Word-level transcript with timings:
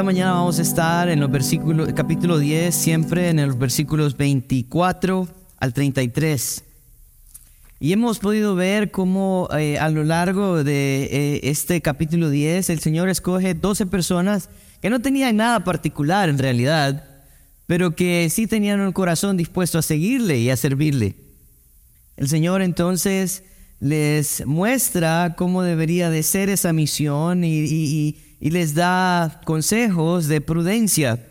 Esta 0.00 0.06
mañana 0.06 0.32
vamos 0.32 0.58
a 0.58 0.62
estar 0.62 1.10
en 1.10 1.20
los 1.20 1.30
versículos, 1.30 1.92
capítulo 1.92 2.38
10, 2.38 2.74
siempre 2.74 3.28
en 3.28 3.46
los 3.46 3.58
versículos 3.58 4.16
24 4.16 5.28
al 5.58 5.74
33. 5.74 6.64
Y 7.80 7.92
hemos 7.92 8.18
podido 8.18 8.54
ver 8.54 8.92
cómo 8.92 9.50
eh, 9.52 9.78
a 9.78 9.90
lo 9.90 10.02
largo 10.02 10.64
de 10.64 11.02
eh, 11.02 11.40
este 11.42 11.82
capítulo 11.82 12.30
10 12.30 12.70
el 12.70 12.80
Señor 12.80 13.10
escoge 13.10 13.52
12 13.52 13.84
personas 13.84 14.48
que 14.80 14.88
no 14.88 15.00
tenían 15.00 15.36
nada 15.36 15.64
particular 15.64 16.30
en 16.30 16.38
realidad, 16.38 17.04
pero 17.66 17.94
que 17.94 18.30
sí 18.30 18.46
tenían 18.46 18.80
un 18.80 18.92
corazón 18.92 19.36
dispuesto 19.36 19.78
a 19.78 19.82
seguirle 19.82 20.38
y 20.38 20.48
a 20.48 20.56
servirle. 20.56 21.16
El 22.16 22.26
Señor 22.30 22.62
entonces 22.62 23.42
les 23.80 24.46
muestra 24.46 25.34
cómo 25.36 25.62
debería 25.62 26.08
de 26.08 26.22
ser 26.22 26.48
esa 26.48 26.72
misión 26.72 27.44
y, 27.44 28.16
les 28.48 28.74
da 28.74 29.42
consejos 29.44 30.26
de 30.26 30.40
prudencia. 30.40 31.22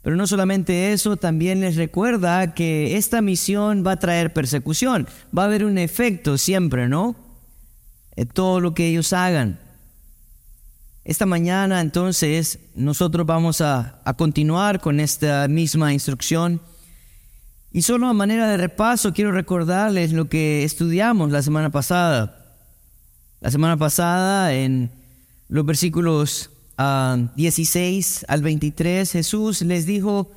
Pero 0.00 0.16
no 0.16 0.26
solamente 0.26 0.94
eso, 0.94 1.18
también 1.18 1.60
les 1.60 1.76
recuerda 1.76 2.54
que 2.54 2.96
esta 2.96 3.20
misión 3.20 3.84
va 3.86 3.92
a 3.92 3.98
traer 3.98 4.32
persecución, 4.32 5.06
va 5.36 5.42
a 5.42 5.46
haber 5.46 5.66
un 5.66 5.76
efecto 5.76 6.38
siempre, 6.38 6.88
¿no? 6.88 7.14
Todo 8.32 8.60
lo 8.60 8.72
que 8.72 8.88
ellos 8.88 9.12
hagan. 9.12 9.60
Esta 11.04 11.26
mañana 11.26 11.82
entonces 11.82 12.58
nosotros 12.74 13.26
vamos 13.26 13.60
a, 13.60 14.00
a 14.02 14.14
continuar 14.14 14.80
con 14.80 15.00
esta 15.00 15.46
misma 15.46 15.92
instrucción 15.92 16.62
y 17.70 17.82
solo 17.82 18.06
a 18.08 18.14
manera 18.14 18.48
de 18.48 18.56
repaso 18.56 19.12
quiero 19.12 19.32
recordarles 19.32 20.12
lo 20.12 20.28
que 20.28 20.64
estudiamos 20.64 21.30
la 21.30 21.42
semana 21.42 21.70
pasada. 21.70 22.56
La 23.40 23.50
semana 23.50 23.76
pasada 23.76 24.54
en 24.54 24.90
los 25.48 25.64
versículos 25.64 26.50
16 26.76 28.24
ah, 28.28 28.32
al 28.32 28.42
23 28.42 29.10
Jesús 29.10 29.62
les 29.62 29.86
dijo 29.86 30.30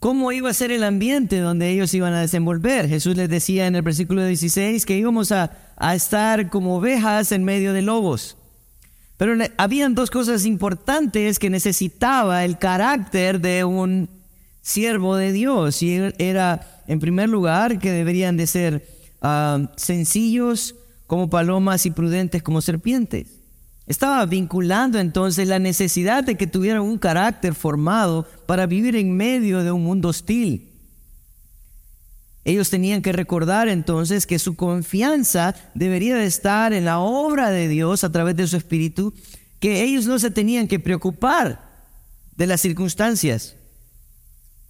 cómo 0.00 0.32
iba 0.32 0.50
a 0.50 0.54
ser 0.54 0.70
el 0.70 0.84
ambiente 0.84 1.38
donde 1.38 1.70
ellos 1.70 1.94
iban 1.94 2.12
a 2.12 2.20
desenvolver. 2.20 2.88
Jesús 2.88 3.16
les 3.16 3.28
decía 3.28 3.66
en 3.66 3.76
el 3.76 3.82
versículo 3.82 4.24
16 4.24 4.84
que 4.84 4.98
íbamos 4.98 5.32
a, 5.32 5.56
a 5.76 5.94
estar 5.94 6.50
como 6.50 6.76
ovejas 6.76 7.32
en 7.32 7.44
medio 7.44 7.72
de 7.72 7.82
lobos. 7.82 8.36
Pero 9.16 9.34
habían 9.56 9.94
dos 9.94 10.10
cosas 10.10 10.44
importantes 10.44 11.38
que 11.38 11.50
necesitaba 11.50 12.44
el 12.44 12.58
carácter 12.58 13.40
de 13.40 13.64
un 13.64 14.08
siervo 14.62 15.16
de 15.16 15.32
Dios 15.32 15.82
y 15.82 15.98
era, 16.18 16.82
en 16.86 17.00
primer 17.00 17.28
lugar, 17.28 17.78
que 17.78 17.90
deberían 17.90 18.36
de 18.36 18.46
ser 18.46 18.86
ah, 19.22 19.72
sencillos 19.76 20.76
como 21.06 21.30
palomas 21.30 21.86
y 21.86 21.90
prudentes 21.90 22.42
como 22.42 22.60
serpientes. 22.60 23.37
Estaba 23.88 24.26
vinculando 24.26 24.98
entonces 24.98 25.48
la 25.48 25.58
necesidad 25.58 26.22
de 26.22 26.36
que 26.36 26.46
tuvieran 26.46 26.82
un 26.82 26.98
carácter 26.98 27.54
formado 27.54 28.26
para 28.46 28.66
vivir 28.66 28.94
en 28.96 29.16
medio 29.16 29.64
de 29.64 29.72
un 29.72 29.82
mundo 29.82 30.10
hostil. 30.10 30.68
Ellos 32.44 32.68
tenían 32.68 33.00
que 33.00 33.12
recordar 33.12 33.66
entonces 33.66 34.26
que 34.26 34.38
su 34.38 34.56
confianza 34.56 35.54
debería 35.74 36.16
de 36.16 36.26
estar 36.26 36.74
en 36.74 36.84
la 36.84 36.98
obra 36.98 37.50
de 37.50 37.66
Dios 37.66 38.04
a 38.04 38.12
través 38.12 38.36
de 38.36 38.46
su 38.46 38.58
espíritu, 38.58 39.14
que 39.58 39.82
ellos 39.82 40.06
no 40.06 40.18
se 40.18 40.30
tenían 40.30 40.68
que 40.68 40.78
preocupar 40.78 41.66
de 42.36 42.46
las 42.46 42.60
circunstancias. 42.60 43.56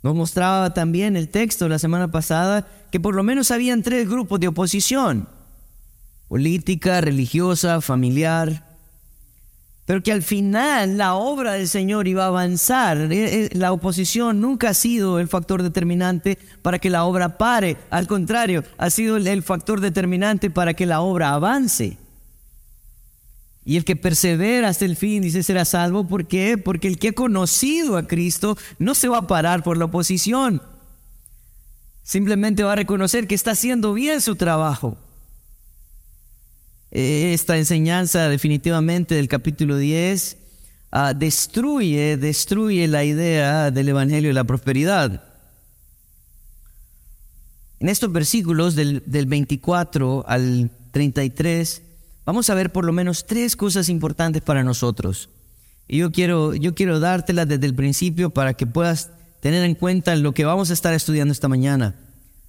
Nos 0.05 0.15
mostraba 0.15 0.75
también 0.75 1.17
el 1.17 1.29
texto 1.29 1.69
la 1.69 1.81
semana 1.81 2.09
pasada 2.13 2.69
que 2.93 3.01
por 3.01 3.17
lo 3.17 3.25
menos 3.25 3.51
habían 3.51 3.83
tres 3.83 4.09
grupos 4.09 4.39
de 4.39 4.47
oposición, 4.47 5.29
política, 6.29 7.01
religiosa, 7.01 7.81
familiar, 7.81 8.68
pero 9.89 10.03
que 10.03 10.13
al 10.13 10.23
final 10.23 10.99
la 10.99 11.15
obra 11.15 11.55
del 11.55 11.67
Señor 11.67 12.09
iba 12.09 12.25
a 12.25 12.27
avanzar. 12.27 13.11
Eh, 13.11 13.47
eh, 13.47 13.49
la 13.55 13.73
oposición 13.73 14.39
nunca 14.39 14.69
ha 14.69 14.75
sido 14.75 15.19
el 15.19 15.29
factor 15.29 15.63
determinante 15.63 16.37
para 16.61 16.79
que 16.79 16.91
la 16.91 17.05
obra 17.05 17.39
pare, 17.39 17.79
al 17.89 18.07
contrario, 18.07 18.65
ha 18.77 18.91
sido 18.91 19.17
el 19.17 19.43
factor 19.43 19.81
determinante 19.81 20.51
para 20.51 20.75
que 20.75 20.85
la 20.85 21.01
obra 21.01 21.33
avance. 21.33 21.97
Y 23.65 23.79
el 23.79 23.87
que 23.87 23.97
persevera 23.97 24.69
hasta 24.69 24.85
el 24.85 24.95
fin 24.95 25.23
dice 25.23 25.43
será 25.43 25.65
salvo. 25.65 26.07
¿Por 26.07 26.27
qué? 26.27 26.59
Porque 26.59 26.87
el 26.87 26.99
que 26.99 27.09
ha 27.09 27.13
conocido 27.13 27.97
a 27.97 28.07
Cristo 28.07 28.59
no 28.79 28.95
se 28.95 29.09
va 29.09 29.17
a 29.17 29.27
parar 29.27 29.63
por 29.63 29.79
la 29.79 29.87
oposición. 29.87 30.61
Simplemente 32.03 32.63
va 32.63 32.75
a 32.75 32.77
reconocer 32.77 33.27
que 33.27 33.35
está 33.35 33.53
haciendo 33.53 33.95
bien 33.95 34.21
su 34.21 34.37
trabajo. 34.37 34.99
Esta 36.91 37.59
enseñanza 37.59 38.29
definitivamente 38.29 39.15
del 39.15 39.29
capítulo 39.29 39.77
10 39.77 40.39
ah, 40.91 41.13
destruye, 41.13 42.17
destruye 42.17 42.89
la 42.89 43.05
idea 43.05 43.71
del 43.71 43.91
Evangelio 43.91 44.31
de 44.31 44.35
la 44.35 44.45
prosperidad. 44.45 45.23
En 47.81 47.89
estos 47.89 48.11
versículos 48.11 48.75
del, 48.75 49.03
del 49.07 49.27
24 49.27 50.25
al 50.27 50.71
33 50.93 51.83
vamos 52.25 52.49
a 52.51 52.55
ver 52.55 52.73
por 52.73 52.85
lo 52.85 52.93
menos 52.93 53.27
tres 53.27 53.55
cosas 53.55 53.89
importantes 53.89 54.43
para 54.43 54.65
nosotros. 54.65 55.29
Y 55.87 55.99
yo 55.99 56.11
quiero, 56.11 56.55
yo 56.55 56.75
quiero 56.75 57.01
dártelas 57.01 57.49
desde 57.49 57.67
el 57.67 57.75
principio 57.75 58.31
para 58.31 58.55
que 58.55 58.67
puedas 58.67 59.11
tener 59.41 59.63
en 59.65 59.75
cuenta 59.75 60.17
lo 60.17 60.33
que 60.33 60.45
vamos 60.45 60.71
a 60.71 60.75
estar 60.75 60.95
estudiando 60.95 61.33
esta 61.33 61.49
mañana. 61.49 61.95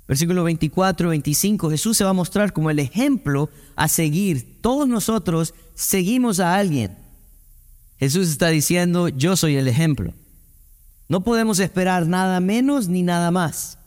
Versículo 0.09 0.44
24, 0.44 1.09
25, 1.09 1.70
Jesús 1.70 1.96
se 1.96 2.03
va 2.03 2.09
a 2.09 2.14
mostrar 2.14 2.52
como 2.52 2.72
el 2.72 2.80
ejemplo 2.80 3.52
a 3.75 3.88
seguir. 3.88 4.59
Todos 4.59 4.88
nosotros 4.88 5.53
seguimos 5.75 6.40
a 6.40 6.56
alguien. 6.56 6.97
Jesús 8.00 8.28
está 8.28 8.47
diciendo, 8.47 9.09
yo 9.09 9.38
soy 9.38 9.56
el 9.58 9.68
ejemplo. 9.68 10.16
No 11.09 11.24
podemos 11.24 11.59
esperar 11.59 12.08
nada 12.08 12.40
menos 12.40 12.88
ni 12.88 13.03
nada 13.03 13.30
más 13.30 13.78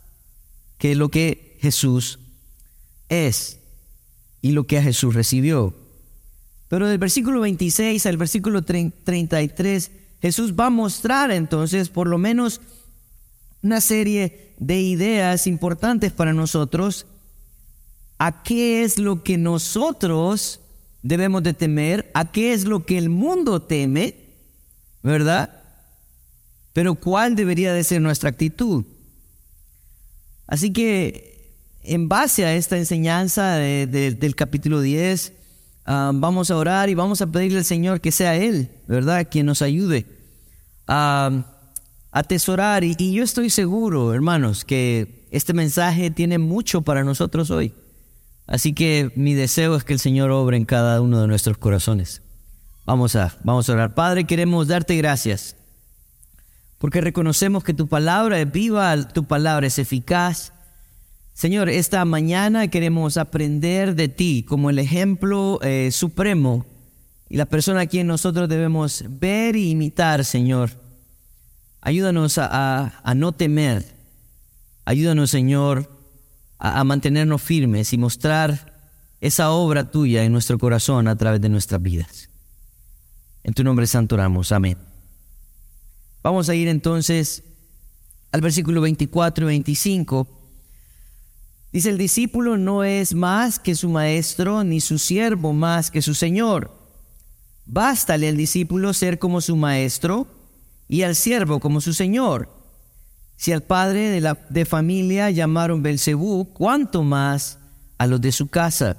que 0.79 0.95
lo 0.95 1.09
que 1.09 1.59
Jesús 1.61 2.21
es 3.09 3.59
y 4.41 4.53
lo 4.53 4.69
que 4.69 4.79
a 4.79 4.83
Jesús 4.83 5.17
recibió. 5.17 5.75
Pero 6.69 6.87
del 6.87 6.99
versículo 6.99 7.41
26 7.41 8.07
al 8.07 8.17
versículo 8.17 8.63
33, 8.63 9.91
Jesús 10.21 10.55
va 10.55 10.67
a 10.67 10.71
mostrar 10.71 11.33
entonces 11.33 11.89
por 11.89 12.07
lo 12.07 12.17
menos 12.17 12.61
una 13.63 13.81
serie 13.81 14.55
de 14.59 14.81
ideas 14.81 15.47
importantes 15.47 16.13
para 16.13 16.33
nosotros 16.33 17.07
a 18.19 18.43
qué 18.43 18.85
es 18.85 18.99
lo 18.99 19.23
que 19.23 19.39
nosotros 19.39 20.61
debemos 21.03 21.43
de 21.43 21.55
temer, 21.55 22.11
a 22.15 22.31
qué 22.31 22.53
es 22.53 22.65
lo 22.65 22.87
que 22.87 22.99
el 22.99 23.09
mundo 23.09 23.63
teme, 23.63 24.15
¿verdad? 25.03 25.63
Pero 26.73 26.95
cuál 26.95 27.35
debería 27.35 27.73
de 27.73 27.85
ser 27.85 28.01
nuestra 28.01 28.31
actitud. 28.31 28.85
Así 30.47 30.73
que 30.73 31.51
en 31.83 32.09
base 32.09 32.45
a 32.45 32.55
esta 32.55 32.77
enseñanza 32.77 33.57
del 33.57 34.37
capítulo 34.37 34.81
10, 34.81 35.33
Ah, 35.85 36.13
vamos 36.15 36.51
a 36.51 36.57
orar 36.57 36.89
y 36.91 36.95
vamos 36.95 37.23
a 37.23 37.27
pedirle 37.27 37.59
al 37.59 37.65
Señor 37.65 38.01
que 38.01 38.13
sea 38.13 38.37
Él, 38.37 38.71
¿verdad? 38.87 39.27
Quien 39.29 39.47
nos 39.47 39.63
ayude 39.63 40.07
a 40.87 41.52
atesorar. 42.13 42.85
Y, 42.85 42.95
yo 43.13 43.25
estoy 43.25 43.51
seguro, 43.51 44.15
hermanos, 44.15 44.65
que 44.65 45.27
este 45.33 45.53
mensaje 45.53 46.13
tiene 46.13 46.39
mucho 46.39 46.83
para 46.83 47.03
nosotros 47.03 47.51
hoy. 47.51 47.75
Así 48.47 48.73
que 48.73 49.11
mi 49.17 49.35
deseo 49.35 49.75
es 49.75 49.83
que 49.83 49.95
el 49.95 49.99
Señor 49.99 50.31
obre 50.31 50.57
en 50.57 50.65
cada 50.65 51.01
uno 51.01 51.21
de 51.21 51.27
nuestros 51.27 51.59
corazones. 51.59 52.23
Vamos 52.85 53.17
a, 53.17 53.37
vamos 53.43 53.69
a 53.69 53.73
orar. 53.73 53.95
Padre, 53.95 54.25
queremos 54.25 54.69
darte 54.69 54.97
gracias 54.97 55.57
porque 56.79 57.01
reconocemos 57.01 57.65
que 57.65 57.75
tu 57.75 57.89
palabra 57.89 58.41
es 58.41 58.51
viva, 58.51 59.09
tu 59.09 59.25
palabra 59.25 59.67
es 59.67 59.79
eficaz 59.79 60.53
Señor, 61.35 61.71
esta 61.71 62.05
mañana 62.05 62.69
queremos 62.69 63.17
aprender 63.17 63.95
de 63.95 64.09
ti 64.09 64.45
como 64.47 64.69
el 64.69 64.79
ejemplo 64.79 65.59
eh, 65.63 65.89
supremo 65.91 66.67
y 67.29 67.37
la 67.37 67.47
persona 67.47 67.81
a 67.81 67.87
quien 67.87 68.07
nosotros 68.07 68.49
debemos 68.49 69.05
ver 69.09 69.57
e 69.57 69.61
imitar, 69.61 70.27
Señor. 70.27 70.71
Ayúdanos 71.83 72.39
a, 72.39 73.13
no 73.15 73.33
temer. 73.33 73.85
Ayúdanos, 74.87 75.31
Señor, 75.31 75.95
a, 76.59 76.83
mantenernos 76.85 77.43
firmes 77.43 77.93
y 77.93 77.99
mostrar 77.99 78.73
esa 79.21 79.51
obra 79.51 79.91
tuya 79.91 80.25
en 80.25 80.33
nuestro 80.33 80.59
corazón 80.59 81.07
a 81.09 81.17
través 81.17 81.41
de 81.43 81.51
nuestras 81.51 81.83
vidas. 81.83 82.31
En 83.45 83.53
tu 83.53 83.63
nombre 83.63 83.87
santo 83.87 84.15
oramos. 84.15 84.51
Amén. 84.53 84.79
Vamos 86.23 86.49
a 86.49 86.55
ir 86.55 86.69
entonces 86.69 87.45
al 88.31 88.41
versículo 88.41 88.81
24 88.81 89.45
y 89.45 89.49
25 89.49 90.43
Dice, 91.73 91.89
el 91.89 91.97
discípulo 91.97 92.59
no 92.59 92.85
es 92.85 93.15
más 93.15 93.59
que 93.59 93.75
su 93.75 93.89
maestro, 93.89 94.63
ni 94.63 94.83
su 94.83 94.99
siervo 94.99 95.55
más 95.55 95.91
que 95.91 96.03
su 96.03 96.15
señor. 96.15 96.71
Bástale 97.65 98.29
al 98.29 98.37
discípulo 98.37 98.93
ser 98.93 99.19
como 99.19 99.41
su 99.41 99.57
maestro 99.57 100.27
y 100.93 101.05
al 101.05 101.17
siervo 101.17 101.59
como 101.59 101.81
su 101.81 101.95
señor. 101.95 102.51
Si 103.39 103.51
al 103.51 103.63
padre 103.63 104.11
de, 104.11 104.21
la, 104.21 104.39
de 104.51 104.67
familia 104.67 105.31
llamaron 105.31 105.83
Belcebú, 105.83 106.53
¿cuánto 106.53 107.03
más 107.03 107.59
a 107.97 108.07
los 108.07 108.21
de 108.21 108.31
su 108.31 108.49
casa? 108.49 108.99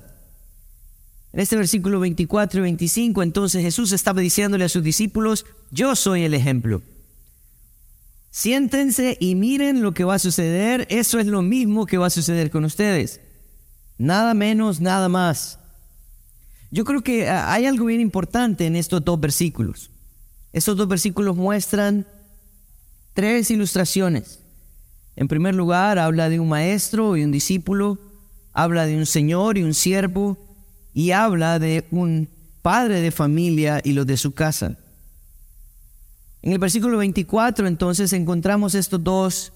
En 1.33 1.39
este 1.39 1.55
versículo 1.55 1.99
24 1.99 2.61
y 2.61 2.63
25, 2.63 3.21
entonces 3.21 3.61
Jesús 3.61 3.91
estaba 3.91 4.21
diciéndole 4.21 4.65
a 4.65 4.69
sus 4.69 4.81
discípulos, 4.81 5.45
yo 5.69 5.95
soy 5.95 6.23
el 6.23 6.33
ejemplo. 6.33 6.81
Siéntense 8.31 9.15
y 9.19 9.35
miren 9.35 9.83
lo 9.83 9.93
que 9.93 10.03
va 10.03 10.15
a 10.15 10.19
suceder. 10.19 10.87
Eso 10.89 11.19
es 11.19 11.27
lo 11.27 11.43
mismo 11.43 11.85
que 11.85 11.99
va 11.99 12.07
a 12.07 12.09
suceder 12.09 12.49
con 12.49 12.65
ustedes. 12.65 13.21
Nada 13.99 14.33
menos, 14.33 14.81
nada 14.81 15.09
más. 15.09 15.59
Yo 16.71 16.85
creo 16.85 17.03
que 17.03 17.29
ah, 17.29 17.53
hay 17.53 17.67
algo 17.67 17.85
bien 17.85 18.01
importante 18.01 18.65
en 18.65 18.75
estos 18.75 19.05
dos 19.05 19.19
versículos. 19.19 19.91
Estos 20.53 20.77
dos 20.77 20.87
versículos 20.87 21.35
muestran 21.35 22.05
tres 23.13 23.49
ilustraciones. 23.51 24.39
En 25.15 25.27
primer 25.27 25.55
lugar, 25.55 25.99
habla 25.99 26.29
de 26.29 26.39
un 26.39 26.47
maestro 26.47 27.17
y 27.17 27.23
un 27.23 27.31
discípulo, 27.31 27.99
habla 28.53 28.85
de 28.85 28.95
un 28.95 29.05
señor 29.05 29.57
y 29.57 29.63
un 29.63 29.73
siervo, 29.73 30.37
y 30.93 31.11
habla 31.11 31.59
de 31.59 31.85
un 31.91 32.29
padre 32.61 33.01
de 33.01 33.11
familia 33.11 33.81
y 33.83 33.93
los 33.93 34.05
de 34.05 34.17
su 34.17 34.33
casa. 34.33 34.77
En 36.43 36.51
el 36.51 36.59
versículo 36.59 36.97
24 36.97 37.67
entonces 37.67 38.13
encontramos 38.13 38.75
estos 38.75 39.03
dos 39.03 39.53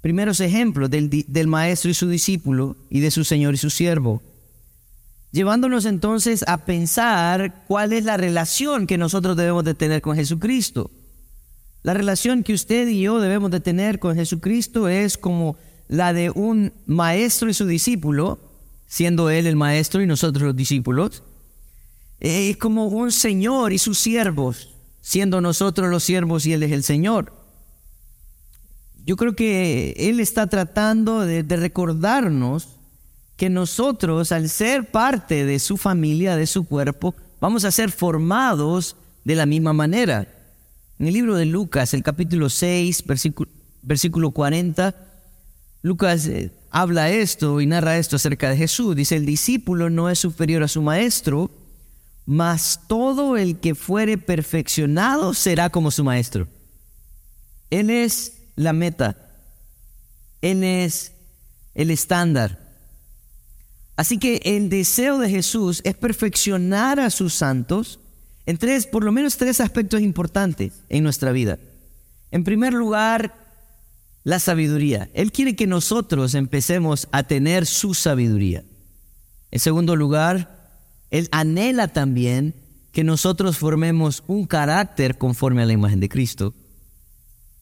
primeros 0.00 0.40
ejemplos 0.40 0.88
del, 0.88 1.10
del, 1.10 1.46
maestro 1.46 1.90
y 1.90 1.94
su 1.94 2.08
discípulo 2.08 2.76
y 2.88 3.00
de 3.00 3.10
su 3.10 3.24
señor 3.24 3.54
y 3.54 3.58
su 3.58 3.68
siervo, 3.68 4.22
llevándonos 5.32 5.84
entonces 5.84 6.44
a 6.46 6.64
pensar 6.64 7.64
cuál 7.66 7.92
es 7.92 8.04
la 8.04 8.16
relación 8.16 8.86
que 8.86 8.98
nosotros 8.98 9.36
debemos 9.36 9.64
de 9.64 9.74
tener 9.74 10.02
con 10.02 10.16
Jesucristo. 10.16 10.90
La 11.82 11.94
relación 11.94 12.42
que 12.42 12.52
usted 12.52 12.88
y 12.88 13.02
yo 13.02 13.20
debemos 13.20 13.50
de 13.50 13.60
tener 13.60 13.98
con 13.98 14.16
Jesucristo 14.16 14.88
es 14.88 15.16
como 15.16 15.56
la 15.88 16.12
de 16.12 16.30
un 16.30 16.72
maestro 16.86 17.48
y 17.48 17.54
su 17.54 17.66
discípulo, 17.66 18.38
siendo 18.86 19.30
Él 19.30 19.46
el 19.46 19.56
maestro 19.56 20.02
y 20.02 20.06
nosotros 20.06 20.44
los 20.44 20.56
discípulos, 20.56 21.22
es 22.18 22.56
como 22.58 22.86
un 22.86 23.12
Señor 23.12 23.72
y 23.72 23.78
sus 23.78 23.98
siervos, 23.98 24.74
siendo 25.00 25.40
nosotros 25.40 25.88
los 25.88 26.04
siervos 26.04 26.44
y 26.44 26.52
Él 26.52 26.62
es 26.62 26.72
el 26.72 26.82
Señor. 26.82 27.32
Yo 29.06 29.16
creo 29.16 29.34
que 29.34 29.94
Él 29.96 30.20
está 30.20 30.48
tratando 30.48 31.20
de, 31.20 31.42
de 31.42 31.56
recordarnos 31.56 32.79
que 33.40 33.48
nosotros, 33.48 34.32
al 34.32 34.50
ser 34.50 34.90
parte 34.90 35.46
de 35.46 35.58
su 35.60 35.78
familia, 35.78 36.36
de 36.36 36.46
su 36.46 36.64
cuerpo, 36.66 37.14
vamos 37.40 37.64
a 37.64 37.70
ser 37.70 37.90
formados 37.90 38.96
de 39.24 39.34
la 39.34 39.46
misma 39.46 39.72
manera. 39.72 40.28
En 40.98 41.06
el 41.06 41.14
libro 41.14 41.34
de 41.36 41.46
Lucas, 41.46 41.94
el 41.94 42.02
capítulo 42.02 42.50
6, 42.50 43.02
versículo, 43.06 43.50
versículo 43.80 44.32
40, 44.32 44.94
Lucas 45.80 46.26
eh, 46.26 46.52
habla 46.70 47.08
esto 47.08 47.62
y 47.62 47.66
narra 47.66 47.96
esto 47.96 48.16
acerca 48.16 48.50
de 48.50 48.58
Jesús. 48.58 48.94
Dice, 48.94 49.16
el 49.16 49.24
discípulo 49.24 49.88
no 49.88 50.10
es 50.10 50.18
superior 50.18 50.62
a 50.62 50.68
su 50.68 50.82
maestro, 50.82 51.50
mas 52.26 52.82
todo 52.88 53.38
el 53.38 53.58
que 53.58 53.74
fuere 53.74 54.18
perfeccionado 54.18 55.32
será 55.32 55.70
como 55.70 55.90
su 55.90 56.04
maestro. 56.04 56.46
Él 57.70 57.88
es 57.88 58.34
la 58.56 58.74
meta. 58.74 59.16
Él 60.42 60.62
es 60.62 61.12
el 61.74 61.90
estándar. 61.90 62.59
Así 64.00 64.16
que 64.16 64.40
el 64.46 64.70
deseo 64.70 65.18
de 65.18 65.28
Jesús 65.28 65.82
es 65.84 65.94
perfeccionar 65.94 66.98
a 66.98 67.10
sus 67.10 67.34
santos 67.34 68.00
en 68.46 68.56
tres, 68.56 68.86
por 68.86 69.04
lo 69.04 69.12
menos 69.12 69.36
tres 69.36 69.60
aspectos 69.60 70.00
importantes 70.00 70.72
en 70.88 71.04
nuestra 71.04 71.32
vida. 71.32 71.58
En 72.30 72.42
primer 72.42 72.72
lugar, 72.72 73.34
la 74.24 74.38
sabiduría. 74.38 75.10
Él 75.12 75.32
quiere 75.32 75.54
que 75.54 75.66
nosotros 75.66 76.34
empecemos 76.34 77.08
a 77.12 77.24
tener 77.24 77.66
su 77.66 77.92
sabiduría. 77.92 78.64
En 79.50 79.60
segundo 79.60 79.94
lugar, 79.96 80.70
Él 81.10 81.28
anhela 81.30 81.88
también 81.88 82.54
que 82.92 83.04
nosotros 83.04 83.58
formemos 83.58 84.24
un 84.28 84.46
carácter 84.46 85.18
conforme 85.18 85.60
a 85.60 85.66
la 85.66 85.74
imagen 85.74 86.00
de 86.00 86.08
Cristo. 86.08 86.54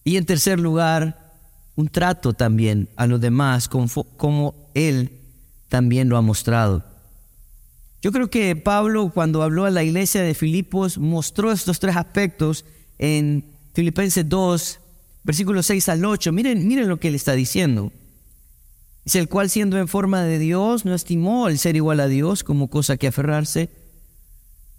Y 0.05 0.19
en 0.19 0.25
tercer 0.25 0.61
lugar, 0.61 1.35
un 1.75 1.89
trato 1.89 2.33
también 2.33 2.91
a 2.95 3.09
los 3.09 3.21
demás 3.21 3.69
como 3.69 4.71
Él 4.75 5.18
también 5.69 6.09
lo 6.09 6.17
ha 6.17 6.23
mostrado. 6.23 6.85
Yo 8.01 8.13
creo 8.13 8.31
que 8.31 8.55
Pablo 8.55 9.11
cuando 9.13 9.43
habló 9.43 9.65
a 9.65 9.71
la 9.71 9.83
iglesia 9.83 10.23
de 10.23 10.35
Filipos 10.35 10.99
mostró 10.99 11.51
estos 11.51 11.81
tres 11.81 11.97
aspectos 11.97 12.65
en 12.99 13.45
Filipenses 13.75 14.29
2, 14.29 14.81
versículos 15.25 15.67
6 15.67 15.89
al 15.89 16.05
8. 16.05 16.33
Miren, 16.33 16.67
miren 16.67 16.89
lo 16.89 17.01
que 17.01 17.09
él 17.09 17.15
está 17.15 17.33
diciendo. 17.33 17.93
Es 19.05 19.15
el 19.15 19.29
cual 19.29 19.51
siendo 19.51 19.79
en 19.79 19.89
forma 19.89 20.23
de 20.23 20.39
Dios 20.39 20.85
no 20.85 20.95
estimó 20.95 21.49
el 21.49 21.59
ser 21.59 21.77
igual 21.77 22.01
a 22.01 22.09
Dios 22.09 22.45
como 22.45 22.69
cosa 22.69 22.97
que 22.97 23.09
aferrarse, 23.09 23.71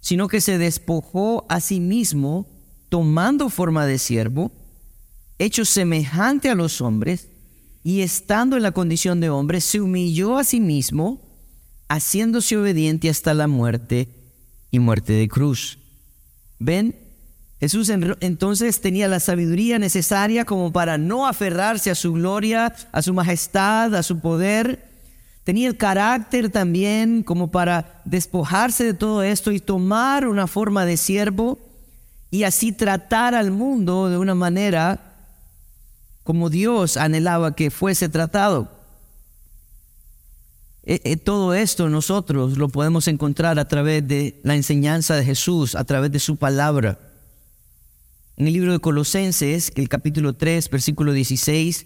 sino 0.00 0.28
que 0.28 0.40
se 0.40 0.56
despojó 0.56 1.46
a 1.48 1.60
sí 1.60 1.80
mismo, 1.80 2.48
tomando 2.88 3.50
forma 3.50 3.86
de 3.86 3.98
siervo, 3.98 4.52
hecho 5.38 5.64
semejante 5.64 6.48
a 6.48 6.54
los 6.54 6.80
hombres, 6.80 7.28
y 7.82 8.02
estando 8.02 8.56
en 8.56 8.62
la 8.62 8.72
condición 8.72 9.20
de 9.20 9.30
hombre, 9.30 9.60
se 9.60 9.80
humilló 9.80 10.38
a 10.38 10.44
sí 10.44 10.60
mismo, 10.60 11.20
haciéndose 11.88 12.56
obediente 12.56 13.08
hasta 13.08 13.34
la 13.34 13.48
muerte 13.48 14.08
y 14.70 14.78
muerte 14.78 15.14
de 15.14 15.28
cruz. 15.28 15.78
¿Ven? 16.58 16.94
Jesús 17.58 17.90
entonces 17.90 18.80
tenía 18.80 19.06
la 19.06 19.20
sabiduría 19.20 19.78
necesaria 19.78 20.46
como 20.46 20.72
para 20.72 20.96
no 20.96 21.26
aferrarse 21.26 21.90
a 21.90 21.94
su 21.94 22.14
gloria, 22.14 22.74
a 22.90 23.02
su 23.02 23.12
majestad, 23.12 23.94
a 23.94 24.02
su 24.02 24.20
poder. 24.20 24.88
Tenía 25.44 25.68
el 25.68 25.76
carácter 25.76 26.50
también 26.50 27.22
como 27.22 27.50
para 27.50 28.00
despojarse 28.06 28.84
de 28.84 28.94
todo 28.94 29.22
esto 29.22 29.52
y 29.52 29.60
tomar 29.60 30.26
una 30.26 30.46
forma 30.46 30.86
de 30.86 30.96
siervo 30.96 31.58
y 32.30 32.44
así 32.44 32.72
tratar 32.72 33.34
al 33.34 33.50
mundo 33.50 34.08
de 34.08 34.16
una 34.16 34.34
manera 34.34 35.09
como 36.30 36.48
Dios 36.48 36.96
anhelaba 36.96 37.56
que 37.56 37.72
fuese 37.72 38.08
tratado. 38.08 38.70
E, 40.84 41.00
e, 41.02 41.16
todo 41.16 41.54
esto 41.54 41.88
nosotros 41.88 42.56
lo 42.56 42.68
podemos 42.68 43.08
encontrar 43.08 43.58
a 43.58 43.66
través 43.66 44.06
de 44.06 44.38
la 44.44 44.54
enseñanza 44.54 45.16
de 45.16 45.24
Jesús, 45.24 45.74
a 45.74 45.82
través 45.82 46.12
de 46.12 46.20
su 46.20 46.36
palabra. 46.36 47.00
En 48.36 48.46
el 48.46 48.52
libro 48.52 48.70
de 48.70 48.78
Colosenses, 48.78 49.72
el 49.74 49.88
capítulo 49.88 50.34
3, 50.34 50.70
versículo 50.70 51.12
16, 51.12 51.84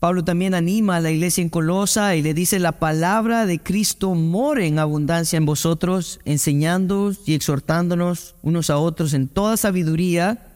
Pablo 0.00 0.24
también 0.24 0.52
anima 0.54 0.96
a 0.96 1.00
la 1.00 1.12
iglesia 1.12 1.42
en 1.42 1.48
Colosa 1.48 2.16
y 2.16 2.22
le 2.22 2.34
dice, 2.34 2.58
la 2.58 2.80
palabra 2.80 3.46
de 3.46 3.60
Cristo 3.60 4.16
more 4.16 4.66
en 4.66 4.80
abundancia 4.80 5.36
en 5.36 5.46
vosotros, 5.46 6.18
enseñándoos 6.24 7.20
y 7.24 7.34
exhortándonos 7.34 8.34
unos 8.42 8.68
a 8.68 8.78
otros 8.78 9.14
en 9.14 9.28
toda 9.28 9.56
sabiduría, 9.56 10.51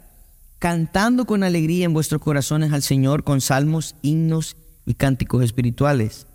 cantando 0.58 1.26
con 1.26 1.42
alegría 1.42 1.84
en 1.84 1.92
vuestros 1.92 2.20
corazones 2.20 2.72
al 2.72 2.82
Señor 2.82 3.24
con 3.24 3.40
salmos, 3.40 3.96
himnos 4.02 4.56
y 4.84 4.94
cánticos 4.94 5.44
espirituales. 5.44 6.26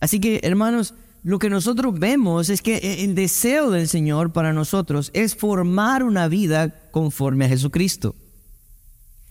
Así 0.00 0.20
que, 0.20 0.40
hermanos, 0.42 0.94
lo 1.22 1.38
que 1.38 1.48
nosotros 1.48 1.98
vemos 1.98 2.50
es 2.50 2.60
que 2.60 3.02
el 3.04 3.14
deseo 3.14 3.70
del 3.70 3.88
Señor 3.88 4.32
para 4.32 4.52
nosotros 4.52 5.10
es 5.14 5.34
formar 5.34 6.02
una 6.02 6.28
vida 6.28 6.90
conforme 6.90 7.46
a 7.46 7.48
Jesucristo. 7.48 8.14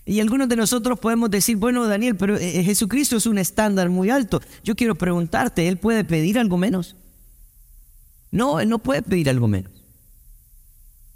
Y 0.06 0.20
algunos 0.20 0.48
de 0.48 0.56
nosotros 0.56 0.98
podemos 0.98 1.30
decir, 1.30 1.56
bueno, 1.56 1.86
Daniel, 1.86 2.16
pero 2.16 2.36
eh, 2.36 2.58
eh, 2.58 2.64
Jesucristo 2.64 3.16
es 3.16 3.26
un 3.26 3.38
estándar 3.38 3.88
muy 3.88 4.10
alto. 4.10 4.40
Yo 4.62 4.74
quiero 4.74 4.96
preguntarte, 4.96 5.68
¿Él 5.68 5.78
puede 5.78 6.04
pedir 6.04 6.38
algo 6.38 6.58
menos? 6.58 6.96
No, 8.30 8.60
Él 8.60 8.68
no 8.68 8.80
puede 8.80 9.02
pedir 9.02 9.30
algo 9.30 9.48
menos. 9.48 9.72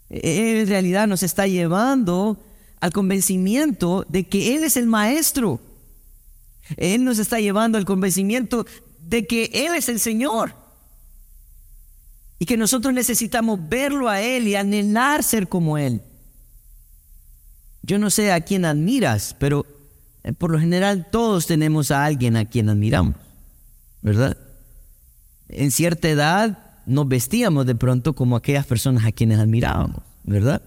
Él 0.09 0.59
en 0.59 0.69
realidad 0.69 1.07
nos 1.07 1.23
está 1.23 1.47
llevando 1.47 2.39
al 2.81 2.93
convencimiento 2.93 4.07
de 4.09 4.29
que 4.29 4.55
Él 4.55 4.65
es 4.65 4.77
el 4.77 4.87
Maestro. 4.87 5.61
Él 6.77 7.05
nos 7.05 7.19
está 7.19 7.41
llevando 7.41 7.79
al 7.79 7.85
convencimiento 7.85 8.67
de 9.01 9.27
que 9.27 9.51
Él 9.53 9.75
es 9.75 9.89
el 9.89 10.01
Señor. 10.01 10.55
Y 12.39 12.47
que 12.47 12.57
nosotros 12.57 12.95
necesitamos 12.95 13.59
verlo 13.69 14.09
a 14.09 14.21
Él 14.21 14.47
y 14.47 14.55
anhelar 14.55 15.23
ser 15.23 15.49
como 15.49 15.77
Él. 15.79 16.03
Yo 17.83 17.99
no 17.99 18.11
sé 18.11 18.33
a 18.33 18.41
quién 18.43 18.65
admiras, 18.65 19.35
pero 19.39 19.67
eh, 20.23 20.33
por 20.33 20.51
lo 20.51 20.61
general 20.61 21.09
todos 21.11 21.47
tenemos 21.47 21.91
a 21.91 22.05
alguien 22.05 22.37
a 22.37 22.45
quien 22.45 22.69
admiramos, 22.69 23.17
¿verdad? 24.03 24.37
En 25.49 25.71
cierta 25.71 26.09
edad 26.09 26.59
nos 26.87 27.09
vestíamos 27.09 27.67
de 27.67 27.75
pronto 27.75 28.15
como 28.15 28.37
aquellas 28.37 28.67
personas 28.67 29.07
a 29.07 29.13
quienes 29.13 29.39
admirábamos, 29.39 30.03
¿verdad? 30.23 30.63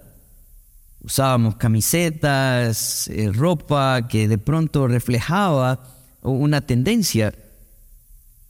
Usábamos 1.04 1.56
camisetas, 1.56 3.08
eh, 3.08 3.32
ropa 3.34 4.08
que 4.08 4.28
de 4.28 4.38
pronto 4.38 4.88
reflejaba 4.88 5.84
una 6.22 6.62
tendencia. 6.62 7.34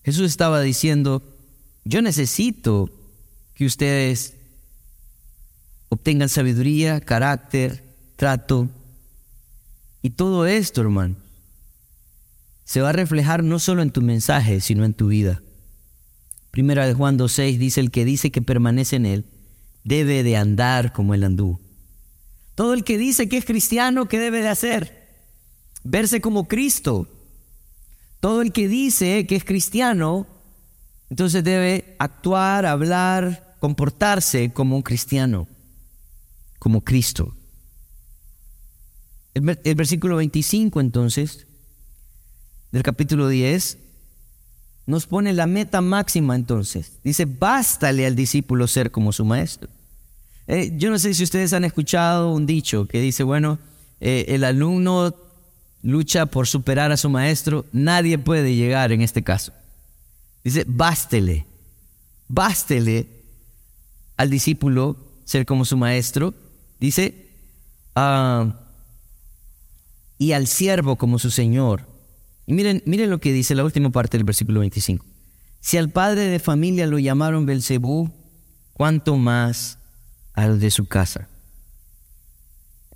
Jesús 0.03 0.29
estaba 0.29 0.61
diciendo, 0.61 1.23
yo 1.85 2.01
necesito 2.01 2.89
que 3.53 3.65
ustedes 3.65 4.35
obtengan 5.89 6.29
sabiduría, 6.29 7.01
carácter, 7.01 7.83
trato. 8.15 8.69
Y 10.01 10.11
todo 10.11 10.45
esto, 10.45 10.81
hermano, 10.81 11.15
se 12.63 12.81
va 12.81 12.89
a 12.89 12.93
reflejar 12.93 13.43
no 13.43 13.59
solo 13.59 13.81
en 13.81 13.91
tu 13.91 14.01
mensaje, 14.01 14.61
sino 14.61 14.85
en 14.85 14.93
tu 14.93 15.07
vida. 15.07 15.41
Primera 16.51 16.85
de 16.85 16.93
Juan 16.93 17.17
2.6 17.17 17.57
dice, 17.57 17.81
el 17.81 17.91
que 17.91 18.05
dice 18.05 18.31
que 18.31 18.41
permanece 18.41 18.95
en 18.97 19.05
él, 19.05 19.25
debe 19.83 20.23
de 20.23 20.37
andar 20.37 20.93
como 20.93 21.13
él 21.13 21.23
andú. 21.23 21.59
Todo 22.61 22.75
el 22.75 22.83
que 22.83 22.99
dice 22.99 23.27
que 23.27 23.37
es 23.37 23.45
cristiano, 23.45 24.07
¿qué 24.07 24.19
debe 24.19 24.43
de 24.43 24.47
hacer? 24.47 25.09
Verse 25.83 26.21
como 26.21 26.47
Cristo. 26.47 27.07
Todo 28.19 28.43
el 28.43 28.51
que 28.51 28.67
dice 28.67 29.25
que 29.25 29.35
es 29.35 29.43
cristiano, 29.43 30.27
entonces 31.09 31.43
debe 31.43 31.95
actuar, 31.97 32.67
hablar, 32.67 33.57
comportarse 33.59 34.53
como 34.53 34.75
un 34.75 34.83
cristiano, 34.83 35.47
como 36.59 36.81
Cristo. 36.81 37.35
El, 39.33 39.59
el 39.63 39.73
versículo 39.73 40.17
25 40.17 40.81
entonces 40.81 41.47
del 42.71 42.83
capítulo 42.83 43.27
10 43.27 43.79
nos 44.85 45.07
pone 45.07 45.33
la 45.33 45.47
meta 45.47 45.81
máxima 45.81 46.35
entonces. 46.35 46.99
Dice, 47.03 47.25
bástale 47.25 48.05
al 48.05 48.15
discípulo 48.15 48.67
ser 48.67 48.91
como 48.91 49.11
su 49.13 49.25
maestro. 49.25 49.67
Eh, 50.51 50.73
yo 50.75 50.89
no 50.89 50.99
sé 50.99 51.13
si 51.13 51.23
ustedes 51.23 51.53
han 51.53 51.63
escuchado 51.63 52.33
un 52.33 52.45
dicho 52.45 52.85
que 52.85 52.99
dice, 52.99 53.23
bueno, 53.23 53.57
eh, 54.01 54.25
el 54.27 54.43
alumno 54.43 55.15
lucha 55.81 56.25
por 56.25 56.45
superar 56.45 56.91
a 56.91 56.97
su 56.97 57.09
maestro, 57.09 57.65
nadie 57.71 58.17
puede 58.17 58.53
llegar 58.53 58.91
en 58.91 59.01
este 59.01 59.23
caso. 59.23 59.53
Dice, 60.43 60.65
bástele, 60.67 61.45
bástele 62.27 63.07
al 64.17 64.29
discípulo 64.29 64.97
ser 65.23 65.45
como 65.45 65.63
su 65.63 65.77
maestro. 65.77 66.33
Dice, 66.81 67.29
ah, 67.95 68.53
y 70.17 70.33
al 70.33 70.47
siervo 70.47 70.97
como 70.97 71.17
su 71.17 71.31
señor. 71.31 71.87
Y 72.45 72.51
miren, 72.51 72.83
miren 72.85 73.09
lo 73.09 73.21
que 73.21 73.31
dice 73.31 73.55
la 73.55 73.63
última 73.63 73.89
parte 73.89 74.17
del 74.17 74.25
versículo 74.25 74.59
25. 74.59 75.05
Si 75.61 75.77
al 75.77 75.91
padre 75.91 76.23
de 76.23 76.39
familia 76.39 76.87
lo 76.87 76.99
llamaron 76.99 77.45
Belcebú, 77.45 78.11
¿cuánto 78.73 79.15
más 79.15 79.77
al 80.33 80.59
de 80.59 80.71
su 80.71 80.85
casa? 80.85 81.27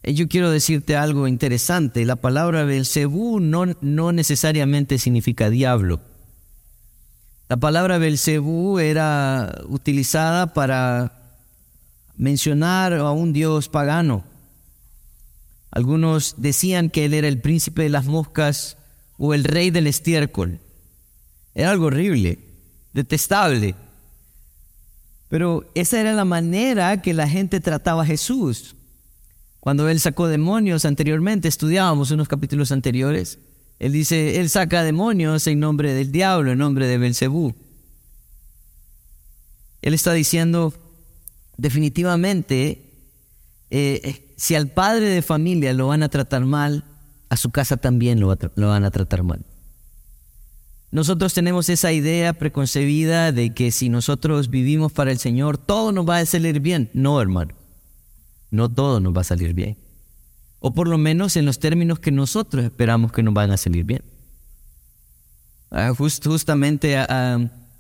Eh, 0.04 0.14
yo 0.14 0.28
quiero 0.28 0.52
decirte 0.52 0.96
algo 0.96 1.28
interesante. 1.28 2.06
La 2.06 2.16
palabra 2.16 2.64
Belcebú 2.64 3.40
no, 3.40 3.66
no 3.82 4.12
necesariamente 4.12 5.00
significa 5.00 5.50
diablo. 5.50 6.02
La 7.50 7.58
palabra 7.58 7.98
Belcebú 7.98 8.80
era 8.80 9.62
utilizada 9.68 10.54
para 10.54 11.40
mencionar 12.18 12.94
a 12.94 13.12
un 13.12 13.34
dios 13.34 13.70
pagano. 13.70 14.24
Algunos 15.72 16.36
decían 16.38 16.90
que 16.90 17.06
él 17.06 17.14
era 17.14 17.28
el 17.28 17.42
príncipe 17.42 17.84
de 17.84 17.90
las 17.90 18.06
moscas 18.06 18.78
o 19.18 19.34
el 19.34 19.44
rey 19.44 19.72
del 19.72 19.88
estiércol. 19.88 20.60
Era 21.54 21.72
algo 21.72 21.88
horrible, 21.88 22.40
detestable. 22.94 23.76
Pero 25.28 25.70
esa 25.76 26.00
era 26.00 26.14
la 26.14 26.26
manera 26.26 27.02
que 27.02 27.14
la 27.14 27.28
gente 27.28 27.60
trataba 27.60 28.04
a 28.04 28.06
Jesús. 28.06 28.76
Cuando 29.60 29.90
él 29.90 30.00
sacó 30.00 30.28
demonios 30.28 30.86
anteriormente, 30.86 31.48
estudiábamos 31.48 32.12
unos 32.12 32.28
capítulos 32.28 32.72
anteriores, 32.72 33.40
él 33.80 33.92
dice, 33.92 34.40
él 34.40 34.50
saca 34.50 34.84
demonios 34.84 35.48
en 35.48 35.60
nombre 35.60 35.94
del 35.94 36.12
diablo, 36.12 36.52
en 36.52 36.60
nombre 36.60 36.88
de 36.88 36.98
Belcebú. 36.98 37.54
Él 39.82 39.94
está 39.94 40.14
diciendo, 40.14 40.74
definitivamente, 41.58 42.94
eh, 43.70 44.34
si 44.38 44.56
al 44.56 44.70
padre 44.70 45.10
de 45.10 45.22
familia 45.22 45.74
lo 45.74 45.88
van 45.88 46.04
a 46.04 46.10
tratar 46.10 46.46
mal, 46.46 46.86
a 47.30 47.38
su 47.38 47.52
casa 47.52 47.78
también 47.78 48.20
lo, 48.20 48.36
van 48.56 48.86
a 48.86 48.92
tratar 48.92 49.24
mal. 49.24 49.46
Nosotros 50.96 51.34
tenemos 51.34 51.68
esa 51.68 51.92
idea 51.92 52.32
preconcebida 52.32 53.34
de 53.34 53.54
que 53.54 53.74
si 53.74 53.90
nosotros 53.90 54.50
vivimos 54.50 54.94
para 54.94 55.12
el 55.12 55.18
Señor, 55.18 55.58
todo 55.58 55.92
nos 55.92 56.08
va 56.08 56.20
a 56.20 56.26
salir 56.26 56.62
bien. 56.62 56.90
No, 56.94 57.20
hermano. 57.20 57.54
No 58.50 58.70
todo 58.70 59.02
nos 59.02 59.14
va 59.14 59.20
a 59.20 59.26
salir 59.26 59.54
bien. 59.54 59.76
O 60.60 60.74
por 60.74 60.88
lo 60.88 60.98
menos 60.98 61.36
en 61.36 61.46
los 61.46 61.60
términos 61.60 62.00
que 62.00 62.12
nosotros 62.12 62.64
esperamos 62.64 63.12
que 63.12 63.24
nos 63.24 63.34
van 63.34 63.52
a 63.52 63.58
salir 63.58 63.84
bien. 63.84 64.04
Ah, 65.70 65.92
justamente 65.94 66.96
ah, 66.96 67.08
ah, 67.10 67.40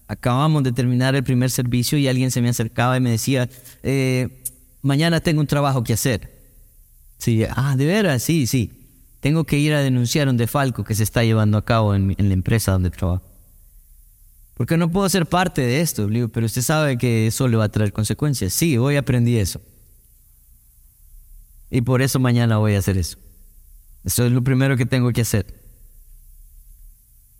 acabamos 0.09 0.63
de 0.63 0.73
terminar 0.73 1.15
el 1.15 1.23
primer 1.23 1.51
servicio 1.51 1.97
y 1.97 2.09
alguien 2.09 2.31
se 2.31 2.41
me 2.41 2.49
acercaba 2.49 2.97
y 2.97 2.99
me 2.99 3.11
decía, 3.11 3.47
eh, 3.81 4.43
mañana 4.81 5.21
tengo 5.21 5.39
un 5.39 5.47
trabajo 5.47 5.85
que 5.85 5.93
hacer. 5.93 6.37
Sí, 7.17 7.45
ah, 7.49 7.77
de 7.77 7.85
veras, 7.85 8.23
sí, 8.23 8.45
sí 8.45 8.84
tengo 9.25 9.43
que 9.43 9.57
ir 9.57 9.73
a 9.73 9.81
denunciar 9.81 10.29
un 10.29 10.37
defalco 10.37 10.83
que 10.83 10.93
se 10.93 11.01
está 11.01 11.23
llevando 11.23 11.57
a 11.57 11.65
cabo 11.65 11.95
en, 11.95 12.15
la 12.15 12.33
empresa 12.35 12.73
donde 12.73 12.91
trabajo. 12.91 13.23
Porque 14.53 14.77
no 14.77 14.91
puedo 14.91 15.09
ser 15.09 15.25
parte 15.25 15.63
de 15.63 15.81
esto, 15.81 16.07
pero 16.31 16.45
usted 16.45 16.61
sabe 16.61 16.99
que 16.99 17.25
eso 17.25 17.47
le 17.47 17.57
va 17.57 17.63
a 17.63 17.69
traer 17.69 17.91
consecuencias. 17.91 18.53
Sí, 18.53 18.77
hoy 18.77 18.97
aprendí 18.97 19.39
eso. 19.39 19.61
Y 21.71 21.81
por 21.81 22.03
eso 22.03 22.19
mañana 22.19 22.57
voy 22.57 22.75
a 22.75 22.77
hacer 22.77 22.99
eso. 22.99 23.17
Eso 24.03 24.27
es 24.27 24.31
lo 24.31 24.43
primero 24.43 24.77
que 24.77 24.85
tengo 24.85 25.11
que 25.11 25.21
hacer. 25.21 25.47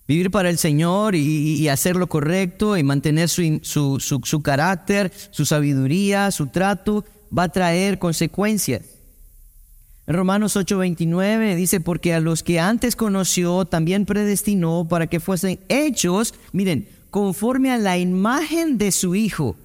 Vivir 0.08 0.32
para 0.32 0.50
el 0.50 0.58
Señor 0.58 1.14
y, 1.14 1.68
hacer 1.68 1.98
lo 1.98 2.08
correcto 2.08 2.78
y 2.78 2.84
mantener 2.84 3.30
su 3.30 4.42
carácter, 4.44 5.14
su 5.30 5.46
sabiduría, 5.46 6.32
su 6.32 6.48
trato, 6.48 7.06
va 7.32 7.44
a 7.44 7.50
traer 7.50 8.00
consecuencias. 8.00 8.95
Romanos 10.08 10.56
8:29 10.56 11.56
dice, 11.56 11.80
porque 11.80 12.14
a 12.14 12.20
los 12.20 12.44
que 12.44 12.60
antes 12.60 12.96
conoció 12.96 13.66
también 13.66 14.06
predestinó 14.06 14.88
para 14.88 15.08
que 15.08 15.20
fuesen 15.20 15.60
hechos, 15.68 16.36
miren, 16.52 16.88
conforme 17.10 17.72
a 17.72 17.78
la 17.78 17.98
imagen 17.98 18.78
de 18.78 18.92
su 18.92 19.16
Hijo, 19.16 19.56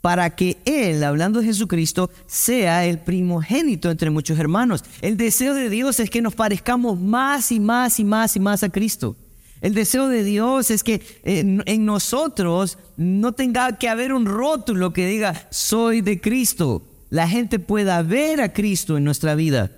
para 0.00 0.34
que 0.34 0.58
Él, 0.64 1.04
hablando 1.04 1.40
de 1.40 1.46
Jesucristo, 1.46 2.10
sea 2.26 2.84
el 2.86 2.98
primogénito 2.98 3.88
entre 3.90 4.10
muchos 4.10 4.38
hermanos. 4.38 4.82
El 5.00 5.16
deseo 5.16 5.54
de 5.54 5.70
Dios 5.70 6.00
es 6.00 6.10
que 6.10 6.22
nos 6.22 6.34
parezcamos 6.34 6.98
más 6.98 7.52
y 7.52 7.60
más 7.60 8.00
y 8.00 8.04
más 8.04 8.34
y 8.34 8.40
más 8.40 8.64
a 8.64 8.70
Cristo. 8.70 9.16
El 9.60 9.74
deseo 9.74 10.08
de 10.08 10.24
Dios 10.24 10.70
es 10.72 10.82
que 10.82 11.00
en, 11.22 11.62
en 11.66 11.86
nosotros 11.86 12.78
no 12.96 13.32
tenga 13.32 13.78
que 13.78 13.88
haber 13.88 14.12
un 14.12 14.26
rótulo 14.26 14.92
que 14.92 15.06
diga, 15.06 15.46
soy 15.50 16.00
de 16.00 16.20
Cristo. 16.20 16.82
La 17.10 17.28
gente 17.28 17.60
pueda 17.60 18.02
ver 18.02 18.40
a 18.40 18.52
Cristo 18.52 18.98
en 18.98 19.04
nuestra 19.04 19.36
vida. 19.36 19.70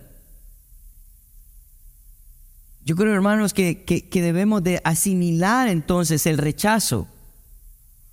Yo 2.86 2.94
creo, 2.94 3.12
hermanos, 3.12 3.52
que, 3.52 4.08
debemos 4.12 4.62
de 4.62 4.80
asimilar 4.84 5.66
entonces 5.66 6.24
el 6.24 6.38
rechazo 6.38 7.08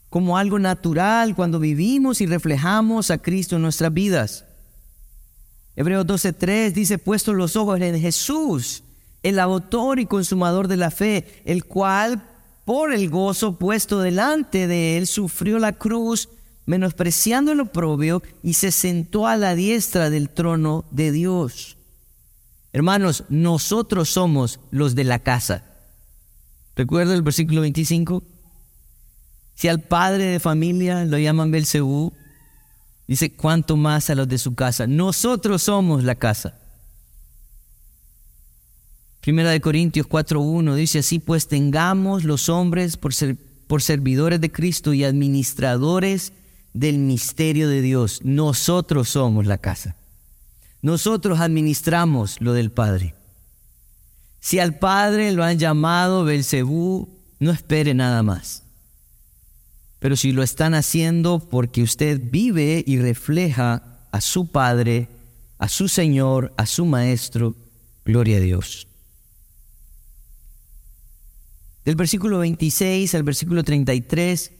como 0.09 0.35
algo 0.35 0.57
natural 0.57 1.35
cuando 1.35 1.59
vivimos 1.59 2.21
y 2.21 2.25
reflejamos 2.25 3.11
a 3.11 3.19
Cristo 3.19 3.55
en 3.55 3.61
nuestras 3.61 3.93
vidas. 3.93 4.45
Hebreos 5.75 6.07
12:3 6.07 6.73
dice, 6.73 6.97
puesto 6.97 7.33
los 7.33 7.55
ojos 7.55 7.79
en 7.81 7.99
Jesús, 7.99 8.83
el 9.21 9.37
autor 9.37 9.99
y 9.99 10.07
consumador 10.07 10.67
de 10.67 10.77
la 10.77 10.89
fe, 10.89 11.43
el 11.45 11.65
cual 11.65 12.27
por 12.65 12.93
el 12.93 13.11
gozo 13.11 13.59
puesto 13.59 14.01
delante 14.01 14.65
de 14.65 14.97
él 14.97 15.05
sufrió 15.05 15.59
la 15.59 15.73
cruz, 15.73 16.29
menospreciando 16.65 17.51
el 17.51 17.59
oprobio, 17.59 18.23
y 18.41 18.55
se 18.55 18.71
sentó 18.71 19.27
a 19.27 19.37
la 19.37 19.53
diestra 19.53 20.09
del 20.09 20.29
trono 20.29 20.85
de 20.89 21.11
Dios. 21.11 21.77
Hermanos, 22.73 23.23
nosotros 23.29 24.09
somos 24.09 24.59
los 24.71 24.95
de 24.95 25.03
la 25.03 25.19
casa. 25.19 25.63
¿Recuerda 26.75 27.13
el 27.13 27.21
versículo 27.21 27.61
25? 27.61 28.23
Si 29.53 29.67
al 29.67 29.79
padre 29.79 30.25
de 30.25 30.39
familia 30.39 31.05
lo 31.05 31.19
llaman 31.19 31.51
Belcebú, 31.51 32.13
dice, 33.07 33.31
¿cuánto 33.31 33.77
más 33.77 34.09
a 34.09 34.15
los 34.15 34.27
de 34.27 34.39
su 34.39 34.55
casa? 34.55 34.87
Nosotros 34.87 35.61
somos 35.61 36.03
la 36.03 36.15
casa. 36.15 36.59
Primera 39.21 39.51
de 39.51 39.61
Corintios 39.61 40.09
4.1 40.09 40.73
dice 40.73 40.99
así, 40.99 41.19
pues 41.19 41.47
tengamos 41.47 42.23
los 42.23 42.49
hombres 42.49 42.97
por, 42.97 43.13
ser, 43.13 43.37
por 43.67 43.83
servidores 43.83 44.41
de 44.41 44.51
Cristo 44.51 44.93
y 44.93 45.03
administradores 45.03 46.33
del 46.73 46.97
misterio 46.97 47.69
de 47.69 47.81
Dios. 47.81 48.21
Nosotros 48.23 49.09
somos 49.09 49.45
la 49.45 49.59
casa. 49.59 49.95
Nosotros 50.83 51.39
administramos 51.39 52.41
lo 52.41 52.51
del 52.51 52.69
Padre. 52.69 53.15
Si 54.41 54.59
al 54.59 54.77
Padre 54.77 55.31
lo 55.31 55.45
han 55.45 55.57
llamado 55.57 56.25
Belcebú, 56.25 57.07
no 57.39 57.51
espere 57.51 57.93
nada 57.93 58.21
más. 58.21 58.63
Pero 59.99 60.17
si 60.17 60.33
lo 60.33 60.43
están 60.43 60.73
haciendo 60.73 61.39
porque 61.39 61.81
usted 61.81 62.19
vive 62.21 62.83
y 62.85 62.99
refleja 62.99 64.01
a 64.11 64.19
su 64.19 64.51
Padre, 64.51 65.07
a 65.57 65.69
su 65.69 65.87
Señor, 65.87 66.53
a 66.57 66.65
su 66.65 66.85
Maestro, 66.85 67.55
gloria 68.03 68.35
a 68.35 68.41
Dios. 68.41 68.89
Del 71.85 71.95
versículo 71.95 72.39
26 72.39 73.15
al 73.15 73.23
versículo 73.23 73.63
33 73.63 74.51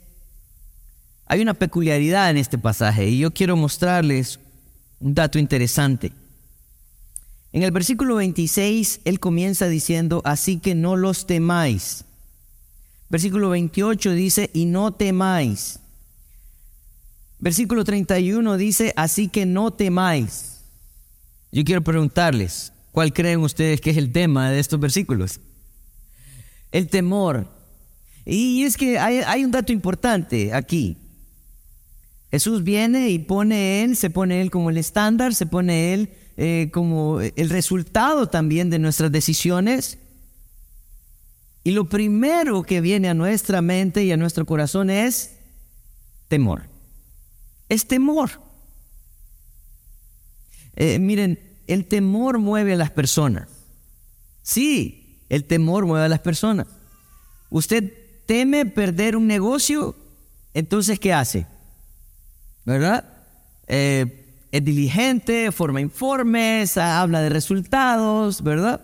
hay 1.25 1.41
una 1.41 1.53
peculiaridad 1.53 2.29
en 2.29 2.37
este 2.37 2.57
pasaje 2.57 3.09
y 3.09 3.19
yo 3.19 3.31
quiero 3.31 3.57
mostrarles 3.57 4.39
un 5.03 5.13
dato 5.13 5.37
interesante. 5.37 6.13
En 7.51 7.61
el 7.61 7.71
versículo 7.71 8.15
26, 8.15 9.01
él 9.03 9.19
comienza 9.19 9.67
diciendo, 9.67 10.21
así 10.23 10.59
que 10.59 10.75
no 10.75 10.95
los 10.95 11.27
temáis. 11.27 12.05
Versículo 13.09 13.49
28 13.49 14.11
dice, 14.13 14.49
y 14.53 14.65
no 14.65 14.93
temáis. 14.93 15.79
Versículo 17.37 17.83
31 17.83 18.55
dice, 18.55 18.93
así 18.95 19.27
que 19.27 19.45
no 19.45 19.71
temáis. 19.71 20.61
Yo 21.51 21.65
quiero 21.65 21.83
preguntarles, 21.83 22.71
¿cuál 22.93 23.11
creen 23.11 23.41
ustedes 23.41 23.81
que 23.81 23.89
es 23.89 23.97
el 23.97 24.13
tema 24.13 24.49
de 24.49 24.59
estos 24.59 24.79
versículos? 24.79 25.41
El 26.71 26.87
temor. 26.87 27.47
Y 28.25 28.63
es 28.63 28.77
que 28.77 28.97
hay, 28.97 29.43
un 29.43 29.51
dato 29.51 29.73
importante 29.73 30.53
aquí. 30.53 30.97
Jesús 32.33 32.63
viene 32.63 33.11
y 33.11 33.19
pone 33.19 33.83
él, 33.83 33.95
se 33.95 34.09
pone 34.09 34.41
él 34.41 34.49
como 34.49 34.71
el 34.71 34.77
estándar, 34.77 35.35
se 35.35 35.45
pone 35.45 35.93
él 35.93 36.15
eh, 36.35 36.71
como 36.73 37.21
el 37.21 37.49
resultado 37.51 38.27
también 38.27 38.71
de 38.71 38.79
nuestras 38.79 39.11
decisiones. 39.11 39.99
Y 41.63 41.73
lo 41.73 41.87
primero 41.87 42.63
que 42.63 42.81
viene 42.81 43.07
a 43.07 43.13
nuestra 43.13 43.61
mente 43.61 44.03
y 44.03 44.11
a 44.11 44.17
nuestro 44.17 44.47
corazón 44.47 44.89
es 44.89 45.35
temor. 46.27 46.63
Es 47.69 47.85
temor. 47.87 48.31
Eh, 50.75 50.97
miren, 50.97 51.37
el 51.67 51.85
temor 51.85 52.39
mueve 52.39 52.73
a 52.73 52.77
las 52.77 52.89
personas. 52.89 53.47
Sí, 54.41 55.23
el 55.29 55.43
temor 55.45 55.85
mueve 55.85 56.07
a 56.07 56.09
las 56.09 56.21
personas. 56.21 56.65
Usted 57.51 57.93
teme 58.25 58.65
perder 58.65 59.15
un 59.15 59.27
negocio, 59.27 59.95
entonces 60.55 60.97
¿qué 60.97 61.13
hace? 61.13 61.52
¿Verdad? 62.65 63.05
Eh, 63.67 64.23
es 64.51 64.63
diligente, 64.63 65.51
forma 65.51 65.81
informes, 65.81 66.77
habla 66.77 67.21
de 67.21 67.29
resultados, 67.29 68.43
¿verdad? 68.43 68.81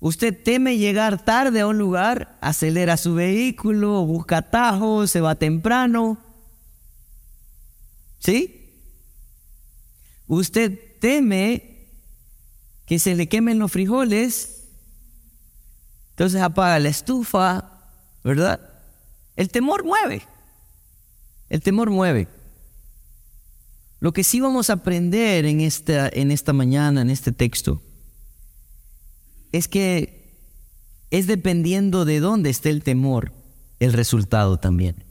Usted 0.00 0.36
teme 0.42 0.76
llegar 0.76 1.24
tarde 1.24 1.60
a 1.60 1.66
un 1.66 1.78
lugar, 1.78 2.36
acelera 2.40 2.96
su 2.96 3.14
vehículo, 3.14 4.04
busca 4.04 4.38
atajos, 4.38 5.10
se 5.10 5.20
va 5.20 5.34
temprano. 5.34 6.18
¿Sí? 8.18 8.70
Usted 10.26 10.78
teme 11.00 11.88
que 12.84 12.98
se 12.98 13.14
le 13.14 13.28
quemen 13.28 13.58
los 13.58 13.72
frijoles, 13.72 14.68
entonces 16.10 16.40
apaga 16.40 16.78
la 16.78 16.88
estufa, 16.88 17.80
¿verdad? 18.22 18.60
El 19.36 19.48
temor 19.48 19.84
mueve. 19.84 20.22
El 21.48 21.62
temor 21.62 21.90
mueve. 21.90 22.28
Lo 24.06 24.12
que 24.12 24.22
sí 24.22 24.38
vamos 24.38 24.70
a 24.70 24.74
aprender 24.74 25.46
en 25.46 25.60
esta, 25.60 26.08
en 26.08 26.30
esta 26.30 26.52
mañana, 26.52 27.02
en 27.02 27.10
este 27.10 27.32
texto, 27.32 27.82
es 29.50 29.66
que 29.66 30.30
es 31.10 31.26
dependiendo 31.26 32.04
de 32.04 32.20
dónde 32.20 32.50
esté 32.50 32.70
el 32.70 32.84
temor, 32.84 33.32
el 33.80 33.92
resultado 33.92 34.58
también. 34.58 35.02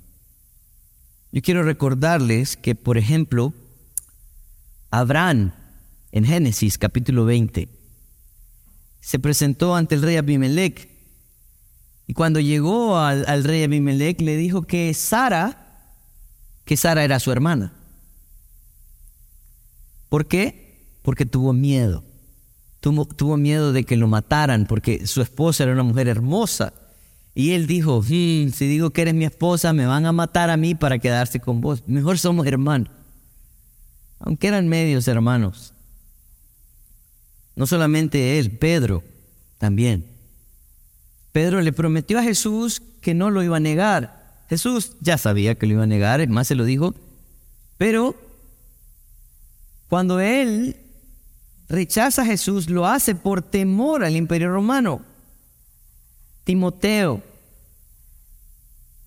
Yo 1.33 1.41
quiero 1.41 1.63
recordarles 1.63 2.55
que, 2.55 2.73
por 2.73 2.97
ejemplo, 2.97 3.53
Abraham 4.91 5.51
en 6.13 6.23
Génesis 6.23 6.77
capítulo 6.77 7.25
20 7.25 7.67
se 9.01 9.19
presentó 9.19 9.75
ante 9.75 9.95
el 9.95 10.03
rey 10.03 10.15
Abimelech 10.15 10.87
y 12.07 12.13
cuando 12.13 12.39
llegó 12.39 12.97
al, 12.97 13.25
al 13.27 13.43
rey 13.43 13.61
Abimelech 13.61 14.21
le 14.21 14.37
dijo 14.37 14.61
que 14.61 14.93
Sara, 14.93 15.81
que 16.63 16.77
Sara 16.77 17.03
era 17.03 17.19
su 17.19 17.33
hermana. 17.33 17.73
¿Por 20.09 20.27
qué? 20.27 20.97
Porque 21.01 21.25
tuvo 21.25 21.53
miedo. 21.53 22.03
Tuvo, 22.79 23.37
miedo 23.37 23.73
de 23.73 23.83
que 23.83 23.97
lo 23.97 24.07
mataran 24.07 24.67
porque 24.67 25.07
su 25.07 25.21
esposa 25.21 25.63
era 25.63 25.73
una 25.73 25.83
mujer 25.83 26.07
hermosa. 26.07 26.73
Y 27.33 27.51
él 27.51 27.65
dijo, 27.65 28.03
si 28.03 28.47
digo 28.59 28.91
que 28.91 29.01
eres 29.01 29.15
mi 29.15 29.25
esposa, 29.25 29.73
me 29.73 29.87
van 29.87 30.05
a 30.05 30.11
matar 30.11 30.49
a 30.49 30.57
mí 30.57 30.75
para 30.75 30.99
quedarse 30.99 31.39
con 31.39 31.61
vos. 31.61 31.83
Mejor 31.87 32.19
somos 32.19 32.45
hermanos. 32.45 32.89
Aunque 34.19 34.47
eran 34.47 34.67
medios 34.67 35.07
hermanos. 35.07 35.73
No 37.55 37.65
solamente 37.65 38.37
él, 38.37 38.51
Pedro 38.51 39.03
también. 39.57 40.05
Pedro 41.31 41.61
le 41.61 41.73
prometió 41.73 42.19
a 42.19 42.23
Jesús 42.23 42.81
que 43.01 43.13
no 43.13 43.31
lo 43.31 43.43
iba 43.43 43.57
a 43.57 43.61
negar. 43.61 44.43
Jesús 44.47 44.93
ya 45.01 45.17
sabía 45.17 45.55
que 45.55 45.65
lo 45.65 45.73
iba 45.73 45.83
a 45.83 45.87
negar, 45.87 46.25
más 46.29 46.47
se 46.47 46.55
lo 46.55 46.65
dijo. 46.65 46.93
Pero 47.77 48.15
cuando 49.89 50.19
él 50.19 50.75
rechaza 51.69 52.23
a 52.23 52.25
Jesús 52.25 52.69
lo 52.69 52.85
hace 52.85 53.15
por 53.15 53.41
temor 53.41 54.03
al 54.03 54.15
imperio 54.15 54.51
romano. 54.51 55.01
Timoteo. 56.43 57.21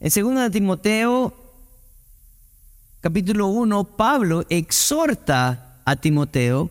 En 0.00 0.10
2 0.10 0.50
Timoteo, 0.50 1.34
capítulo 3.00 3.48
1, 3.48 3.84
Pablo 3.96 4.44
exhorta 4.48 5.80
a 5.84 5.96
Timoteo 5.96 6.70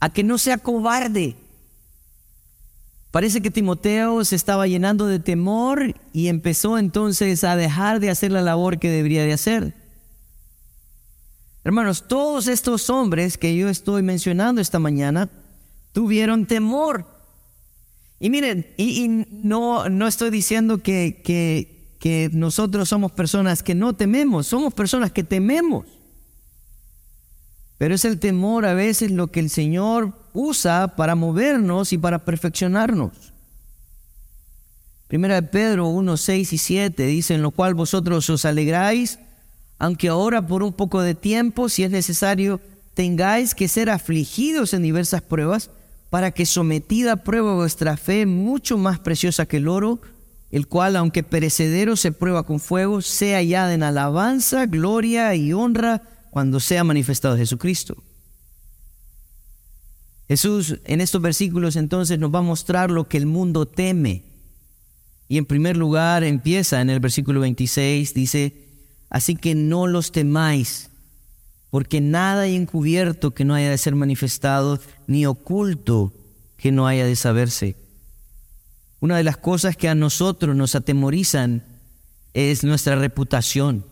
a 0.00 0.10
que 0.12 0.24
no 0.24 0.38
sea 0.38 0.58
cobarde. 0.58 1.36
Parece 3.10 3.42
que 3.42 3.50
Timoteo 3.50 4.24
se 4.24 4.36
estaba 4.36 4.66
llenando 4.66 5.06
de 5.06 5.20
temor 5.20 5.94
y 6.14 6.28
empezó 6.28 6.78
entonces 6.78 7.44
a 7.44 7.56
dejar 7.56 8.00
de 8.00 8.08
hacer 8.08 8.32
la 8.32 8.40
labor 8.40 8.78
que 8.78 8.90
debería 8.90 9.22
de 9.22 9.34
hacer. 9.34 9.81
Hermanos, 11.64 12.08
todos 12.08 12.48
estos 12.48 12.90
hombres 12.90 13.38
que 13.38 13.56
yo 13.56 13.68
estoy 13.68 14.02
mencionando 14.02 14.60
esta 14.60 14.80
mañana 14.80 15.30
tuvieron 15.92 16.46
temor. 16.46 17.06
Y 18.18 18.30
miren, 18.30 18.66
y, 18.76 19.26
no, 19.30 19.88
no 19.88 20.08
estoy 20.08 20.30
diciendo 20.30 20.82
que, 20.82 21.22
que, 21.24 22.30
nosotros 22.32 22.88
somos 22.88 23.12
personas 23.12 23.62
que 23.62 23.76
no 23.76 23.94
tememos, 23.94 24.48
somos 24.48 24.74
personas 24.74 25.12
que 25.12 25.22
tememos. 25.22 25.86
Pero 27.78 27.94
es 27.94 28.04
el 28.04 28.18
temor 28.18 28.66
a 28.66 28.74
veces 28.74 29.12
lo 29.12 29.28
que 29.28 29.38
el 29.38 29.50
Señor 29.50 30.12
usa 30.32 30.96
para 30.96 31.14
movernos 31.14 31.92
y 31.92 31.98
para 31.98 32.24
perfeccionarnos. 32.24 33.12
Primera 35.06 35.36
de 35.40 35.42
Pedro 35.42 35.88
1, 35.88 36.16
6 36.16 36.52
y 36.52 36.58
7 36.58 37.06
dice, 37.06 37.34
en 37.34 37.42
lo 37.42 37.52
cual 37.52 37.74
vosotros 37.74 38.28
os 38.30 38.44
alegráis 38.44 39.18
aunque 39.78 40.08
ahora 40.08 40.46
por 40.46 40.62
un 40.62 40.72
poco 40.72 41.02
de 41.02 41.14
tiempo, 41.14 41.68
si 41.68 41.82
es 41.82 41.90
necesario, 41.90 42.60
tengáis 42.94 43.54
que 43.54 43.68
ser 43.68 43.90
afligidos 43.90 44.74
en 44.74 44.82
diversas 44.82 45.22
pruebas, 45.22 45.70
para 46.10 46.30
que 46.30 46.44
sometida 46.44 47.12
a 47.12 47.24
prueba 47.24 47.54
vuestra 47.54 47.96
fe, 47.96 48.26
mucho 48.26 48.76
más 48.76 48.98
preciosa 48.98 49.46
que 49.46 49.56
el 49.56 49.68
oro, 49.68 50.00
el 50.50 50.68
cual, 50.68 50.96
aunque 50.96 51.22
perecedero, 51.22 51.96
se 51.96 52.12
prueba 52.12 52.42
con 52.42 52.60
fuego, 52.60 53.00
sea 53.00 53.38
hallada 53.38 53.72
en 53.72 53.82
alabanza, 53.82 54.66
gloria 54.66 55.34
y 55.34 55.54
honra 55.54 56.02
cuando 56.30 56.60
sea 56.60 56.84
manifestado 56.84 57.38
Jesucristo. 57.38 57.96
Jesús 60.28 60.78
en 60.84 61.00
estos 61.00 61.20
versículos 61.20 61.76
entonces 61.76 62.18
nos 62.18 62.34
va 62.34 62.38
a 62.38 62.42
mostrar 62.42 62.90
lo 62.90 63.08
que 63.08 63.16
el 63.16 63.26
mundo 63.26 63.66
teme. 63.66 64.24
Y 65.28 65.38
en 65.38 65.46
primer 65.46 65.76
lugar 65.76 66.24
empieza 66.24 66.80
en 66.82 66.90
el 66.90 67.00
versículo 67.00 67.40
26, 67.40 68.12
dice, 68.12 68.61
Así 69.12 69.36
que 69.36 69.54
no 69.54 69.86
los 69.86 70.10
temáis, 70.10 70.88
porque 71.68 72.00
nada 72.00 72.44
hay 72.44 72.56
encubierto 72.56 73.32
que 73.32 73.44
no 73.44 73.54
haya 73.54 73.68
de 73.68 73.76
ser 73.76 73.94
manifestado, 73.94 74.80
ni 75.06 75.26
oculto 75.26 76.14
que 76.56 76.72
no 76.72 76.86
haya 76.86 77.04
de 77.04 77.14
saberse. 77.14 77.76
Una 79.00 79.18
de 79.18 79.24
las 79.24 79.36
cosas 79.36 79.76
que 79.76 79.90
a 79.90 79.94
nosotros 79.94 80.56
nos 80.56 80.74
atemorizan 80.74 81.62
es 82.32 82.64
nuestra 82.64 82.96
reputación. 82.96 83.84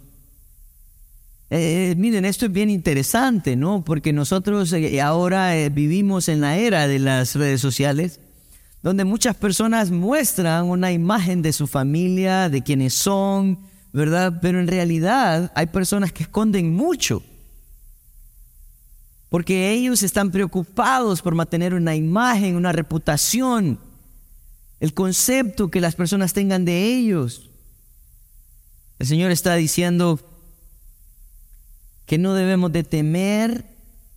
Eh, 1.51 1.95
miren, 1.99 2.25
esto 2.25 2.47
es 2.47 2.53
bien 2.53 2.71
interesante, 2.71 3.57
¿no? 3.57 3.85
Porque 3.85 4.15
nosotros 4.15 4.73
eh, 4.73 5.03
ahora 5.03 5.55
eh, 5.55 5.69
vivimos 5.69 6.31
en 6.31 6.41
la 6.41 6.57
era 6.57 6.89
de 6.89 6.99
las 6.99 7.35
redes 7.35 7.61
sociales, 7.61 8.21
donde 8.83 9.05
muchas 9.05 9.37
personas 9.37 9.91
muestran 9.91 10.65
una 10.65 10.93
imagen 10.93 11.43
de 11.43 11.53
su 11.53 11.67
familia, 11.67 12.49
de 12.49 12.63
quienes 12.63 12.95
son, 12.95 13.69
¿verdad? 13.93 14.39
Pero 14.41 14.61
en 14.61 14.69
realidad 14.69 15.53
hay 15.55 15.67
personas 15.67 16.13
que 16.13 16.23
esconden 16.23 16.75
mucho. 16.75 17.23
Porque 19.29 19.71
ellos 19.71 20.03
están 20.03 20.31
preocupados 20.31 21.23
por 21.23 21.35
mantener 21.35 21.75
una 21.75 21.95
imagen, 21.95 22.57
una 22.57 22.73
reputación, 22.73 23.79
el 24.81 24.93
concepto 24.95 25.71
que 25.71 25.81
las 25.81 25.95
personas 25.95 26.33
tengan 26.33 26.65
de 26.65 26.97
ellos. 26.97 27.51
El 28.99 29.07
Señor 29.07 29.31
está 29.31 29.55
diciendo 29.55 30.21
que 32.07 32.19
no 32.19 32.35
debemos 32.35 32.73
de 32.73 32.83
temer 32.83 33.65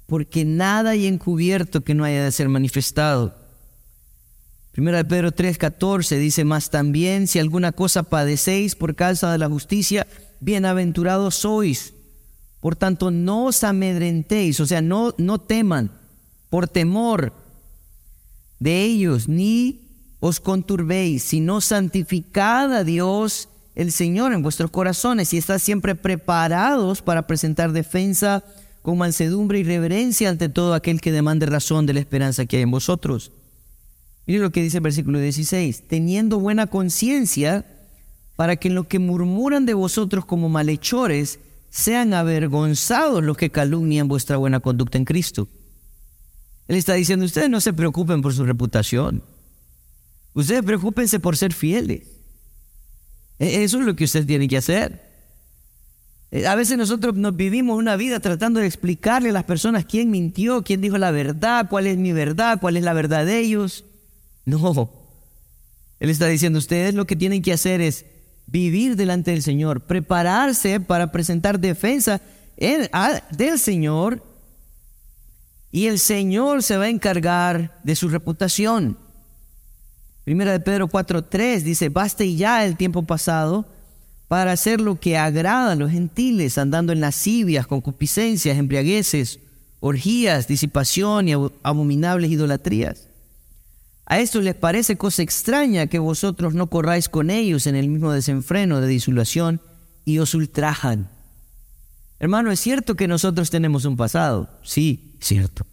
porque 0.07 0.45
nada 0.45 0.91
hay 0.91 1.05
encubierto 1.05 1.83
que 1.83 1.93
no 1.93 2.03
haya 2.03 2.23
de 2.23 2.31
ser 2.31 2.49
manifestado. 2.49 3.42
Primera 4.73 4.97
de 4.97 5.05
Pedro 5.05 5.31
3:14 5.31 6.17
dice, 6.17 6.45
más 6.45 6.71
también 6.71 7.27
si 7.27 7.38
alguna 7.38 7.73
cosa 7.73 8.01
padecéis 8.01 8.73
por 8.75 8.95
causa 8.95 9.31
de 9.31 9.38
la 9.38 9.47
justicia, 9.47 10.07
bienaventurados 10.39 11.36
sois. 11.36 11.93
Por 12.59 12.75
tanto, 12.75 13.12
no 13.12 13.45
os 13.45 13.63
amedrentéis, 13.63 14.59
o 14.59 14.65
sea, 14.65 14.81
no, 14.81 15.13
no 15.19 15.39
teman 15.39 15.91
por 16.49 16.67
temor 16.67 17.33
de 18.57 18.81
ellos, 18.81 19.27
ni 19.27 19.81
os 20.19 20.39
conturbéis, 20.39 21.21
sino 21.21 21.62
santificad 21.62 22.73
a 22.73 22.83
Dios 22.83 23.49
el 23.75 23.91
Señor 23.91 24.33
en 24.33 24.41
vuestros 24.41 24.71
corazones 24.71 25.36
y 25.36 25.38
estad 25.38 25.59
siempre 25.59 25.93
preparados 25.93 27.03
para 27.03 27.27
presentar 27.27 27.73
defensa 27.73 28.43
con 28.81 28.97
mansedumbre 28.97 29.59
y 29.59 29.63
reverencia 29.63 30.29
ante 30.29 30.49
todo 30.49 30.73
aquel 30.73 30.99
que 30.99 31.12
demande 31.12 31.45
razón 31.45 31.86
de 31.86 31.93
la 31.93 31.99
esperanza 31.99 32.47
que 32.47 32.57
hay 32.57 32.63
en 32.63 32.71
vosotros. 32.71 33.31
Mire 34.25 34.39
lo 34.39 34.51
que 34.51 34.62
dice 34.62 34.77
el 34.77 34.83
versículo 34.83 35.19
16, 35.19 35.88
teniendo 35.88 36.39
buena 36.39 36.67
conciencia 36.67 37.65
para 38.36 38.55
que 38.55 38.69
en 38.69 38.75
lo 38.75 38.88
que 38.88 38.99
murmuran 38.99 39.65
de 39.65 39.73
vosotros 39.73 40.25
como 40.25 40.49
malhechores 40.49 41.39
sean 41.69 42.13
avergonzados 42.13 43.23
los 43.23 43.36
que 43.36 43.49
calumnian 43.49 44.07
vuestra 44.07 44.38
buena 44.38 44.59
conducta 44.59 44.97
en 44.97 45.05
Cristo. 45.05 45.47
Él 46.67 46.77
está 46.77 46.93
diciendo, 46.93 47.25
ustedes 47.25 47.49
no 47.49 47.59
se 47.59 47.73
preocupen 47.73 48.21
por 48.21 48.33
su 48.33 48.45
reputación. 48.45 49.23
Ustedes 50.33 50.63
preocupense 50.63 51.19
por 51.19 51.36
ser 51.36 51.53
fieles. 51.53 52.03
E-, 53.39 53.63
eso 53.63 53.79
es 53.79 53.86
lo 53.86 53.95
que 53.95 54.05
ustedes 54.05 54.25
tienen 54.25 54.47
que 54.47 54.57
hacer. 54.57 55.03
Eh, 56.31 56.47
a 56.47 56.55
veces 56.55 56.77
nosotros 56.77 57.15
nos 57.15 57.36
vivimos 57.36 57.77
una 57.77 57.95
vida 57.95 58.19
tratando 58.19 58.59
de 58.59 58.67
explicarle 58.67 59.29
a 59.29 59.33
las 59.33 59.43
personas 59.43 59.86
quién 59.86 60.09
mintió, 60.09 60.63
quién 60.63 60.81
dijo 60.81 60.97
la 60.97 61.12
verdad, 61.12 61.67
cuál 61.69 61.88
es 61.88 61.97
mi 61.97 62.12
verdad, 62.12 62.59
cuál 62.59 62.77
es 62.77 62.83
la 62.83 62.93
verdad 62.93 63.25
de 63.25 63.39
ellos. 63.39 63.86
No. 64.45 64.89
Él 65.99 66.10
está 66.10 66.27
diciendo, 66.27 66.60
ustedes 66.60 66.93
lo 66.93 67.06
que 67.06 67.15
tienen 67.15 67.41
que 67.41 67.53
hacer 67.53 67.82
es 67.82 68.06
vivir 68.45 68.95
delante 68.95 69.32
del 69.32 69.41
Señor, 69.41 69.82
prepararse 69.82 70.79
para 70.79 71.12
presentar 71.12 71.60
defensa 71.60 72.21
del 72.58 73.60
Señor 73.60 74.21
y 75.71 75.88
el 75.88 75.97
Señor 75.97 76.62
se 76.62 76.77
va 76.77 76.86
a 76.86 76.89
encargar 76.89 77.79
de 77.84 77.95
su 77.95 78.10
reputación. 78.10 78.97
Primera 80.23 80.51
de 80.51 80.60
Pedro 80.60 80.88
4.3 80.88 81.62
dice, 81.62 81.89
baste 81.89 82.36
ya 82.36 82.65
el 82.65 82.77
tiempo 82.77 83.03
pasado 83.03 83.65
para 84.27 84.51
hacer 84.51 84.79
lo 84.79 84.99
que 84.99 85.17
agrada 85.17 85.71
a 85.71 85.75
los 85.75 85.91
gentiles, 85.91 86.58
andando 86.58 86.93
en 86.93 87.01
lascivias, 87.01 87.67
concupiscencias, 87.67 88.58
embriagueces, 88.58 89.39
orgías, 89.79 90.47
disipación 90.47 91.27
y 91.27 91.34
abominables 91.63 92.32
idolatrías. 92.32 93.08
A 94.05 94.19
esto 94.19 94.41
les 94.41 94.55
parece 94.55 94.97
cosa 94.97 95.21
extraña 95.21 95.87
que 95.87 95.99
vosotros 95.99 96.53
no 96.53 96.67
corráis 96.67 97.07
con 97.09 97.29
ellos 97.29 97.67
en 97.67 97.75
el 97.75 97.87
mismo 97.87 98.11
desenfreno 98.11 98.81
de 98.81 98.87
disulación 98.87 99.61
y 100.05 100.19
os 100.19 100.33
ultrajan. 100.33 101.09
Hermano, 102.19 102.51
es 102.51 102.59
cierto 102.59 102.95
que 102.95 103.07
nosotros 103.07 103.49
tenemos 103.49 103.85
un 103.85 103.97
pasado. 103.97 104.49
Sí, 104.63 105.15
cierto. 105.19 105.65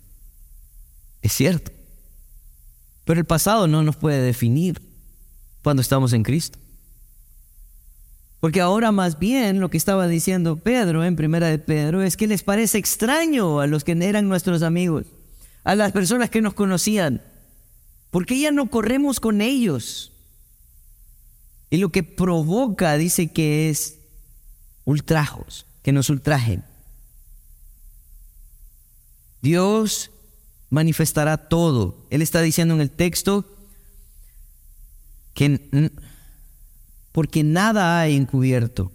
Es 1.23 1.33
cierto. 1.33 1.71
Pero 3.05 3.21
el 3.21 3.27
pasado 3.27 3.67
no 3.67 3.83
nos 3.83 3.97
puede 3.97 4.23
definir 4.23 4.81
cuando 5.63 5.83
estamos 5.83 6.13
en 6.13 6.23
Cristo. 6.23 6.59
Porque 8.41 8.61
ahora 8.61 8.91
más 8.91 9.19
bien 9.19 9.61
lo 9.61 9.69
que 9.69 9.77
estaba 9.77 10.09
diciendo 10.09 10.57
Pedro 10.57 11.05
en 11.05 11.15
primera 11.15 11.49
de 11.49 11.59
Pedro 11.59 12.03
es 12.03 12.17
que 12.17 12.27
les 12.27 12.43
parece 12.43 12.79
extraño 12.79 13.61
a 13.61 13.67
los 13.67 13.85
que 13.85 13.93
eran 13.93 14.29
nuestros 14.29 14.63
amigos, 14.63 15.05
a 15.63 15.75
las 15.75 15.93
personas 15.93 16.31
que 16.31 16.41
nos 16.41 16.55
conocían, 16.55 17.21
porque 18.11 18.39
ya 18.39 18.51
no 18.51 18.71
corremos 18.71 19.21
con 19.21 19.41
ellos. 19.41 20.13
Y 21.71 21.79
lo 21.79 21.91
que 21.91 22.03
provoca, 22.03 22.97
dice 22.97 23.33
que 23.33 23.71
es 23.71 23.99
ultrajos, 24.85 25.67
que 25.83 25.93
nos 25.93 26.11
ultrajen. 26.11 26.65
Dios 29.41 30.11
manifestará 30.69 31.49
todo. 31.49 32.07
Él 32.11 32.23
está 32.23 32.43
diciendo 32.43 32.75
en 32.75 32.81
el 32.81 32.91
texto 32.91 33.47
que 35.35 35.91
porque 37.13 37.43
nada 37.43 38.01
hay 38.01 38.17
encubierto 38.17 38.93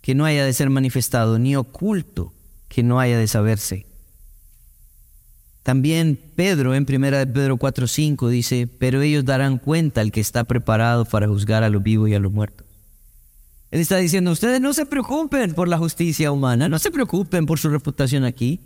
que 0.00 0.14
no 0.14 0.24
haya 0.24 0.44
de 0.44 0.52
ser 0.52 0.70
manifestado, 0.70 1.38
ni 1.38 1.56
oculto 1.56 2.32
que 2.68 2.82
no 2.82 3.00
haya 3.00 3.18
de 3.18 3.28
saberse. 3.28 3.86
También 5.62 6.18
Pedro 6.36 6.74
en 6.74 6.86
1 6.88 7.32
Pedro 7.32 7.56
4:5 7.56 8.28
dice, 8.28 8.66
pero 8.66 9.02
ellos 9.02 9.24
darán 9.24 9.58
cuenta 9.58 10.00
al 10.00 10.10
que 10.10 10.20
está 10.20 10.44
preparado 10.44 11.04
para 11.04 11.28
juzgar 11.28 11.62
a 11.62 11.68
los 11.68 11.82
vivos 11.82 12.08
y 12.08 12.14
a 12.14 12.18
los 12.18 12.32
muertos. 12.32 12.66
Él 13.70 13.80
está 13.80 13.98
diciendo, 13.98 14.32
ustedes 14.32 14.60
no 14.60 14.72
se 14.72 14.86
preocupen 14.86 15.54
por 15.54 15.68
la 15.68 15.78
justicia 15.78 16.32
humana, 16.32 16.68
no 16.68 16.78
se 16.78 16.90
preocupen 16.90 17.46
por 17.46 17.58
su 17.58 17.68
reputación 17.68 18.24
aquí. 18.24 18.60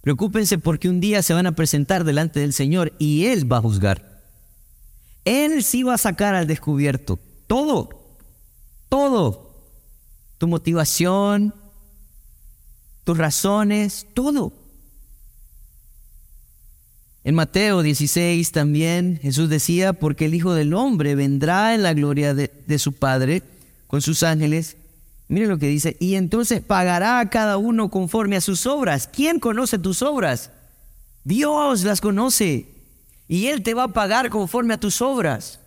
Preocúpense 0.00 0.58
porque 0.58 0.88
un 0.88 1.00
día 1.00 1.22
se 1.22 1.34
van 1.34 1.46
a 1.46 1.56
presentar 1.56 2.04
delante 2.04 2.38
del 2.38 2.52
Señor 2.52 2.92
y 2.98 3.24
Él 3.24 3.50
va 3.50 3.56
a 3.56 3.62
juzgar. 3.62 4.22
Él 5.24 5.64
sí 5.64 5.82
va 5.82 5.94
a 5.94 5.98
sacar 5.98 6.36
al 6.36 6.46
descubierto 6.46 7.18
todo, 7.48 7.88
todo. 8.88 9.44
Tu 10.38 10.46
motivación, 10.46 11.54
tus 13.02 13.18
razones, 13.18 14.06
todo. 14.14 14.52
En 17.26 17.34
Mateo 17.34 17.82
16 17.82 18.52
también 18.52 19.18
Jesús 19.20 19.48
decía, 19.48 19.94
porque 19.94 20.26
el 20.26 20.34
Hijo 20.36 20.54
del 20.54 20.72
Hombre 20.72 21.16
vendrá 21.16 21.74
en 21.74 21.82
la 21.82 21.92
gloria 21.92 22.34
de, 22.34 22.78
su 22.78 22.92
Padre 22.92 23.42
con 23.88 24.00
sus 24.00 24.22
ángeles 24.22 24.76
Mire 25.26 25.48
lo 25.48 25.58
que 25.58 25.66
dice, 25.66 25.96
y 25.98 26.14
entonces 26.14 26.62
pagará 26.62 27.18
a 27.18 27.28
cada 27.28 27.56
uno 27.56 27.90
conforme 27.90 28.36
a 28.36 28.40
sus 28.40 28.64
obras. 28.64 29.10
¿Quién 29.12 29.40
conoce 29.40 29.76
tus 29.76 30.02
obras? 30.02 30.52
Dios 31.24 31.82
las 31.82 32.00
conoce. 32.00 32.68
Y 33.26 33.46
Él 33.48 33.64
te 33.64 33.74
va 33.74 33.82
a 33.82 33.92
pagar 33.92 34.30
conforme 34.30 34.74
a 34.74 34.78
tus 34.78 35.02
obras. 35.02 35.58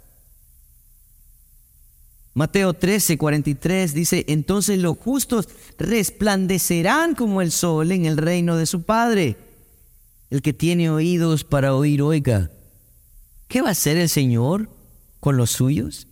Mateo 2.33 2.73
13, 2.73 3.17
43 3.17 3.93
dice, 3.93 4.23
entonces 4.29 4.79
los 4.79 4.97
justos 4.97 5.49
resplandecerán 5.77 7.15
como 7.15 7.41
el 7.41 7.51
sol 7.51 7.91
en 7.91 8.05
el 8.05 8.15
reino 8.15 8.55
de 8.55 8.65
su 8.65 8.83
Padre. 8.83 9.48
El 10.29 10.41
que 10.41 10.53
tiene 10.53 10.89
oídos 10.89 11.43
para 11.43 11.73
oír, 11.73 12.01
oiga. 12.01 12.51
¿Qué 13.47 13.61
va 13.61 13.69
a 13.69 13.71
hacer 13.71 13.97
el 13.97 14.09
Señor 14.09 14.69
con 15.19 15.37
los 15.37 15.51
suyos? 15.51 16.07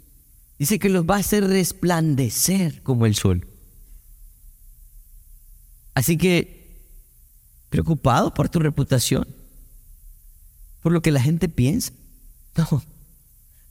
Dice 0.58 0.80
que 0.80 0.90
los 0.90 1.06
va 1.06 1.18
a 1.18 1.20
hacer 1.20 1.44
resplandecer 1.46 2.82
como 2.82 3.06
el 3.06 3.14
sol. 3.14 3.48
Así 5.94 6.18
que, 6.18 6.82
preocupado 7.70 8.34
por 8.34 8.50
tu 8.50 8.60
reputación, 8.60 9.28
por 10.82 10.92
lo 10.92 11.02
que 11.02 11.12
la 11.12 11.22
gente 11.22 11.50
piensa. 11.50 11.94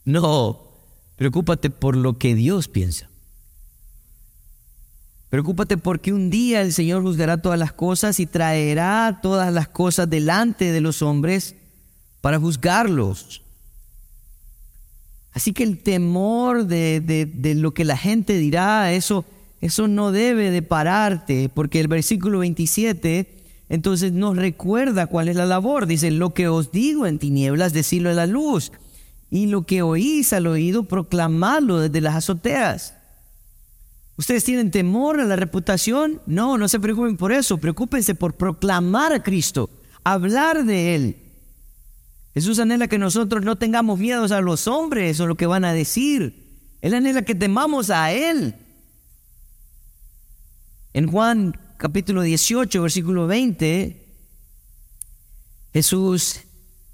No, 0.05 0.21
no, 0.21 0.71
preocúpate 1.17 1.69
por 1.69 1.97
lo 1.97 2.17
que 2.17 2.33
Dios 2.33 2.69
piensa. 2.69 3.09
Preocúpate 5.29 5.77
porque 5.77 6.13
un 6.13 6.29
día 6.29 6.61
el 6.61 6.71
Señor 6.71 7.03
juzgará 7.03 7.41
todas 7.41 7.59
las 7.59 7.73
cosas 7.73 8.19
y 8.19 8.25
traerá 8.25 9.19
todas 9.21 9.53
las 9.53 9.67
cosas 9.67 10.09
delante 10.09 10.71
de 10.71 10.81
los 10.81 11.01
hombres 11.01 11.55
para 12.21 12.39
juzgarlos. 12.39 13.41
Así 15.33 15.53
que 15.53 15.63
el 15.63 15.77
temor 15.77 16.65
de, 16.65 17.55
lo 17.55 17.73
que 17.73 17.85
la 17.85 17.97
gente 17.97 18.37
dirá, 18.37 18.91
eso, 18.93 19.25
eso 19.61 19.87
no 19.87 20.11
debe 20.11 20.49
de 20.49 20.61
pararte, 20.61 21.49
porque 21.53 21.79
el 21.79 21.87
versículo 21.87 22.39
27 22.39 23.35
entonces 23.69 24.13
nos 24.13 24.35
recuerda 24.35 25.07
cuál 25.07 25.27
es 25.27 25.35
la 25.35 25.45
labor. 25.45 25.85
Dice, 25.85 26.09
lo 26.09 26.33
que 26.33 26.47
os 26.47 26.71
digo 26.71 27.05
en 27.05 27.19
tinieblas, 27.19 27.73
decirlo 27.73 28.09
a 28.09 28.13
la 28.13 28.25
luz, 28.25 28.71
y 29.29 29.47
lo 29.47 29.63
que 29.63 29.81
oís 29.81 30.33
al 30.33 30.47
oído, 30.47 30.83
proclamadlo 30.83 31.81
desde 31.81 32.01
las 32.01 32.15
azoteas. 32.15 32.96
¿Ustedes 34.17 34.43
tienen 34.43 34.71
temor 34.71 35.19
a 35.19 35.25
la 35.25 35.35
reputación? 35.35 36.21
No, 36.25 36.57
no 36.57 36.67
se 36.67 36.79
preocupen 36.79 37.17
por 37.17 37.31
eso, 37.31 37.59
preocúpense 37.59 38.15
por 38.15 38.33
proclamar 38.33 39.13
a 39.13 39.21
Cristo, 39.21 39.69
hablar 40.03 40.65
de 40.65 40.95
Él. 40.95 41.17
Jesús 42.33 42.57
anhela 42.59 42.87
que 42.87 42.97
nosotros 42.97 43.45
no 43.45 43.57
tengamos 43.57 43.99
miedos 43.99 44.31
a 44.31 44.41
los 44.41 44.67
hombres 44.67 45.19
o 45.19 45.27
lo 45.27 45.35
que 45.35 45.45
van 45.45 45.65
a 45.65 45.73
decir. 45.73 46.47
Él 46.81 46.95
anhela 46.95 47.21
que 47.21 47.35
temamos 47.35 47.91
a 47.91 48.11
Él. 48.11 48.55
En 50.93 51.11
Juan 51.11 51.59
capítulo 51.77 52.23
18, 52.23 52.81
versículo 52.81 53.27
20, 53.27 54.03
Jesús 55.73 56.39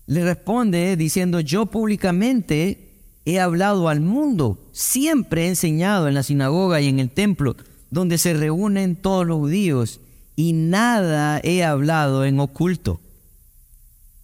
le 0.08 0.26
responde 0.26 0.98
diciendo, 0.98 1.40
yo 1.40 1.68
públicamente 1.68 2.93
he 3.26 3.40
hablado 3.40 3.90
al 3.90 4.02
mundo, 4.02 4.60
siempre 4.72 5.46
he 5.46 5.48
enseñado 5.48 6.08
en 6.08 6.14
la 6.14 6.24
sinagoga 6.24 6.82
y 6.82 6.88
en 6.88 7.00
el 7.00 7.10
templo, 7.10 7.56
donde 7.90 8.18
se 8.18 8.34
reúnen 8.34 8.96
todos 8.96 9.26
los 9.26 9.38
judíos, 9.38 10.00
y 10.36 10.54
nada 10.54 11.40
he 11.44 11.64
hablado 11.64 12.26
en 12.26 12.40
oculto. 12.40 13.00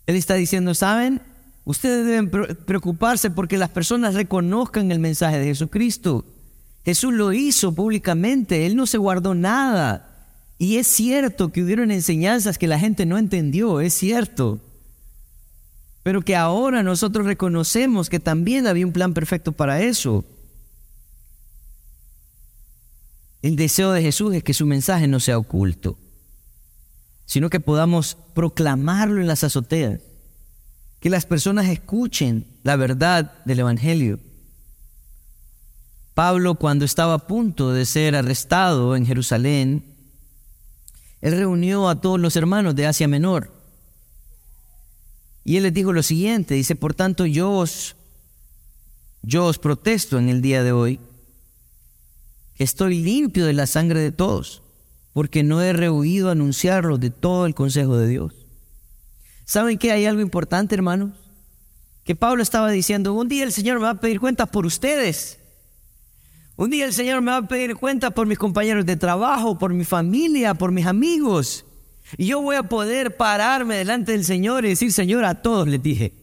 Él 0.08 0.16
está 0.16 0.34
diciendo, 0.34 0.74
¿saben? 0.74 1.22
Ustedes 1.66 2.06
deben 2.06 2.32
preocuparse 2.66 3.30
porque 3.30 3.60
las 3.60 3.70
personas 3.70 4.16
reconozcan 4.16 4.92
el 4.92 5.00
mensaje 5.00 5.38
de 5.38 5.46
Jesucristo. 5.46 6.26
Jesús 6.84 7.14
lo 7.14 7.32
hizo 7.32 7.76
públicamente, 7.76 8.66
Él 8.66 8.76
no 8.76 8.88
se 8.88 8.98
guardó 8.98 9.36
nada. 9.36 10.10
Y 10.58 10.78
es 10.78 10.88
cierto 10.88 11.52
que 11.52 11.64
hubieron 11.64 11.92
enseñanzas 11.92 12.58
que 12.58 12.68
la 12.68 12.80
gente 12.80 13.06
no 13.06 13.18
entendió, 13.18 13.82
es 13.82 13.94
cierto. 13.94 14.60
Pero 16.10 16.24
que 16.24 16.36
ahora 16.36 16.82
nosotros 16.82 17.28
reconocemos 17.28 18.10
que 18.10 18.20
también 18.20 18.66
había 18.66 18.84
un 18.84 18.94
plan 18.94 19.14
perfecto 19.14 19.52
para 19.52 19.84
eso. 19.84 20.26
El 23.44 23.56
deseo 23.56 23.92
de 23.92 24.02
Jesús 24.02 24.34
es 24.34 24.44
que 24.44 24.56
su 24.56 24.66
mensaje 24.66 25.08
no 25.08 25.20
sea 25.20 25.38
oculto, 25.38 26.00
sino 27.28 27.52
que 27.52 27.60
podamos 27.60 28.18
proclamarlo 28.34 29.22
en 29.22 29.28
las 29.28 29.44
azoteas, 29.44 30.02
que 31.00 31.12
las 31.12 31.28
personas 31.28 31.68
escuchen 31.68 32.48
la 32.64 32.76
verdad 32.76 33.44
del 33.46 33.60
Evangelio. 33.60 34.20
Pablo, 36.16 36.56
cuando 36.56 36.86
estaba 36.86 37.14
a 37.14 37.28
punto 37.28 37.72
de 37.72 37.86
ser 37.86 38.16
arrestado 38.16 38.96
en 38.96 39.06
Jerusalén, 39.06 39.86
él 41.22 41.38
reunió 41.38 41.88
a 41.88 42.02
todos 42.02 42.20
los 42.20 42.36
hermanos 42.36 42.74
de 42.74 42.88
Asia 42.88 43.08
Menor. 43.08 43.59
Y 45.50 45.58
él 45.58 45.64
les 45.64 45.74
dijo 45.74 45.94
lo 45.94 46.04
siguiente, 46.04 46.54
dice, 46.54 46.76
por 46.76 46.94
tanto 46.94 47.26
yo 47.26 47.50
os, 47.52 47.96
yo 49.24 49.46
os 49.46 49.58
protesto 49.58 50.20
en 50.20 50.30
el 50.30 50.44
día 50.44 50.62
de 50.62 50.74
hoy 50.74 51.00
Estoy 52.60 53.02
limpio 53.02 53.48
de 53.48 53.54
la 53.54 53.66
sangre 53.66 54.00
de 54.00 54.12
todos, 54.12 54.62
porque 55.12 55.42
no 55.42 55.60
he 55.60 55.74
rehuido 55.74 56.30
anunciarlo 56.30 57.00
de 57.00 57.10
todo 57.10 57.48
el 57.48 57.56
consejo 57.56 57.98
de 57.98 58.08
Dios. 58.08 58.36
¿Saben 59.44 59.80
que 59.80 59.92
hay 59.92 60.06
algo 60.06 60.22
importante, 60.22 60.76
hermanos? 60.76 61.14
Que 62.04 62.16
Pablo 62.16 62.44
estaba 62.44 62.70
diciendo, 62.70 63.16
un 63.16 63.28
día 63.28 63.44
el 63.44 63.52
Señor 63.52 63.80
me 63.80 63.86
va 63.86 63.90
a 63.90 64.00
pedir 64.00 64.20
cuentas 64.20 64.50
por 64.50 64.68
ustedes. 64.68 65.40
Un 66.58 66.70
día 66.70 66.86
el 66.86 66.94
Señor 66.94 67.24
me 67.24 67.32
va 67.32 67.38
a 67.38 67.48
pedir 67.48 67.76
cuentas 67.76 68.14
por 68.14 68.28
mis 68.28 68.38
compañeros 68.38 68.86
de 68.86 68.98
trabajo, 68.98 69.58
por 69.58 69.74
mi 69.74 69.84
familia, 69.84 70.54
por 70.54 70.72
mis 70.72 70.86
amigos. 70.86 71.66
Y 72.18 72.28
yo 72.28 72.42
voy 72.42 72.56
a 72.56 72.64
poder 72.64 73.18
pararme 73.18 73.76
delante 73.76 74.12
del 74.14 74.26
Señor 74.26 74.66
y 74.66 74.70
decir, 74.70 74.92
Señor, 74.92 75.26
a 75.26 75.42
todos 75.42 75.68
les 75.68 75.82
dije. 75.82 76.14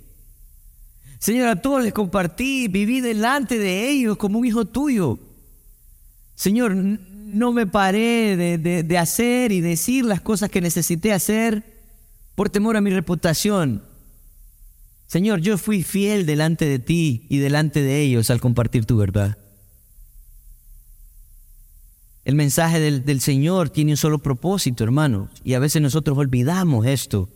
Señor, 1.18 1.48
a 1.48 1.60
todos 1.60 1.82
les 1.82 1.92
compartí, 1.92 2.68
viví 2.68 3.00
delante 3.00 3.58
de 3.58 3.88
ellos 3.88 4.16
como 4.16 4.38
un 4.38 4.46
hijo 4.46 4.64
tuyo. 4.64 5.18
Señor, 6.34 6.74
no 6.74 7.52
me 7.52 7.66
paré 7.66 8.36
de, 8.36 8.98
hacer 8.98 9.52
y 9.52 9.60
decir 9.60 10.04
las 10.04 10.20
cosas 10.20 10.50
que 10.50 10.60
necesité 10.60 11.12
hacer 11.12 11.64
por 12.34 12.50
temor 12.50 12.76
a 12.76 12.80
mi 12.80 12.90
reputación. 12.90 13.82
Señor, 15.06 15.40
yo 15.40 15.56
fui 15.56 15.82
fiel 15.82 16.26
delante 16.26 16.66
de 16.66 16.78
ti 16.78 17.26
y 17.28 17.38
delante 17.38 17.80
de 17.82 18.02
ellos 18.02 18.30
al 18.30 18.40
compartir 18.40 18.86
tu 18.86 18.96
verdad. 18.96 19.38
El 22.26 22.34
mensaje 22.34 22.78
del, 22.78 23.06
del, 23.06 23.22
Señor 23.22 23.70
tiene 23.70 23.92
un 23.92 23.96
solo 23.96 24.18
propósito, 24.18 24.84
hermanos, 24.84 25.30
y 25.44 25.54
a 25.54 25.58
veces 25.58 25.80
nosotros 25.80 26.18
olvidamos 26.18 26.84
esto. 26.84 27.30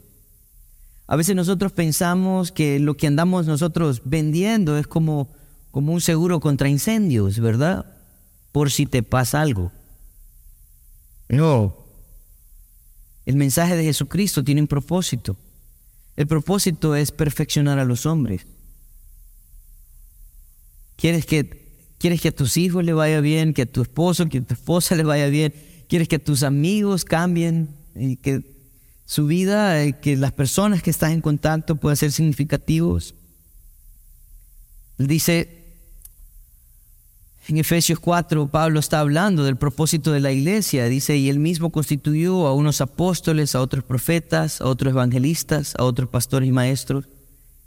A 1.06 1.16
veces 1.16 1.34
nosotros 1.34 1.72
pensamos 1.72 2.52
que 2.52 2.78
lo 2.78 2.96
que 2.96 3.06
andamos 3.06 3.46
nosotros 3.46 4.02
vendiendo 4.04 4.76
es 4.76 4.86
como, 4.86 5.30
como 5.70 5.94
un 5.94 6.02
seguro 6.02 6.40
contra 6.40 6.68
incendios, 6.68 7.38
¿verdad? 7.38 7.86
por 8.52 8.70
si 8.70 8.86
te 8.86 9.02
pasa 9.02 9.40
algo. 9.40 9.72
No. 11.28 11.76
El 13.26 13.36
mensaje 13.36 13.76
de 13.76 13.84
Jesucristo 13.84 14.42
tiene 14.42 14.60
un 14.60 14.66
propósito. 14.66 15.36
El 16.16 16.26
propósito 16.26 16.96
es 16.96 17.12
perfeccionar 17.12 17.78
a 17.78 17.84
los 17.84 18.06
hombres. 18.06 18.46
¿Quieres 20.96 21.24
que, 21.24 21.59
quieres 22.00 22.22
que 22.22 22.28
a 22.28 22.32
tus 22.32 22.56
hijos 22.56 22.82
le 22.82 22.94
vaya 22.94 23.20
bien, 23.20 23.52
que 23.52 23.62
a 23.62 23.66
tu 23.66 23.82
esposo, 23.82 24.26
que 24.26 24.38
a 24.38 24.42
tu 24.42 24.54
esposa 24.54 24.96
le 24.96 25.04
vaya 25.04 25.26
bien? 25.26 25.52
¿Quieres 25.86 26.08
que 26.08 26.16
a 26.16 26.18
tus 26.18 26.42
amigos 26.42 27.04
cambien 27.04 27.76
y 27.94 28.16
que 28.16 28.42
su 29.04 29.26
vida, 29.26 29.84
eh, 29.84 30.00
que 30.00 30.16
las 30.16 30.32
personas 30.32 30.82
que 30.82 30.88
están 30.88 31.12
en 31.12 31.20
contacto 31.20 31.76
puedan 31.76 31.98
ser 31.98 32.10
significativos? 32.10 33.14
Él 34.98 35.08
dice, 35.08 35.60
en 37.48 37.58
Efesios 37.58 38.00
4, 38.00 38.48
Pablo 38.48 38.80
está 38.80 39.00
hablando 39.00 39.44
del 39.44 39.56
propósito 39.56 40.10
de 40.12 40.20
la 40.20 40.32
iglesia. 40.32 40.86
Dice, 40.86 41.18
y 41.18 41.28
él 41.28 41.38
mismo 41.38 41.70
constituyó 41.70 42.46
a 42.46 42.54
unos 42.54 42.80
apóstoles, 42.80 43.54
a 43.54 43.60
otros 43.60 43.84
profetas, 43.84 44.62
a 44.62 44.66
otros 44.66 44.92
evangelistas, 44.92 45.74
a 45.76 45.84
otros 45.84 46.08
pastores 46.08 46.48
y 46.48 46.52
maestros. 46.52 47.08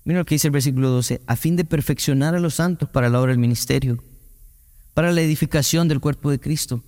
Mira 0.05 0.19
lo 0.19 0.25
que 0.25 0.35
dice 0.35 0.47
el 0.47 0.53
versículo 0.53 0.89
12, 0.89 1.21
a 1.27 1.35
fin 1.35 1.55
de 1.55 1.65
perfeccionar 1.65 2.33
a 2.33 2.39
los 2.39 2.55
santos 2.55 2.89
para 2.89 3.09
la 3.09 3.21
obra 3.21 3.31
del 3.31 3.39
ministerio, 3.39 4.03
para 4.93 5.11
la 5.11 5.21
edificación 5.21 5.87
del 5.87 5.99
cuerpo 5.99 6.31
de 6.31 6.39
Cristo 6.39 6.83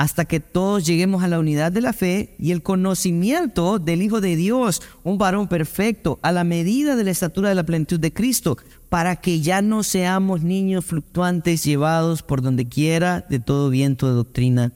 hasta 0.00 0.24
que 0.24 0.40
todos 0.40 0.86
lleguemos 0.86 1.22
a 1.22 1.28
la 1.28 1.38
unidad 1.38 1.72
de 1.72 1.82
la 1.82 1.92
fe 1.92 2.34
y 2.38 2.52
el 2.52 2.62
conocimiento 2.62 3.78
del 3.78 4.00
Hijo 4.00 4.22
de 4.22 4.34
Dios, 4.34 4.80
un 5.04 5.18
varón 5.18 5.46
perfecto, 5.46 6.18
a 6.22 6.32
la 6.32 6.42
medida 6.42 6.96
de 6.96 7.04
la 7.04 7.10
estatura 7.10 7.50
de 7.50 7.54
la 7.54 7.66
plenitud 7.66 8.00
de 8.00 8.10
Cristo, 8.10 8.56
para 8.88 9.16
que 9.16 9.42
ya 9.42 9.60
no 9.60 9.82
seamos 9.82 10.40
niños 10.40 10.86
fluctuantes 10.86 11.62
llevados 11.64 12.22
por 12.22 12.40
donde 12.40 12.66
quiera 12.66 13.26
de 13.28 13.40
todo 13.40 13.68
viento 13.68 14.08
de 14.08 14.14
doctrina, 14.14 14.72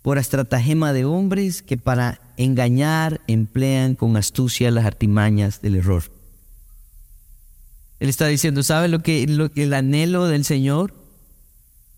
por 0.00 0.16
estratagema 0.16 0.94
de 0.94 1.04
hombres 1.04 1.60
que 1.60 1.76
para 1.76 2.22
engañar 2.38 3.20
emplean 3.26 3.94
con 3.94 4.16
astucia 4.16 4.70
las 4.70 4.86
artimañas 4.86 5.60
del 5.60 5.74
error. 5.74 6.04
Él 8.00 8.08
está 8.08 8.26
diciendo, 8.26 8.62
¿sabe 8.62 8.88
lo 8.88 9.00
que, 9.00 9.26
lo 9.26 9.50
que 9.50 9.64
el 9.64 9.74
anhelo 9.74 10.28
del 10.28 10.46
Señor? 10.46 10.94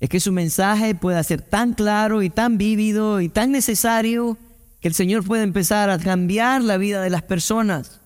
Es 0.01 0.09
que 0.09 0.21
su 0.21 0.33
mensaje 0.33 0.95
pueda 0.95 1.23
ser 1.25 1.43
tan 1.43 1.75
claro 1.75 2.23
y 2.23 2.31
tan 2.31 2.57
vívido 2.57 3.21
y 3.21 3.29
tan 3.29 3.51
necesario 3.51 4.37
que 4.81 4.89
el 4.89 4.95
Señor 4.95 5.25
pueda 5.25 5.43
empezar 5.43 5.91
a 5.91 5.99
cambiar 5.99 6.63
la 6.63 6.77
vida 6.77 7.03
de 7.03 7.11
las 7.11 7.23
personas. 7.23 8.01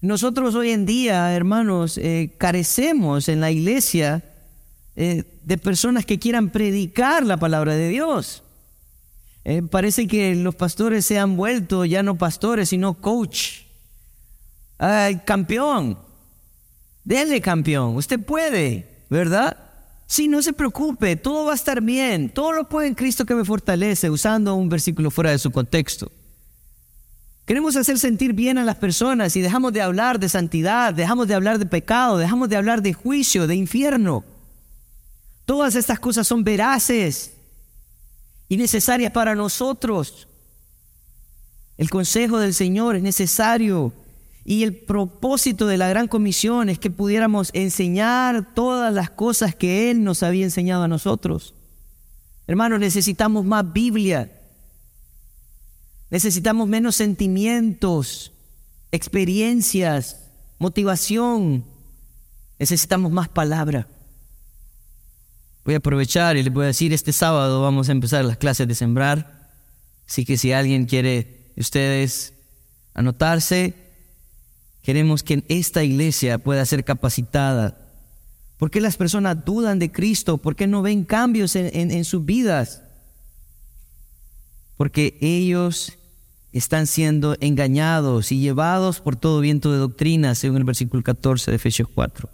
Nosotros 0.00 0.54
hoy 0.54 0.70
en 0.70 0.86
día, 0.86 1.34
hermanos, 1.34 1.98
eh, 1.98 2.32
carecemos 2.38 3.28
en 3.28 3.40
la 3.40 3.50
iglesia 3.50 4.22
eh, 4.96 5.24
de 5.42 5.58
personas 5.58 6.06
que 6.06 6.18
quieran 6.18 6.50
predicar 6.50 7.24
la 7.24 7.36
palabra 7.36 7.74
de 7.74 7.88
Dios. 7.88 8.42
Eh, 9.44 9.62
parece 9.62 10.06
que 10.06 10.34
los 10.34 10.54
pastores 10.54 11.04
se 11.04 11.18
han 11.18 11.36
vuelto 11.36 11.84
ya 11.84 12.02
no 12.02 12.16
pastores, 12.16 12.70
sino 12.70 12.94
coach. 12.94 13.62
Ay, 14.78 15.20
campeón. 15.24 15.98
Denle 17.04 17.42
campeón. 17.42 17.96
Usted 17.96 18.20
puede, 18.20 18.88
¿verdad? 19.10 19.63
Sí, 20.06 20.28
no 20.28 20.42
se 20.42 20.52
preocupe, 20.52 21.16
todo 21.16 21.46
va 21.46 21.52
a 21.52 21.56
estar 21.56 21.80
bien, 21.80 22.28
todo 22.28 22.52
lo 22.52 22.68
puede 22.68 22.88
en 22.88 22.94
Cristo 22.94 23.24
que 23.24 23.34
me 23.34 23.44
fortalece, 23.44 24.10
usando 24.10 24.54
un 24.54 24.68
versículo 24.68 25.10
fuera 25.10 25.30
de 25.30 25.38
su 25.38 25.50
contexto. 25.50 26.12
Queremos 27.46 27.76
hacer 27.76 27.98
sentir 27.98 28.32
bien 28.32 28.56
a 28.56 28.64
las 28.64 28.76
personas 28.76 29.36
y 29.36 29.40
dejamos 29.40 29.72
de 29.72 29.82
hablar 29.82 30.18
de 30.18 30.28
santidad, 30.28 30.94
dejamos 30.94 31.28
de 31.28 31.34
hablar 31.34 31.58
de 31.58 31.66
pecado, 31.66 32.16
dejamos 32.16 32.48
de 32.48 32.56
hablar 32.56 32.80
de 32.80 32.94
juicio, 32.94 33.46
de 33.46 33.54
infierno. 33.54 34.24
Todas 35.44 35.74
estas 35.74 35.98
cosas 35.98 36.26
son 36.26 36.42
veraces 36.42 37.32
y 38.48 38.56
necesarias 38.56 39.12
para 39.12 39.34
nosotros. 39.34 40.26
El 41.76 41.90
consejo 41.90 42.38
del 42.38 42.54
Señor 42.54 42.96
es 42.96 43.02
necesario 43.02 43.92
y 44.44 44.62
el 44.62 44.76
propósito 44.76 45.66
de 45.66 45.78
la 45.78 45.88
gran 45.88 46.06
comisión 46.06 46.68
es 46.68 46.78
que 46.78 46.90
pudiéramos 46.90 47.50
enseñar 47.54 48.54
todas 48.54 48.92
las 48.92 49.08
cosas 49.08 49.54
que 49.54 49.90
Él 49.90 50.04
nos 50.04 50.22
había 50.22 50.44
enseñado 50.44 50.82
a 50.82 50.88
nosotros. 50.88 51.54
Hermanos, 52.46 52.78
necesitamos 52.78 53.46
más 53.46 53.72
Biblia. 53.72 54.30
Necesitamos 56.10 56.68
menos 56.68 56.94
sentimientos, 56.96 58.32
experiencias, 58.92 60.20
motivación. 60.58 61.64
Necesitamos 62.58 63.10
más 63.10 63.28
palabra. 63.28 63.88
Voy 65.64 65.72
a 65.72 65.78
aprovechar 65.78 66.36
y 66.36 66.42
les 66.42 66.52
voy 66.52 66.64
a 66.64 66.68
decir, 66.68 66.92
este 66.92 67.14
sábado 67.14 67.62
vamos 67.62 67.88
a 67.88 67.92
empezar 67.92 68.22
las 68.26 68.36
clases 68.36 68.68
de 68.68 68.74
sembrar. 68.74 69.50
Así 70.06 70.26
que 70.26 70.36
si 70.36 70.52
alguien 70.52 70.84
quiere 70.84 71.50
ustedes 71.56 72.34
anotarse, 72.92 73.83
Queremos 74.84 75.22
que 75.22 75.42
esta 75.48 75.82
iglesia 75.82 76.36
pueda 76.36 76.66
ser 76.66 76.84
capacitada. 76.84 77.78
¿Por 78.58 78.70
qué 78.70 78.82
las 78.82 78.98
personas 78.98 79.42
dudan 79.42 79.78
de 79.78 79.90
Cristo? 79.90 80.36
¿Por 80.36 80.56
qué 80.56 80.66
no 80.66 80.82
ven 80.82 81.04
cambios 81.04 81.56
en, 81.56 82.04
sus 82.04 82.26
vidas? 82.26 82.82
Porque 84.76 85.16
ellos 85.22 85.94
están 86.52 86.86
siendo 86.86 87.34
engañados 87.40 88.30
y 88.30 88.40
llevados 88.40 89.00
por 89.00 89.16
todo 89.16 89.40
viento 89.40 89.72
de 89.72 89.78
doctrina, 89.78 90.34
según 90.34 90.58
el 90.58 90.64
versículo 90.64 91.02
14 91.02 91.50
de 91.50 91.56
Efesios 91.56 91.88
4. 91.94 92.28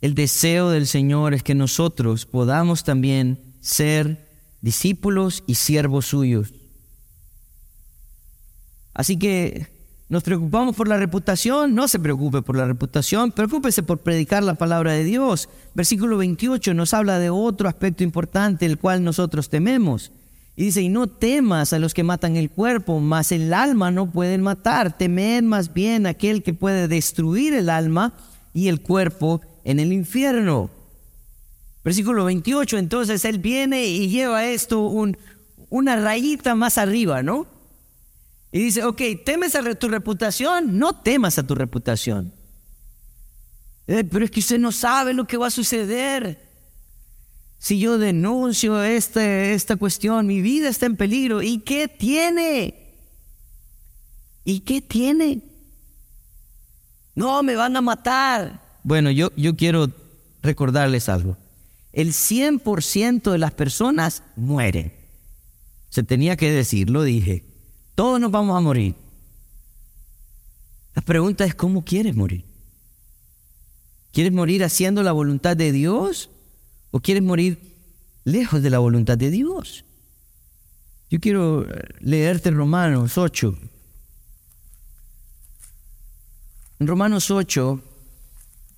El 0.00 0.16
deseo 0.16 0.70
del 0.70 0.88
Señor 0.88 1.34
es 1.34 1.44
que 1.44 1.54
nosotros 1.54 2.26
podamos 2.26 2.82
también 2.82 3.38
ser 3.60 4.28
discípulos 4.60 5.44
y 5.46 5.54
siervos 5.54 6.06
suyos. 6.06 6.52
Así 8.92 9.16
que 9.16 9.81
nos 10.12 10.22
preocupamos 10.22 10.76
por 10.76 10.88
la 10.88 10.98
reputación, 10.98 11.74
no 11.74 11.88
se 11.88 11.98
preocupe 11.98 12.42
por 12.42 12.54
la 12.54 12.66
reputación, 12.66 13.32
preocúpese 13.32 13.82
por 13.82 14.00
predicar 14.00 14.42
la 14.42 14.56
palabra 14.56 14.92
de 14.92 15.04
Dios. 15.04 15.48
Versículo 15.72 16.18
28 16.18 16.74
nos 16.74 16.92
habla 16.92 17.18
de 17.18 17.30
otro 17.30 17.66
aspecto 17.66 18.04
importante, 18.04 18.66
el 18.66 18.76
cual 18.76 19.02
nosotros 19.02 19.48
tememos, 19.48 20.12
Y 20.54 20.64
dice, 20.64 20.82
y 20.82 20.90
no 20.90 21.06
temas 21.06 21.72
a 21.72 21.78
los 21.78 21.94
que 21.94 22.02
matan 22.02 22.36
el 22.36 22.50
cuerpo, 22.50 23.00
mas 23.00 23.32
el 23.32 23.54
alma 23.54 23.90
no 23.90 24.10
pueden 24.10 24.42
matar. 24.42 24.98
Temed 24.98 25.44
más 25.44 25.72
bien 25.72 26.06
aquel 26.06 26.42
que 26.42 26.52
puede 26.52 26.88
destruir 26.88 27.54
el 27.54 27.70
alma 27.70 28.12
y 28.52 28.68
el 28.68 28.82
cuerpo 28.82 29.40
en 29.64 29.80
el 29.80 29.94
infierno. 29.94 30.68
Versículo 31.82 32.26
28, 32.26 32.76
entonces 32.76 33.24
él 33.24 33.38
viene 33.38 33.86
y 33.86 34.10
lleva 34.10 34.44
esto 34.44 34.82
un, 34.82 35.16
una 35.70 35.96
rayita 35.96 36.54
más 36.54 36.76
arriba, 36.76 37.22
¿no? 37.22 37.46
Y 38.52 38.60
dice, 38.60 38.84
ok, 38.84 39.00
¿temes 39.24 39.54
a 39.54 39.74
tu 39.74 39.88
reputación? 39.88 40.78
No 40.78 40.94
temas 40.94 41.38
a 41.38 41.46
tu 41.46 41.54
reputación. 41.54 42.34
Eh, 43.86 44.04
pero 44.04 44.26
es 44.26 44.30
que 44.30 44.40
usted 44.40 44.58
no 44.58 44.70
sabe 44.70 45.14
lo 45.14 45.26
que 45.26 45.38
va 45.38 45.46
a 45.46 45.50
suceder. 45.50 46.50
Si 47.58 47.78
yo 47.78 47.96
denuncio 47.96 48.82
este, 48.82 49.54
esta 49.54 49.76
cuestión, 49.76 50.26
mi 50.26 50.42
vida 50.42 50.68
está 50.68 50.84
en 50.84 50.96
peligro. 50.96 51.42
¿Y 51.42 51.60
qué 51.60 51.88
tiene? 51.88 52.74
¿Y 54.44 54.60
qué 54.60 54.82
tiene? 54.82 55.40
No, 57.14 57.42
me 57.42 57.56
van 57.56 57.76
a 57.76 57.80
matar. 57.80 58.60
Bueno, 58.82 59.10
yo, 59.10 59.30
yo 59.34 59.56
quiero 59.56 59.90
recordarles 60.42 61.08
algo. 61.08 61.38
El 61.92 62.12
100% 62.12 63.30
de 63.30 63.38
las 63.38 63.52
personas 63.52 64.22
mueren. 64.36 64.92
Se 65.88 66.02
tenía 66.02 66.36
que 66.36 66.50
decir, 66.50 66.90
lo 66.90 67.02
dije. 67.02 67.51
Todos 67.94 68.20
nos 68.20 68.30
vamos 68.30 68.56
a 68.56 68.60
morir. 68.60 68.94
La 70.94 71.02
pregunta 71.02 71.44
es, 71.44 71.54
¿cómo 71.54 71.84
quieres 71.84 72.14
morir? 72.14 72.44
¿Quieres 74.12 74.32
morir 74.32 74.62
haciendo 74.62 75.02
la 75.02 75.12
voluntad 75.12 75.56
de 75.56 75.72
Dios 75.72 76.30
o 76.90 77.00
quieres 77.00 77.22
morir 77.22 77.58
lejos 78.24 78.62
de 78.62 78.70
la 78.70 78.78
voluntad 78.78 79.16
de 79.16 79.30
Dios? 79.30 79.84
Yo 81.10 81.20
quiero 81.20 81.66
leerte 82.00 82.50
Romanos 82.50 83.18
8. 83.18 83.58
En 86.80 86.86
Romanos 86.86 87.30
8, 87.30 87.80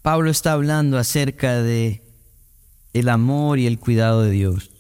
Pablo 0.02 0.30
está 0.30 0.52
hablando 0.52 0.98
acerca 0.98 1.62
de 1.62 2.02
el 2.92 3.08
amor 3.08 3.58
y 3.58 3.66
el 3.66 3.78
cuidado 3.78 4.22
de 4.22 4.30
Dios. 4.30 4.70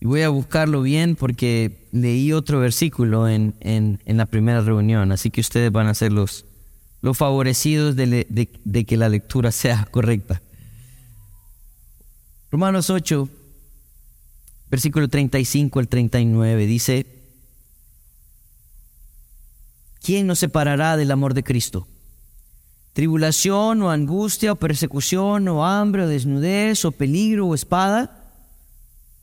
Y 0.00 0.06
voy 0.06 0.22
a 0.22 0.30
buscarlo 0.30 0.80
bien 0.80 1.14
porque 1.14 1.86
leí 1.92 2.32
otro 2.32 2.58
versículo 2.58 3.28
en, 3.28 3.54
en, 3.60 3.98
la 4.16 4.24
primera 4.24 4.62
reunión, 4.62 5.12
así 5.12 5.30
que 5.30 5.42
ustedes 5.42 5.70
van 5.70 5.88
a 5.88 5.94
ser 5.94 6.10
los, 6.10 6.46
los 7.02 7.18
favorecidos 7.18 7.96
de, 7.96 8.26
de 8.64 8.84
que 8.86 8.96
la 8.96 9.10
lectura 9.10 9.52
sea 9.52 9.86
correcta. 9.90 10.40
Romanos 12.50 12.88
8, 12.88 13.28
versículo 14.70 15.08
35 15.08 15.78
al 15.78 15.88
39 15.88 16.66
dice, 16.66 17.06
¿quién 20.02 20.26
nos 20.26 20.38
separará 20.38 20.96
del 20.96 21.10
amor 21.10 21.34
de 21.34 21.44
Cristo? 21.44 21.86
¿Tribulación 22.94 23.82
o 23.82 23.90
angustia 23.90 24.52
o 24.52 24.56
persecución 24.56 25.46
o 25.48 25.64
hambre 25.64 26.04
o 26.04 26.08
desnudez 26.08 26.84
o 26.84 26.90
peligro 26.90 27.46
o 27.46 27.54
espada? 27.54 28.19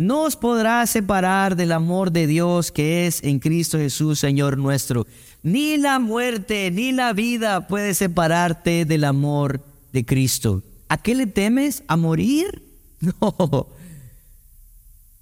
nos 0.00 0.34
podrá 0.34 0.86
separar 0.86 1.56
del 1.56 1.72
amor 1.72 2.10
de 2.10 2.26
Dios 2.26 2.72
que 2.72 3.06
es 3.06 3.22
en 3.22 3.38
Cristo 3.38 3.76
Jesús, 3.76 4.18
Señor 4.18 4.56
nuestro. 4.56 5.06
Ni 5.42 5.76
la 5.76 5.98
muerte, 5.98 6.70
ni 6.70 6.90
la 6.90 7.12
vida 7.12 7.66
puede 7.66 7.92
separarte 7.92 8.86
del 8.86 9.04
amor 9.04 9.62
de 9.92 10.06
Cristo. 10.06 10.62
¿A 10.88 10.96
qué 10.96 11.14
le 11.14 11.26
temes? 11.26 11.84
¿A 11.86 11.96
morir? 11.96 12.64
No. 13.00 13.68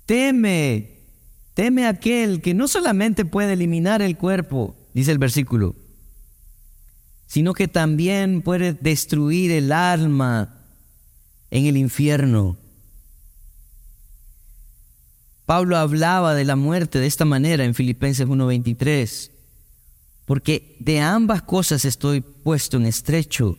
Teme, 0.07 0.91
teme 1.55 1.87
aquel 1.87 2.41
que 2.41 2.55
no 2.55 2.67
solamente 2.67 3.25
puede 3.25 3.53
eliminar 3.53 4.01
el 4.01 4.17
cuerpo, 4.17 4.77
dice 4.95 5.13
el 5.13 5.19
versículo, 5.19 5.77
sino 7.27 7.53
que 7.53 7.69
también 7.69 8.43
puede 8.43 8.73
destruir 8.73 9.51
el 9.51 9.71
alma 9.71 10.65
en 11.51 11.67
el 11.67 11.77
infierno. 11.77 12.57
Pablo 15.49 15.79
hablaba 15.79 16.35
de 16.35 16.45
la 16.45 16.57
muerte 16.57 16.99
de 16.99 17.07
esta 17.07 17.25
manera 17.25 17.65
en 17.65 17.75
Filipenses 17.75 18.27
1:23, 18.27 19.31
porque 20.27 20.77
de 20.79 21.01
ambas 21.01 21.41
cosas 21.41 21.87
estoy 21.87 22.21
puesto 22.21 22.77
en 22.77 22.85
estrecho, 22.85 23.57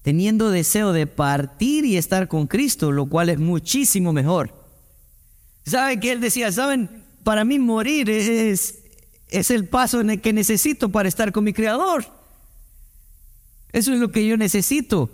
teniendo 0.00 0.50
deseo 0.50 0.94
de 0.94 1.06
partir 1.06 1.84
y 1.84 1.98
estar 1.98 2.28
con 2.28 2.46
Cristo, 2.46 2.92
lo 2.92 3.10
cual 3.10 3.28
es 3.28 3.38
muchísimo 3.38 4.14
mejor. 4.14 4.54
¿Saben 5.66 6.00
que 6.00 6.12
él 6.12 6.22
decía? 6.22 6.50
¿Saben? 6.50 7.04
Para 7.24 7.44
mí 7.44 7.58
morir 7.58 8.08
es, 8.08 8.78
es 9.28 9.50
el 9.50 9.68
paso 9.68 10.00
en 10.00 10.08
el 10.08 10.22
que 10.22 10.32
necesito 10.32 10.88
para 10.88 11.10
estar 11.10 11.30
con 11.30 11.44
mi 11.44 11.52
Creador. 11.52 12.06
Eso 13.70 13.92
es 13.92 14.00
lo 14.00 14.10
que 14.10 14.26
yo 14.26 14.38
necesito. 14.38 15.10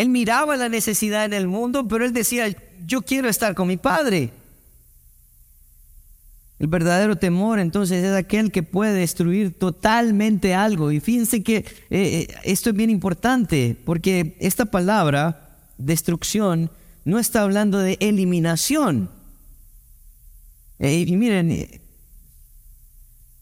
Él 0.00 0.08
miraba 0.08 0.56
la 0.56 0.70
necesidad 0.70 1.26
en 1.26 1.34
el 1.34 1.46
mundo, 1.46 1.86
pero 1.86 2.06
él 2.06 2.14
decía, 2.14 2.46
yo 2.86 3.02
quiero 3.02 3.28
estar 3.28 3.54
con 3.54 3.68
mi 3.68 3.76
Padre. 3.76 4.30
El 6.58 6.68
verdadero 6.68 7.16
temor 7.16 7.58
entonces 7.58 8.02
es 8.02 8.14
aquel 8.14 8.50
que 8.50 8.62
puede 8.62 8.94
destruir 8.94 9.52
totalmente 9.58 10.54
algo. 10.54 10.90
Y 10.90 11.00
fíjense 11.00 11.42
que 11.42 11.56
eh, 11.56 11.66
eh, 11.90 12.28
esto 12.44 12.70
es 12.70 12.76
bien 12.76 12.88
importante 12.88 13.76
porque 13.84 14.38
esta 14.40 14.64
palabra, 14.64 15.58
destrucción, 15.76 16.70
no 17.04 17.18
está 17.18 17.42
hablando 17.42 17.78
de 17.78 17.98
eliminación. 18.00 19.10
Eh, 20.78 21.04
y 21.06 21.14
miren, 21.14 21.68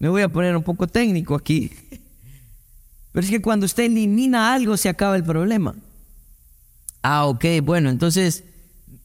me 0.00 0.08
voy 0.08 0.22
a 0.22 0.28
poner 0.28 0.56
un 0.56 0.64
poco 0.64 0.88
técnico 0.88 1.36
aquí. 1.36 1.70
Pero 3.12 3.24
es 3.24 3.30
que 3.30 3.40
cuando 3.40 3.64
usted 3.64 3.84
elimina 3.84 4.52
algo 4.52 4.76
se 4.76 4.88
acaba 4.88 5.14
el 5.14 5.22
problema. 5.22 5.76
Ah, 7.10 7.24
ok, 7.24 7.42
bueno, 7.62 7.88
entonces 7.88 8.44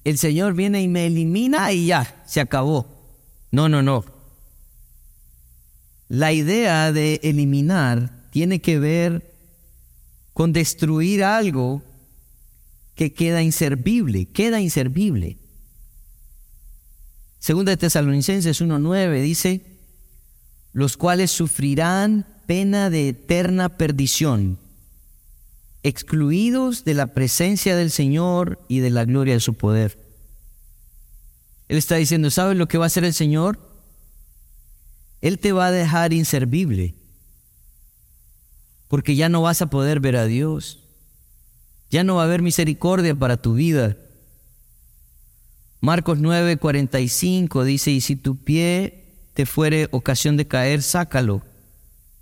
el 0.04 0.18
Señor 0.18 0.56
viene 0.56 0.82
y 0.82 0.90
me 0.90 1.06
elimina 1.06 1.72
y 1.72 1.86
ya, 1.86 2.22
se 2.28 2.42
acabó. 2.42 2.86
No, 3.50 3.70
no, 3.70 3.82
no. 3.82 4.04
La 6.10 6.34
idea 6.34 6.92
de 6.92 7.22
eliminar 7.24 8.28
tiene 8.30 8.60
que 8.60 8.78
ver 8.78 9.34
con 10.34 10.52
destruir 10.52 11.24
algo 11.24 11.82
que 12.94 13.14
queda 13.14 13.42
inservible, 13.42 14.26
queda 14.26 14.60
inservible. 14.60 15.38
Segunda 17.40 17.70
de 17.70 17.78
Tesalonicenses 17.78 18.62
1.9 18.62 19.22
dice, 19.22 19.62
los 20.74 20.98
cuales 20.98 21.32
sufrirán 21.32 22.28
pena 22.48 22.90
de 22.90 23.08
eterna 23.08 23.78
perdición 23.78 24.60
excluidos 25.84 26.86
de 26.86 26.94
la 26.94 27.08
presencia 27.08 27.76
del 27.76 27.92
Señor 27.92 28.60
y 28.68 28.80
de 28.80 28.90
la 28.90 29.06
gloria 29.06 29.34
de 29.34 29.40
su 29.42 29.54
poder. 29.54 30.00
Él 31.68 31.78
está 31.78 31.96
diciendo, 31.96 32.32
¿sabes 32.32 32.58
lo 32.58 32.68
que 32.68 32.78
va 32.78 32.86
a 32.86 32.88
hacer 32.88 33.04
el 33.04 33.14
Señor? 33.14 33.60
Él 35.22 35.40
te 35.40 35.52
va 35.52 35.68
a 35.68 35.72
dejar 35.72 36.14
inservible, 36.14 36.96
porque 38.88 39.16
ya 39.16 39.30
no 39.30 39.42
vas 39.42 39.62
a 39.62 39.70
poder 39.70 40.00
ver 40.00 40.16
a 40.16 40.26
Dios, 40.26 40.80
ya 41.90 42.04
no 42.04 42.16
va 42.16 42.24
a 42.24 42.26
haber 42.26 42.42
misericordia 42.42 43.16
para 43.16 43.38
tu 43.38 43.54
vida. 43.54 43.98
Marcos 45.80 46.20
9:45 46.20 47.64
dice, 47.64 47.92
y 47.92 48.02
si 48.02 48.16
tu 48.16 48.38
pie 48.38 49.30
te 49.34 49.46
fuere 49.46 49.90
ocasión 49.92 50.38
de 50.38 50.48
caer, 50.48 50.82
sácalo 50.82 51.42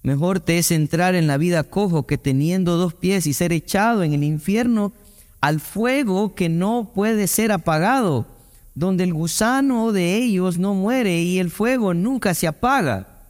Mejor 0.04 0.40
te 0.40 0.58
es 0.58 0.72
entrar 0.72 1.14
en 1.14 1.28
la 1.28 1.38
vida 1.38 1.64
cojo 1.64 2.08
que 2.08 2.18
teniendo 2.18 2.78
dos 2.78 2.94
pies 2.94 3.28
y 3.28 3.34
ser 3.34 3.54
echado 3.54 4.04
en 4.04 4.14
el 4.14 4.24
infierno 4.24 4.94
al 5.42 5.60
fuego 5.60 6.34
que 6.34 6.50
no 6.50 6.92
puede 6.94 7.28
ser 7.28 7.52
apagado, 7.52 8.28
donde 8.74 9.04
el 9.04 9.14
gusano 9.14 9.92
de 9.92 10.16
ellos 10.18 10.58
no 10.58 10.74
muere 10.74 11.22
y 11.22 11.40
el 11.40 11.52
fuego 11.52 11.94
nunca 11.94 12.34
se 12.34 12.48
apaga. 12.48 13.26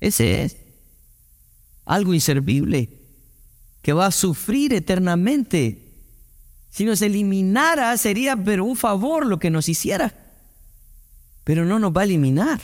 Ese 0.00 0.42
es 0.42 0.56
algo 1.86 2.12
inservible 2.12 2.90
que 3.80 3.92
va 3.92 4.06
a 4.06 4.10
sufrir 4.10 4.74
eternamente. 4.74 5.82
Si 6.68 6.84
nos 6.84 7.00
eliminara 7.00 7.96
sería 7.96 8.36
pero 8.36 8.64
un 8.64 8.76
favor 8.76 9.24
lo 9.24 9.38
que 9.38 9.50
nos 9.50 9.68
hiciera. 9.68 10.12
pero 11.44 11.64
no 11.64 11.78
nos 11.78 11.92
va 11.96 12.00
a 12.00 12.04
eliminar. 12.04 12.60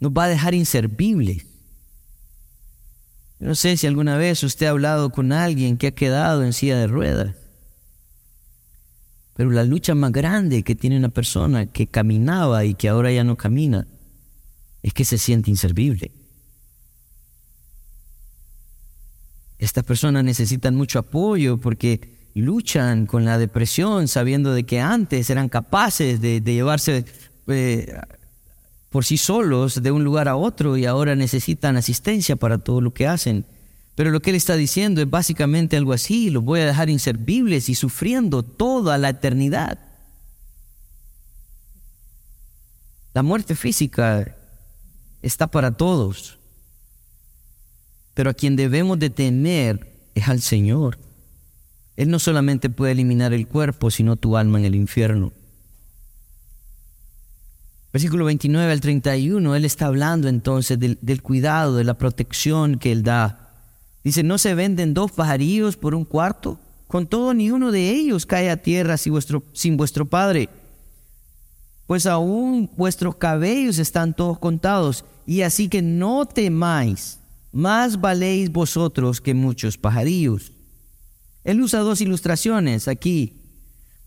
Nos 0.00 0.12
va 0.12 0.24
a 0.24 0.28
dejar 0.28 0.54
inservibles. 0.54 1.46
No 3.38 3.54
sé 3.54 3.76
si 3.76 3.86
alguna 3.86 4.16
vez 4.16 4.42
usted 4.42 4.66
ha 4.66 4.70
hablado 4.70 5.10
con 5.10 5.32
alguien 5.32 5.76
que 5.76 5.88
ha 5.88 5.94
quedado 5.94 6.44
en 6.44 6.52
silla 6.52 6.78
de 6.78 6.86
ruedas. 6.86 7.34
Pero 9.34 9.50
la 9.50 9.64
lucha 9.64 9.94
más 9.94 10.12
grande 10.12 10.62
que 10.62 10.74
tiene 10.74 10.96
una 10.96 11.10
persona 11.10 11.66
que 11.66 11.86
caminaba 11.86 12.64
y 12.64 12.74
que 12.74 12.88
ahora 12.88 13.12
ya 13.12 13.24
no 13.24 13.36
camina 13.36 13.86
es 14.82 14.94
que 14.94 15.04
se 15.04 15.18
siente 15.18 15.50
inservible. 15.50 16.12
Estas 19.58 19.84
personas 19.84 20.24
necesitan 20.24 20.74
mucho 20.74 20.98
apoyo 20.98 21.58
porque 21.58 22.30
luchan 22.34 23.06
con 23.06 23.24
la 23.24 23.38
depresión 23.38 24.08
sabiendo 24.08 24.52
de 24.52 24.64
que 24.64 24.80
antes 24.80 25.28
eran 25.28 25.48
capaces 25.48 26.20
de, 26.20 26.40
llevarse 26.40 27.04
eh, 27.48 28.00
por 28.96 29.04
sí 29.04 29.18
solos 29.18 29.82
de 29.82 29.90
un 29.90 30.04
lugar 30.04 30.26
a 30.26 30.36
otro 30.36 30.78
y 30.78 30.86
ahora 30.86 31.14
necesitan 31.14 31.76
asistencia 31.76 32.34
para 32.34 32.56
todo 32.56 32.80
lo 32.80 32.94
que 32.94 33.06
hacen. 33.06 33.44
Pero 33.94 34.10
lo 34.10 34.22
que 34.22 34.30
él 34.30 34.36
está 34.36 34.56
diciendo 34.56 35.02
es 35.02 35.10
básicamente 35.10 35.76
algo 35.76 35.92
así, 35.92 36.30
los 36.30 36.42
voy 36.42 36.60
a 36.60 36.64
dejar 36.64 36.88
inservibles 36.88 37.68
y 37.68 37.74
sufriendo 37.74 38.42
toda 38.42 38.96
la 38.96 39.10
eternidad. 39.10 39.78
La 43.12 43.22
muerte 43.22 43.54
física 43.54 44.34
está 45.20 45.46
para 45.48 45.72
todos, 45.72 46.38
pero 48.14 48.30
a 48.30 48.32
quien 48.32 48.56
debemos 48.56 48.98
de 48.98 49.10
temer 49.10 49.92
es 50.14 50.26
al 50.26 50.40
Señor. 50.40 50.98
Él 51.96 52.08
no 52.08 52.18
solamente 52.18 52.70
puede 52.70 52.92
eliminar 52.92 53.34
el 53.34 53.46
cuerpo, 53.46 53.90
sino 53.90 54.16
tu 54.16 54.38
alma 54.38 54.58
en 54.58 54.64
el 54.64 54.74
infierno. 54.74 55.34
Versículo 57.96 58.26
29 58.26 58.72
al 58.72 58.80
31, 58.82 59.54
Él 59.56 59.64
está 59.64 59.86
hablando 59.86 60.28
entonces 60.28 60.78
del, 60.78 61.22
cuidado, 61.22 61.76
de 61.76 61.84
la 61.84 61.94
protección 61.94 62.78
que 62.78 62.92
Él 62.92 63.02
da 63.02 63.54
Dice, 64.04 64.22
¿no 64.22 64.36
se 64.36 64.54
venden 64.54 64.92
dos 64.92 65.12
pajarillos 65.12 65.78
por 65.78 65.94
un 65.94 66.04
cuarto? 66.04 66.60
Con 66.88 67.06
todo, 67.06 67.32
ni 67.32 67.50
uno 67.50 67.72
de 67.72 67.88
ellos 67.92 68.26
cae 68.26 68.50
a 68.50 68.58
tierra 68.58 68.98
sin 68.98 69.14
vuestro, 69.14 69.44
sin 69.54 69.78
vuestro 69.78 70.04
Padre. 70.04 70.50
Pues 71.86 72.04
aún 72.04 72.68
vuestros 72.76 73.16
cabellos 73.16 73.78
están 73.78 74.12
todos 74.12 74.38
contados, 74.38 75.06
y 75.24 75.40
así 75.40 75.70
que 75.70 75.80
no 75.80 76.26
temáis, 76.26 77.18
más 77.50 77.98
valéis 77.98 78.52
vosotros 78.52 79.22
que 79.22 79.32
muchos 79.32 79.78
pajarillos. 79.78 80.52
Él 81.44 81.62
usa 81.62 81.80
dos 81.80 82.02
ilustraciones 82.02 82.88
aquí 82.88 83.45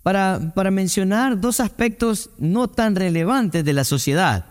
para, 0.04 0.72
mencionar 0.72 1.40
dos 1.40 1.60
aspectos 1.60 2.30
no 2.38 2.68
tan 2.68 2.96
relevantes 2.96 3.66
de 3.66 3.74
la 3.74 3.84
sociedad. 3.84 4.46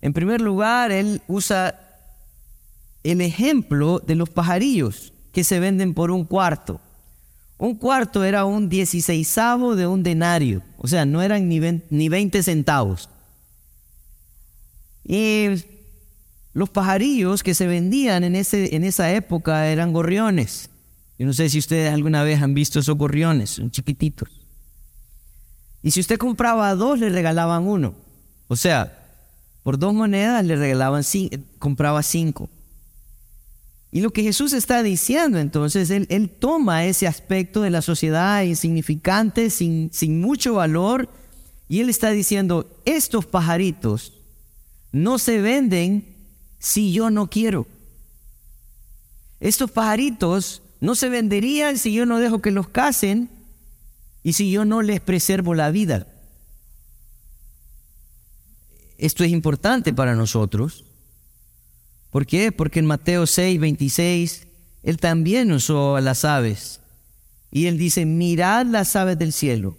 En 0.00 0.12
primer 0.12 0.40
lugar, 0.40 0.92
él 0.92 1.20
usa 1.26 1.78
el 3.02 3.20
ejemplo 3.20 3.98
de 3.98 4.14
los 4.14 4.30
pajarillos 4.30 5.12
que 5.32 5.44
se 5.44 5.60
venden 5.60 5.94
por 5.94 6.10
un 6.10 6.24
cuarto. 6.24 6.80
Un 7.58 7.74
cuarto 7.74 8.24
era 8.24 8.44
un 8.44 8.68
dieciséisavo 8.68 9.76
de 9.76 9.86
un 9.86 10.02
denario, 10.02 10.62
o 10.78 10.88
sea, 10.88 11.04
no 11.04 11.20
eran 11.20 11.48
ni, 11.48 11.60
ni 11.90 12.08
20 12.08 12.42
centavos. 12.42 13.10
Y 15.04 15.46
los 16.52 16.70
pajarillos 16.70 17.42
que 17.42 17.54
se 17.54 17.66
vendían 17.66 18.24
en, 18.24 18.36
ese, 18.36 18.74
en 18.74 18.84
esa 18.84 19.12
época 19.12 19.66
eran 19.68 19.92
gorriones. 19.92 20.70
Yo 21.20 21.26
no 21.26 21.34
sé 21.34 21.50
si 21.50 21.58
ustedes 21.58 21.92
alguna 21.92 22.22
vez 22.22 22.40
han 22.40 22.54
visto 22.54 22.78
esos 22.78 22.96
gorriones, 22.96 23.50
son 23.50 23.70
chiquititos. 23.70 24.26
Y 25.82 25.90
si 25.90 26.00
usted 26.00 26.16
compraba 26.16 26.74
dos, 26.74 26.98
le 26.98 27.10
regalaban 27.10 27.66
uno. 27.66 27.94
O 28.48 28.56
sea, 28.56 29.06
por 29.62 29.78
dos 29.78 29.92
monedas 29.92 30.42
le 30.46 30.56
regalaban, 30.56 31.04
compraba 31.58 32.02
cinco. 32.02 32.48
Y 33.92 34.00
lo 34.00 34.14
que 34.14 34.22
Jesús 34.22 34.54
está 34.54 34.82
diciendo 34.82 35.38
entonces, 35.38 35.90
él, 35.90 36.06
él 36.08 36.30
toma 36.30 36.86
ese 36.86 37.06
aspecto 37.06 37.60
de 37.60 37.68
la 37.68 37.82
sociedad 37.82 38.40
insignificante, 38.40 39.50
sin, 39.50 39.90
sin 39.92 40.22
mucho 40.22 40.54
valor, 40.54 41.10
y 41.68 41.80
él 41.80 41.90
está 41.90 42.12
diciendo, 42.12 42.80
estos 42.86 43.26
pajaritos 43.26 44.14
no 44.90 45.18
se 45.18 45.42
venden 45.42 46.16
si 46.58 46.94
yo 46.94 47.10
no 47.10 47.28
quiero. 47.28 47.66
Estos 49.38 49.70
pajaritos 49.70 50.62
no 50.80 50.94
se 50.94 51.08
venderían 51.08 51.78
si 51.78 51.92
yo 51.92 52.06
no 52.06 52.18
dejo 52.18 52.40
que 52.40 52.50
los 52.50 52.68
casen 52.68 53.28
y 54.22 54.34
si 54.34 54.50
yo 54.50 54.64
no 54.64 54.82
les 54.82 55.00
preservo 55.00 55.54
la 55.54 55.70
vida. 55.70 56.06
Esto 58.98 59.24
es 59.24 59.30
importante 59.30 59.94
para 59.94 60.14
nosotros 60.14 60.84
¿Por 62.10 62.26
qué? 62.26 62.50
Porque 62.52 62.80
en 62.80 62.86
Mateo 62.86 63.26
6, 63.26 63.60
26, 63.60 64.46
Él 64.82 64.98
también 64.98 65.52
usó 65.52 65.96
a 65.96 66.00
las 66.00 66.24
aves. 66.24 66.80
Y 67.52 67.66
Él 67.66 67.78
dice, 67.78 68.04
mirad 68.04 68.66
las 68.66 68.96
aves 68.96 69.18
del 69.18 69.32
cielo, 69.32 69.76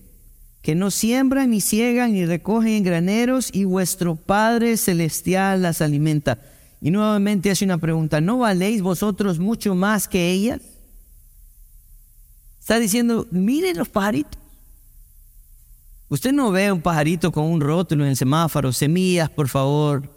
que 0.61 0.75
no 0.75 0.91
siembran, 0.91 1.51
ni 1.51 1.61
ciegan, 1.61 2.13
ni 2.13 2.25
recogen 2.25 2.69
en 2.69 2.83
graneros, 2.83 3.49
y 3.53 3.65
vuestro 3.65 4.15
Padre 4.15 4.77
Celestial 4.77 5.61
las 5.61 5.81
alimenta. 5.81 6.39
Y 6.81 6.91
nuevamente 6.91 7.51
hace 7.51 7.65
una 7.65 7.77
pregunta, 7.77 8.21
¿no 8.21 8.39
valéis 8.39 8.81
vosotros 8.81 9.39
mucho 9.39 9.75
más 9.75 10.07
que 10.07 10.31
ellas? 10.31 10.61
Está 12.61 12.79
diciendo, 12.79 13.27
miren 13.31 13.75
los 13.75 13.89
pajaritos. 13.89 14.39
Usted 16.09 16.31
no 16.31 16.51
ve 16.51 16.71
un 16.71 16.81
pajarito 16.81 17.31
con 17.31 17.45
un 17.45 17.59
rótulo 17.59 18.03
en 18.03 18.11
el 18.11 18.15
semáforo, 18.15 18.71
semillas, 18.71 19.29
por 19.31 19.49
favor, 19.49 20.07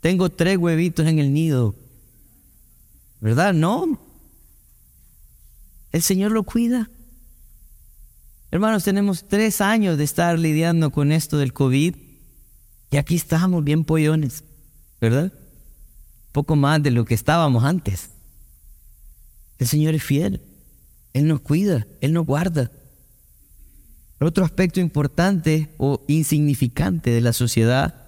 tengo 0.00 0.28
tres 0.28 0.58
huevitos 0.58 1.06
en 1.06 1.18
el 1.18 1.32
nido. 1.32 1.74
¿Verdad? 3.20 3.54
No. 3.54 3.98
El 5.90 6.02
Señor 6.02 6.32
lo 6.32 6.42
cuida. 6.42 6.90
Hermanos, 8.50 8.84
tenemos 8.84 9.26
tres 9.26 9.62
años 9.62 9.96
de 9.96 10.04
estar 10.04 10.38
lidiando 10.38 10.90
con 10.90 11.12
esto 11.12 11.38
del 11.38 11.54
COVID 11.54 11.96
y 12.90 12.96
aquí 12.98 13.14
estamos 13.16 13.64
bien 13.64 13.84
pollones, 13.84 14.44
¿verdad? 15.00 15.32
Poco 16.32 16.56
más 16.56 16.82
de 16.82 16.90
lo 16.90 17.06
que 17.06 17.14
estábamos 17.14 17.64
antes. 17.64 18.10
El 19.58 19.66
Señor 19.66 19.94
es 19.94 20.02
fiel. 20.02 20.42
Él 21.16 21.28
nos 21.28 21.40
cuida, 21.40 21.86
Él 22.02 22.12
nos 22.12 22.26
guarda. 22.26 22.70
Otro 24.20 24.44
aspecto 24.44 24.80
importante 24.80 25.74
o 25.78 26.04
insignificante 26.08 27.08
de 27.08 27.22
la 27.22 27.32
sociedad 27.32 28.06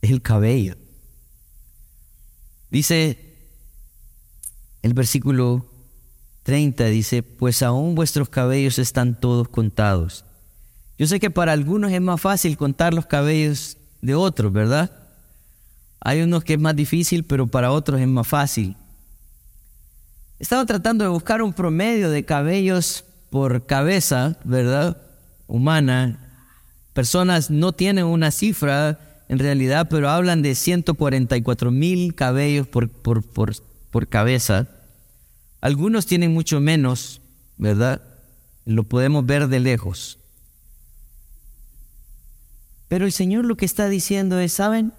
es 0.00 0.10
el 0.10 0.22
cabello. 0.22 0.76
Dice 2.70 3.36
el 4.80 4.94
versículo 4.94 5.70
30, 6.44 6.86
dice, 6.86 7.22
pues 7.22 7.62
aún 7.62 7.94
vuestros 7.94 8.30
cabellos 8.30 8.78
están 8.78 9.20
todos 9.20 9.50
contados. 9.50 10.24
Yo 10.96 11.06
sé 11.06 11.20
que 11.20 11.28
para 11.28 11.52
algunos 11.52 11.92
es 11.92 12.00
más 12.00 12.18
fácil 12.18 12.56
contar 12.56 12.94
los 12.94 13.04
cabellos 13.04 13.76
de 14.00 14.14
otros, 14.14 14.50
¿verdad? 14.54 14.90
Hay 16.00 16.22
unos 16.22 16.44
que 16.44 16.54
es 16.54 16.60
más 16.60 16.76
difícil, 16.76 17.26
pero 17.26 17.46
para 17.46 17.72
otros 17.72 18.00
es 18.00 18.08
más 18.08 18.26
fácil. 18.26 18.74
Estaba 20.42 20.66
tratando 20.66 21.04
de 21.04 21.10
buscar 21.10 21.40
un 21.40 21.52
promedio 21.52 22.10
de 22.10 22.24
cabellos 22.24 23.04
por 23.30 23.64
cabeza, 23.64 24.40
¿verdad? 24.42 25.00
Humana. 25.46 26.18
Personas 26.94 27.48
no 27.48 27.72
tienen 27.72 28.06
una 28.06 28.32
cifra 28.32 29.22
en 29.28 29.38
realidad, 29.38 29.86
pero 29.88 30.10
hablan 30.10 30.42
de 30.42 30.56
144 30.56 31.70
mil 31.70 32.16
cabellos 32.16 32.66
por, 32.66 32.88
por, 32.90 33.22
por, 33.22 34.08
cabeza. 34.08 34.66
Algunos 35.60 36.06
tienen 36.06 36.34
mucho 36.34 36.58
menos, 36.58 37.20
¿verdad? 37.56 38.02
Lo 38.64 38.82
podemos 38.82 39.24
ver 39.24 39.46
de 39.46 39.60
lejos. 39.60 40.18
Pero 42.88 43.04
el 43.06 43.12
Señor 43.12 43.44
lo 43.44 43.56
que 43.56 43.64
está 43.64 43.88
diciendo 43.88 44.40
es, 44.40 44.54
¿saben? 44.54 44.92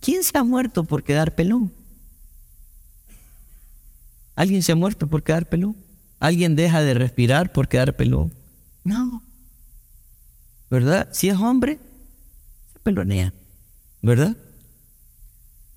¿Quién 0.00 0.22
se 0.22 0.38
ha 0.38 0.44
muerto 0.44 0.84
por 0.84 1.02
quedar 1.02 1.34
pelón? 1.34 1.72
¿Alguien 4.34 4.62
se 4.62 4.72
ha 4.72 4.76
muerto 4.76 5.06
por 5.06 5.22
quedar 5.22 5.48
pelón? 5.48 5.76
¿Alguien 6.20 6.56
deja 6.56 6.82
de 6.82 6.94
respirar 6.94 7.52
por 7.52 7.68
quedar 7.68 7.96
pelón? 7.96 8.32
No. 8.82 9.22
¿Verdad? 10.70 11.08
Si 11.12 11.28
es 11.28 11.36
hombre, 11.36 11.78
se 12.72 12.78
pelonea. 12.80 13.32
¿verdad? 14.04 14.36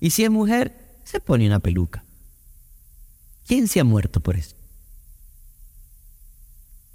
Y 0.00 0.10
si 0.10 0.22
es 0.22 0.30
mujer, 0.30 1.00
se 1.02 1.18
pone 1.18 1.46
una 1.46 1.60
peluca. 1.60 2.04
¿Quién 3.46 3.68
se 3.68 3.80
ha 3.80 3.84
muerto 3.84 4.20
por 4.20 4.36
eso? 4.36 4.54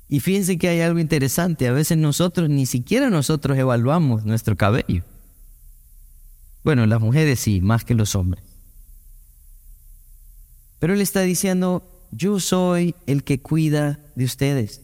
Y 0.07 0.19
fíjense 0.19 0.59
que 0.59 0.67
hay 0.67 0.81
algo 0.81 0.99
interesante, 0.99 1.67
a 1.67 1.71
veces 1.71 1.97
nosotros, 1.97 2.51
ni 2.51 2.67
siquiera 2.67 3.09
nosotros 3.09 3.57
evaluamos 3.57 4.25
nuestro 4.25 4.55
cabello. 4.55 5.03
Bueno, 6.63 6.85
las 6.85 7.01
mujeres 7.01 7.39
sí, 7.39 7.61
más 7.61 7.83
que 7.83 7.95
los 7.95 8.15
hombres. 8.15 8.43
Pero 10.83 10.95
él 10.95 10.99
está 10.99 11.21
diciendo, 11.21 11.81
yo 12.11 12.41
soy 12.41 12.93
el 13.07 13.23
que 13.23 13.39
cuida 13.39 14.01
de 14.15 14.25
ustedes. 14.25 14.81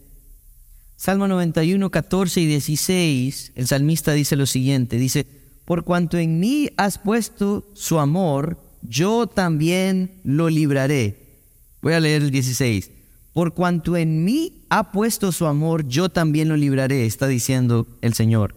Salmo 0.95 1.27
91, 1.27 1.91
14 1.91 2.39
y 2.39 2.45
16, 2.45 3.51
el 3.55 3.67
salmista 3.67 4.13
dice 4.13 4.37
lo 4.37 4.45
siguiente, 4.45 4.95
dice, 4.95 5.27
por 5.65 5.83
cuanto 5.83 6.17
en 6.17 6.39
mí 6.39 6.69
has 6.77 6.99
puesto 6.99 7.69
su 7.73 7.99
amor, 7.99 8.57
yo 8.81 9.27
también 9.27 10.21
lo 10.23 10.47
libraré. 10.47 11.41
Voy 11.81 11.91
a 11.91 11.99
leer 11.99 12.21
el 12.21 12.31
16. 12.31 12.91
Por 13.33 13.53
cuanto 13.53 13.97
en 13.97 14.23
mí 14.23 14.63
ha 14.69 14.93
puesto 14.93 15.33
su 15.33 15.47
amor, 15.47 15.85
yo 15.85 16.07
también 16.07 16.47
lo 16.47 16.55
libraré, 16.55 17.05
está 17.05 17.27
diciendo 17.27 17.87
el 17.99 18.13
Señor. 18.13 18.55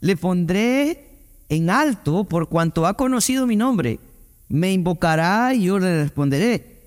Le 0.00 0.16
pondré 0.16 1.06
en 1.50 1.70
alto 1.70 2.24
por 2.24 2.48
cuanto 2.48 2.84
ha 2.84 2.94
conocido 2.94 3.46
mi 3.46 3.54
nombre. 3.54 4.00
Me 4.48 4.72
invocará 4.72 5.54
y 5.54 5.64
yo 5.64 5.78
le 5.78 6.02
responderé. 6.02 6.78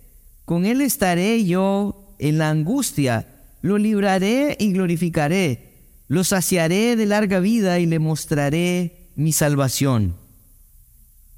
Con 0.45 0.65
él 0.65 0.81
estaré 0.81 1.45
yo 1.45 2.15
en 2.19 2.37
la 2.37 2.49
angustia. 2.49 3.27
Lo 3.61 3.77
libraré 3.77 4.57
y 4.59 4.71
glorificaré. 4.73 5.71
Lo 6.07 6.23
saciaré 6.23 6.95
de 6.95 7.05
larga 7.05 7.39
vida 7.39 7.79
y 7.79 7.85
le 7.85 7.99
mostraré 7.99 9.09
mi 9.15 9.31
salvación. 9.31 10.15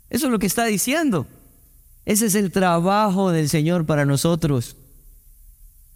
Eso 0.09 0.27
es 0.27 0.31
lo 0.31 0.39
que 0.39 0.47
está 0.47 0.65
diciendo. 0.65 1.27
Ese 2.05 2.25
es 2.25 2.35
el 2.35 2.51
trabajo 2.51 3.31
del 3.31 3.49
Señor 3.49 3.85
para 3.85 4.05
nosotros. 4.05 4.77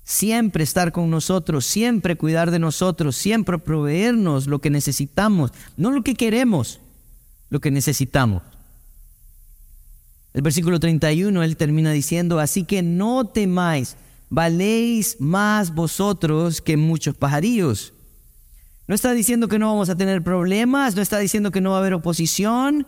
Siempre 0.04 0.64
estar 0.64 0.92
con 0.92 1.10
nosotros, 1.10 1.66
siempre 1.66 2.16
cuidar 2.16 2.50
de 2.50 2.60
nosotros, 2.60 3.16
siempre 3.18 3.58
proveernos 3.58 4.48
lo 4.48 4.60
que 4.60 4.70
necesitamos, 4.70 5.52
no 5.76 5.92
lo 5.92 6.02
que 6.02 6.16
queremos, 6.16 6.80
lo 7.50 7.60
que 7.60 7.72
necesitamos. 7.72 8.42
El 10.38 10.44
versículo 10.44 10.80
31, 10.80 11.42
él 11.42 11.58
termina 11.58 11.92
diciendo, 11.92 12.40
así 12.40 12.64
que 12.64 12.84
no 12.84 13.26
temáis, 13.26 13.98
valéis 14.30 15.18
más 15.20 15.74
vosotros 15.74 16.62
que 16.62 16.78
muchos 16.78 17.16
pajarillos. 17.16 17.96
No 18.86 18.94
está 18.94 19.14
diciendo 19.14 19.48
que 19.48 19.58
no 19.58 19.72
vamos 19.72 19.90
a 19.90 19.98
tener 19.98 20.24
problemas, 20.24 20.96
no 20.96 21.02
está 21.02 21.18
diciendo 21.18 21.50
que 21.50 21.60
no 21.60 21.72
va 21.72 21.78
a 21.78 21.80
haber 21.80 21.96
oposición, 21.96 22.86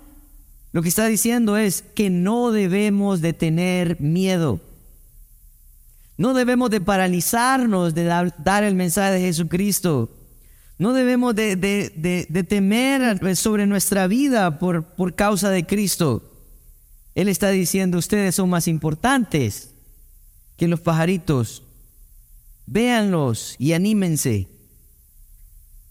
lo 0.73 0.83
que 0.83 0.89
está 0.89 1.07
diciendo 1.07 1.57
es 1.57 1.81
que 1.81 2.11
no 2.11 2.51
debemos 2.51 3.19
de 3.19 3.33
tener 3.33 3.99
miedo. 3.99 4.61
No 6.17 6.35
debemos 6.35 6.69
de 6.69 6.81
paralizarnos 6.81 7.95
de 7.95 8.03
dar 8.03 8.63
el 8.63 8.75
mensaje 8.75 9.13
de 9.13 9.21
Jesucristo. 9.21 10.15
No 10.77 10.93
debemos 10.93 11.33
de, 11.33 12.45
temer 12.47 13.35
sobre 13.35 13.65
nuestra 13.65 14.05
vida 14.05 14.59
por, 14.59 14.83
por 14.83 15.15
causa 15.15 15.49
de 15.49 15.65
Cristo. 15.65 16.28
Él 17.19 17.27
está 17.27 17.49
diciendo, 17.49 17.97
ustedes 17.97 18.35
son 18.35 18.49
más 18.49 18.65
importantes 18.69 19.71
que 20.55 20.69
los 20.69 20.79
pajaritos. 20.79 21.63
Véanlos 22.65 23.57
y 23.59 23.73
anímense. 23.73 24.47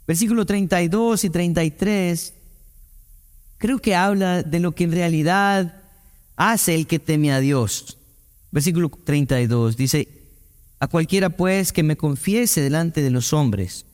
Versículo 0.06 0.46
32 0.46 1.24
y 1.24 1.28
33 1.28 2.32
creo 3.58 3.78
que 3.78 3.94
habla 3.94 4.42
de 4.42 4.58
lo 4.58 4.74
que 4.74 4.84
en 4.84 4.92
realidad 4.92 5.82
hace 6.36 6.74
el 6.74 6.86
que 6.86 6.98
teme 6.98 7.30
a 7.30 7.40
Dios. 7.40 7.98
Versículo 8.50 8.88
32 8.88 9.76
dice, 9.76 10.08
a 10.80 10.86
cualquiera 10.86 11.28
pues 11.28 11.74
que 11.74 11.82
me 11.82 11.98
confiese 11.98 12.62
delante 12.62 13.02
de 13.02 13.10
los 13.10 13.34
hombres, 13.34 13.84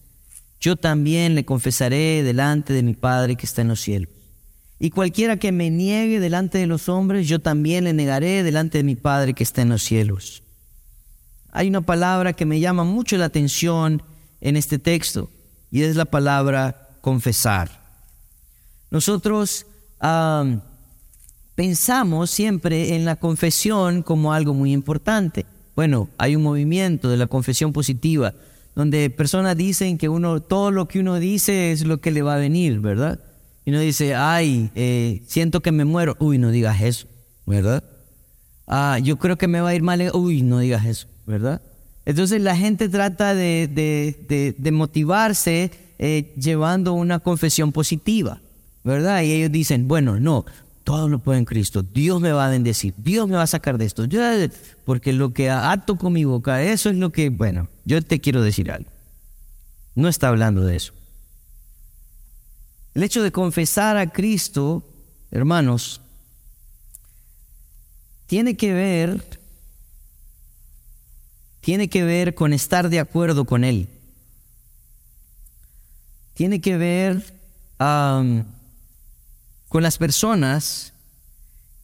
yo 0.61 0.77
también 0.77 1.35
le 1.35 1.45
confesaré 1.45 2.23
delante 2.23 2.73
de 2.75 2.85
mi 2.85 2.95
Padre 2.95 3.35
que 3.35 3.47
está 3.47 3.63
en 3.63 3.69
los 3.69 3.81
cielos. 3.81 4.14
Y 4.79 4.91
cualquiera 4.91 5.39
que 5.39 5.53
me 5.53 5.71
niegue 5.71 6.21
delante 6.21 6.59
de 6.59 6.67
los 6.67 6.89
hombres, 6.89 7.29
yo 7.29 7.39
también 7.39 7.85
le 7.85 7.93
negaré 7.93 8.43
delante 8.43 8.79
de 8.79 8.85
mi 8.85 8.97
Padre 8.97 9.33
que 9.33 9.45
está 9.45 9.63
en 9.63 9.69
los 9.71 9.83
cielos. 9.83 10.43
Hay 11.53 11.69
una 11.69 11.81
palabra 11.81 12.33
que 12.33 12.45
me 12.45 12.61
llama 12.61 12.85
mucho 12.85 13.17
la 13.17 13.27
atención 13.27 14.03
en 14.41 14.57
este 14.57 14.79
texto, 14.79 15.31
y 15.71 15.83
es 15.83 15.97
la 15.97 16.05
palabra 16.05 16.89
confesar. 17.01 17.83
Nosotros 18.91 19.67
pensamos 21.55 22.31
siempre 22.31 22.95
en 22.97 23.05
la 23.05 23.17
confesión 23.17 24.03
como 24.03 24.33
algo 24.33 24.55
muy 24.55 24.73
importante. 24.73 25.47
Bueno, 25.77 26.11
hay 26.19 26.37
un 26.37 26.43
movimiento 26.43 27.09
de 27.09 27.17
la 27.17 27.27
confesión 27.27 27.73
positiva 27.73 28.35
donde 28.75 29.09
personas 29.11 29.57
dicen 29.57 29.99
que 29.99 30.09
uno 30.09 30.41
todo 30.41 30.73
lo 30.73 30.89
que 30.89 30.99
uno 30.99 31.21
dice 31.21 31.71
es 31.73 31.85
lo 31.85 32.01
que 32.01 32.11
le 32.11 32.23
va 32.23 32.35
a 32.35 32.39
venir, 32.39 32.81
¿verdad? 32.81 33.21
Y 33.65 33.71
uno 33.71 33.81
dice, 33.81 34.15
ay, 34.15 34.71
eh, 34.75 35.23
siento 35.27 35.61
que 35.61 35.73
me 35.73 35.85
muero, 35.85 36.17
uy, 36.19 36.39
no 36.39 36.51
digas 36.51 36.81
eso, 36.83 37.07
¿verdad? 37.47 37.83
Ah, 38.67 38.99
yo 39.03 39.19
creo 39.19 39.39
que 39.39 39.49
me 39.49 39.61
va 39.61 39.71
a 39.71 39.75
ir 39.75 39.83
mal, 39.83 40.11
uy, 40.15 40.43
no 40.43 40.59
digas 40.59 40.85
eso, 40.85 41.07
¿verdad? 41.27 41.63
Entonces 42.05 42.41
la 42.41 42.57
gente 42.57 42.89
trata 42.89 43.35
de, 43.35 44.55
motivarse 44.73 45.71
eh, 45.99 46.35
llevando 46.37 46.93
una 46.93 47.21
confesión 47.21 47.73
positiva. 47.73 48.41
¿verdad? 48.85 49.23
Y 49.23 49.33
ellos 49.33 49.51
dicen, 49.51 49.89
bueno, 49.89 50.21
no, 50.21 50.45
todo 50.85 51.09
lo 51.09 51.19
puede 51.19 51.39
en 51.39 51.47
Cristo, 51.47 51.83
Dios 51.83 52.21
me 52.21 52.31
va 52.31 52.47
a 52.47 52.51
bendecir, 52.51 52.95
Dios 52.99 53.27
me 53.27 53.37
va 53.37 53.43
a 53.43 53.47
sacar 53.47 53.79
de 53.79 53.87
esto, 53.87 54.05
porque 54.85 55.15
lo 55.15 55.33
que 55.33 55.51
ato 55.51 55.97
con 55.97 56.13
mi 56.13 56.25
boca, 56.25 56.63
eso 56.63 56.91
es 56.91 56.97
lo 56.97 57.11
que, 57.11 57.31
bueno, 57.31 57.69
yo 57.87 58.01
te 58.03 58.21
quiero 58.21 58.43
decir 58.43 58.71
algo. 58.71 58.91
No 59.95 60.09
está 60.09 60.29
hablando 60.29 60.65
de 60.65 60.77
eso. 60.77 60.93
El 62.95 63.03
hecho 63.03 63.23
de 63.23 63.33
confesar 63.33 63.97
a 63.97 64.11
Cristo, 64.13 64.85
hermanos, 65.33 66.01
tiene 68.27 68.57
que 68.57 68.73
ver, 68.73 69.41
tiene 71.61 71.89
que 71.89 72.05
ver 72.05 72.35
con 72.35 72.53
estar 72.53 72.89
de 72.89 73.01
acuerdo 73.01 73.45
con 73.45 73.65
Él. 73.65 73.89
Tiene 76.35 76.61
que 76.61 76.77
ver 76.77 77.35
con 77.77 78.47
las 79.83 79.99
personas 79.99 80.93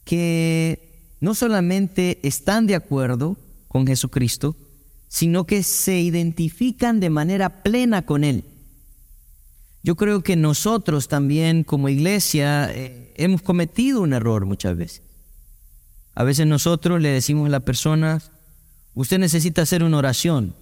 que 0.05 1.15
no 1.19 1.35
solamente 1.35 2.19
están 2.23 2.67
de 2.67 2.75
acuerdo 2.75 3.37
con 3.67 3.85
Jesucristo, 3.85 4.55
sino 5.09 5.45
que 5.45 5.61
se 5.63 5.99
identifican 5.99 7.01
de 7.01 7.09
manera 7.09 7.63
plena 7.63 8.05
con 8.05 8.23
Él. 8.23 8.45
Yo 9.83 9.95
creo 9.95 10.21
que 10.21 10.35
nosotros 10.35 11.07
también 11.07 11.63
como 11.63 11.89
iglesia 11.89 12.71
eh, 12.71 13.13
hemos 13.17 13.41
cometido 13.41 14.01
un 14.01 14.13
error 14.13 14.45
muchas 14.45 14.77
veces. 14.77 15.01
A 16.13 16.23
veces 16.23 16.45
nosotros 16.45 17.01
le 17.01 17.09
decimos 17.09 17.47
a 17.47 17.49
la 17.51 17.61
persona, 17.61 18.21
usted 18.93 19.17
necesita 19.17 19.63
hacer 19.63 19.83
una 19.83 19.97
oración 19.97 20.53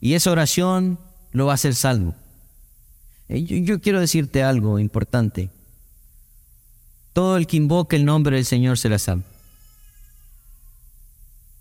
y 0.00 0.14
esa 0.14 0.30
oración 0.30 0.98
lo 1.32 1.46
va 1.46 1.52
a 1.52 1.54
hacer 1.54 1.74
salvo. 1.74 2.14
Eh, 3.28 3.42
yo 3.42 3.80
quiero 3.80 3.98
decirte 3.98 4.42
algo 4.42 4.78
importante. 4.78 5.50
Todo 7.12 7.36
el 7.36 7.46
que 7.46 7.56
invoque 7.56 7.96
el 7.96 8.04
nombre 8.04 8.36
del 8.36 8.44
Señor 8.44 8.78
se 8.78 8.88
la 8.88 8.98
sabe. 8.98 9.22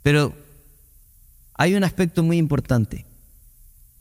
Pero 0.03 0.33
hay 1.55 1.75
un 1.75 1.83
aspecto 1.83 2.23
muy 2.23 2.37
importante. 2.37 3.05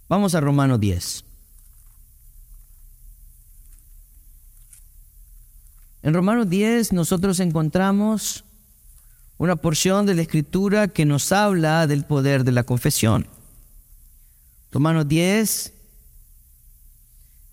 Vamos 0.08 0.34
a 0.34 0.40
Romanos 0.40 0.80
10. 0.80 1.24
En 6.02 6.14
Romanos 6.14 6.48
10 6.48 6.92
nosotros 6.92 7.40
encontramos 7.40 8.44
una 9.36 9.56
porción 9.56 10.06
de 10.06 10.14
la 10.14 10.22
escritura 10.22 10.88
que 10.88 11.04
nos 11.04 11.32
habla 11.32 11.86
del 11.86 12.04
poder 12.04 12.44
de 12.44 12.52
la 12.52 12.64
confesión. 12.64 13.26
Romanos 14.72 15.08
10, 15.08 15.74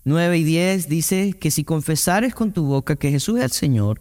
9 0.04 0.38
y 0.38 0.44
10 0.44 0.88
dice 0.88 1.34
que 1.38 1.50
si 1.50 1.64
confesares 1.64 2.34
con 2.34 2.52
tu 2.52 2.64
boca 2.64 2.96
que 2.96 3.10
Jesús 3.10 3.38
es 3.38 3.44
el 3.44 3.50
Señor 3.52 4.00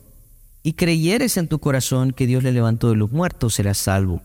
y 0.64 0.74
creyeres 0.74 1.38
en 1.38 1.48
tu 1.48 1.60
corazón 1.60 2.12
que 2.12 2.28
Dios 2.28 2.44
le 2.44 2.52
levantó 2.52 2.90
de 2.90 2.96
los 2.96 3.12
muertos, 3.12 3.56
serás 3.56 3.78
salvo. 3.78 4.22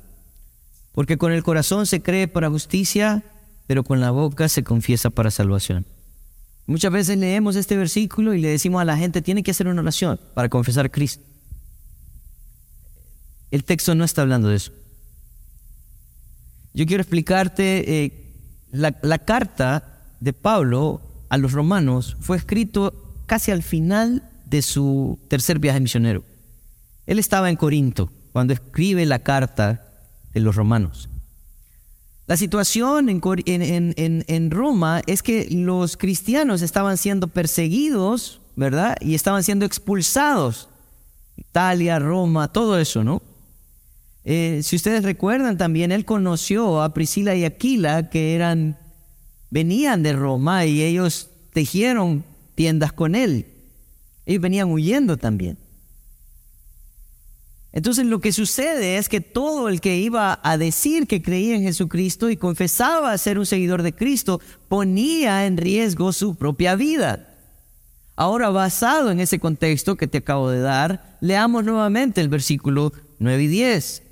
Porque 0.92 1.18
con 1.18 1.32
el 1.32 1.42
corazón 1.42 1.86
se 1.86 2.02
cree 2.02 2.28
para 2.28 2.50
justicia, 2.50 3.24
pero 3.66 3.82
con 3.82 4.00
la 4.00 4.10
boca 4.10 4.48
se 4.48 4.62
confiesa 4.62 5.10
para 5.10 5.30
salvación. 5.30 5.86
Muchas 6.66 6.92
veces 6.92 7.18
leemos 7.18 7.56
este 7.56 7.76
versículo 7.76 8.34
y 8.34 8.40
le 8.40 8.48
decimos 8.48 8.80
a 8.80 8.84
la 8.84 8.96
gente, 8.96 9.22
tiene 9.22 9.42
que 9.42 9.50
hacer 9.50 9.66
una 9.66 9.82
oración 9.82 10.20
para 10.34 10.48
confesar 10.48 10.86
a 10.86 10.88
Cristo. 10.88 11.24
El 13.50 13.64
texto 13.64 13.94
no 13.94 14.04
está 14.04 14.22
hablando 14.22 14.48
de 14.48 14.56
eso. 14.56 14.72
Yo 16.72 16.86
quiero 16.86 17.02
explicarte 17.02 18.04
eh, 18.04 18.32
la, 18.70 18.96
la 19.02 19.18
carta 19.18 20.00
de 20.20 20.32
Pablo 20.32 21.02
a 21.28 21.36
los 21.36 21.52
romanos 21.52 22.16
fue 22.20 22.36
escrito 22.36 23.14
casi 23.26 23.50
al 23.50 23.62
final 23.62 24.28
de 24.46 24.62
su 24.62 25.18
tercer 25.28 25.58
viaje 25.58 25.80
misionero. 25.80 26.24
Él 27.06 27.18
estaba 27.18 27.50
en 27.50 27.56
Corinto 27.56 28.10
cuando 28.32 28.52
escribe 28.52 29.04
la 29.04 29.18
carta 29.18 29.84
de 30.32 30.40
los 30.40 30.54
romanos. 30.54 31.08
La 32.32 32.38
situación 32.38 33.10
en, 33.10 34.50
Roma 34.50 35.02
es 35.06 35.22
que 35.22 35.46
los 35.50 35.98
cristianos 35.98 36.62
estaban 36.62 36.96
siendo 36.96 37.28
perseguidos, 37.28 38.40
¿verdad? 38.56 38.96
Y 39.02 39.14
estaban 39.14 39.44
siendo 39.44 39.66
expulsados. 39.66 40.70
Italia, 41.36 41.98
Roma, 41.98 42.50
todo 42.50 42.78
eso, 42.78 43.04
¿no? 43.04 43.20
Eh, 44.24 44.60
si 44.62 44.76
ustedes 44.76 45.04
recuerdan 45.04 45.58
también, 45.58 45.92
él 45.92 46.06
conoció 46.06 46.80
a 46.80 46.94
Priscila 46.94 47.34
y 47.34 47.44
Aquila, 47.44 48.08
que 48.08 48.34
eran 48.34 48.78
venían 49.50 50.02
de 50.02 50.14
Roma 50.14 50.64
y 50.64 50.80
ellos 50.80 51.28
tejieron 51.52 52.24
tiendas 52.54 52.94
con 52.94 53.14
él. 53.14 53.44
Ellos 54.24 54.40
venían 54.40 54.70
huyendo 54.70 55.18
también. 55.18 55.58
Entonces 57.72 58.04
lo 58.04 58.20
que 58.20 58.32
sucede 58.32 58.98
es 58.98 59.08
que 59.08 59.22
todo 59.22 59.68
el 59.68 59.80
que 59.80 59.96
iba 59.96 60.38
a 60.42 60.58
decir 60.58 61.06
que 61.06 61.22
creía 61.22 61.56
en 61.56 61.62
Jesucristo 61.62 62.28
y 62.28 62.36
confesaba 62.36 63.16
ser 63.16 63.38
un 63.38 63.46
seguidor 63.46 63.82
de 63.82 63.94
Cristo 63.94 64.40
ponía 64.68 65.46
en 65.46 65.56
riesgo 65.56 66.12
su 66.12 66.34
propia 66.34 66.76
vida. 66.76 67.28
Ahora, 68.14 68.50
basado 68.50 69.10
en 69.10 69.20
ese 69.20 69.38
contexto 69.38 69.96
que 69.96 70.06
te 70.06 70.18
acabo 70.18 70.50
de 70.50 70.60
dar, 70.60 71.16
leamos 71.22 71.64
nuevamente 71.64 72.20
el 72.20 72.28
versículo 72.28 72.92
9 73.18 73.44
y 73.44 73.46
10. 73.46 74.02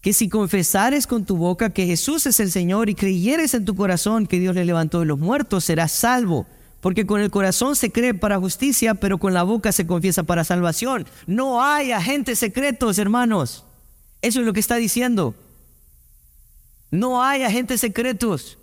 Que 0.00 0.12
si 0.12 0.28
confesares 0.28 1.06
con 1.06 1.24
tu 1.24 1.36
boca 1.36 1.70
que 1.70 1.86
Jesús 1.86 2.26
es 2.26 2.40
el 2.40 2.50
Señor 2.50 2.90
y 2.90 2.96
creyeres 2.96 3.54
en 3.54 3.64
tu 3.64 3.76
corazón 3.76 4.26
que 4.26 4.40
Dios 4.40 4.56
le 4.56 4.64
levantó 4.64 4.98
de 4.98 5.06
los 5.06 5.20
muertos, 5.20 5.64
serás 5.64 5.92
salvo. 5.92 6.46
Porque 6.84 7.06
con 7.06 7.22
el 7.22 7.30
corazón 7.30 7.76
se 7.76 7.90
cree 7.90 8.12
para 8.12 8.38
justicia, 8.38 8.92
pero 8.92 9.16
con 9.16 9.32
la 9.32 9.42
boca 9.42 9.72
se 9.72 9.86
confiesa 9.86 10.22
para 10.22 10.44
salvación. 10.44 11.06
No 11.26 11.64
hay 11.64 11.92
agentes 11.92 12.40
secretos, 12.40 12.98
hermanos. 12.98 13.64
Eso 14.20 14.40
es 14.40 14.44
lo 14.44 14.52
que 14.52 14.60
está 14.60 14.76
diciendo. 14.76 15.34
No 16.90 17.24
hay 17.24 17.42
agentes 17.42 17.80
secretos. 17.80 18.58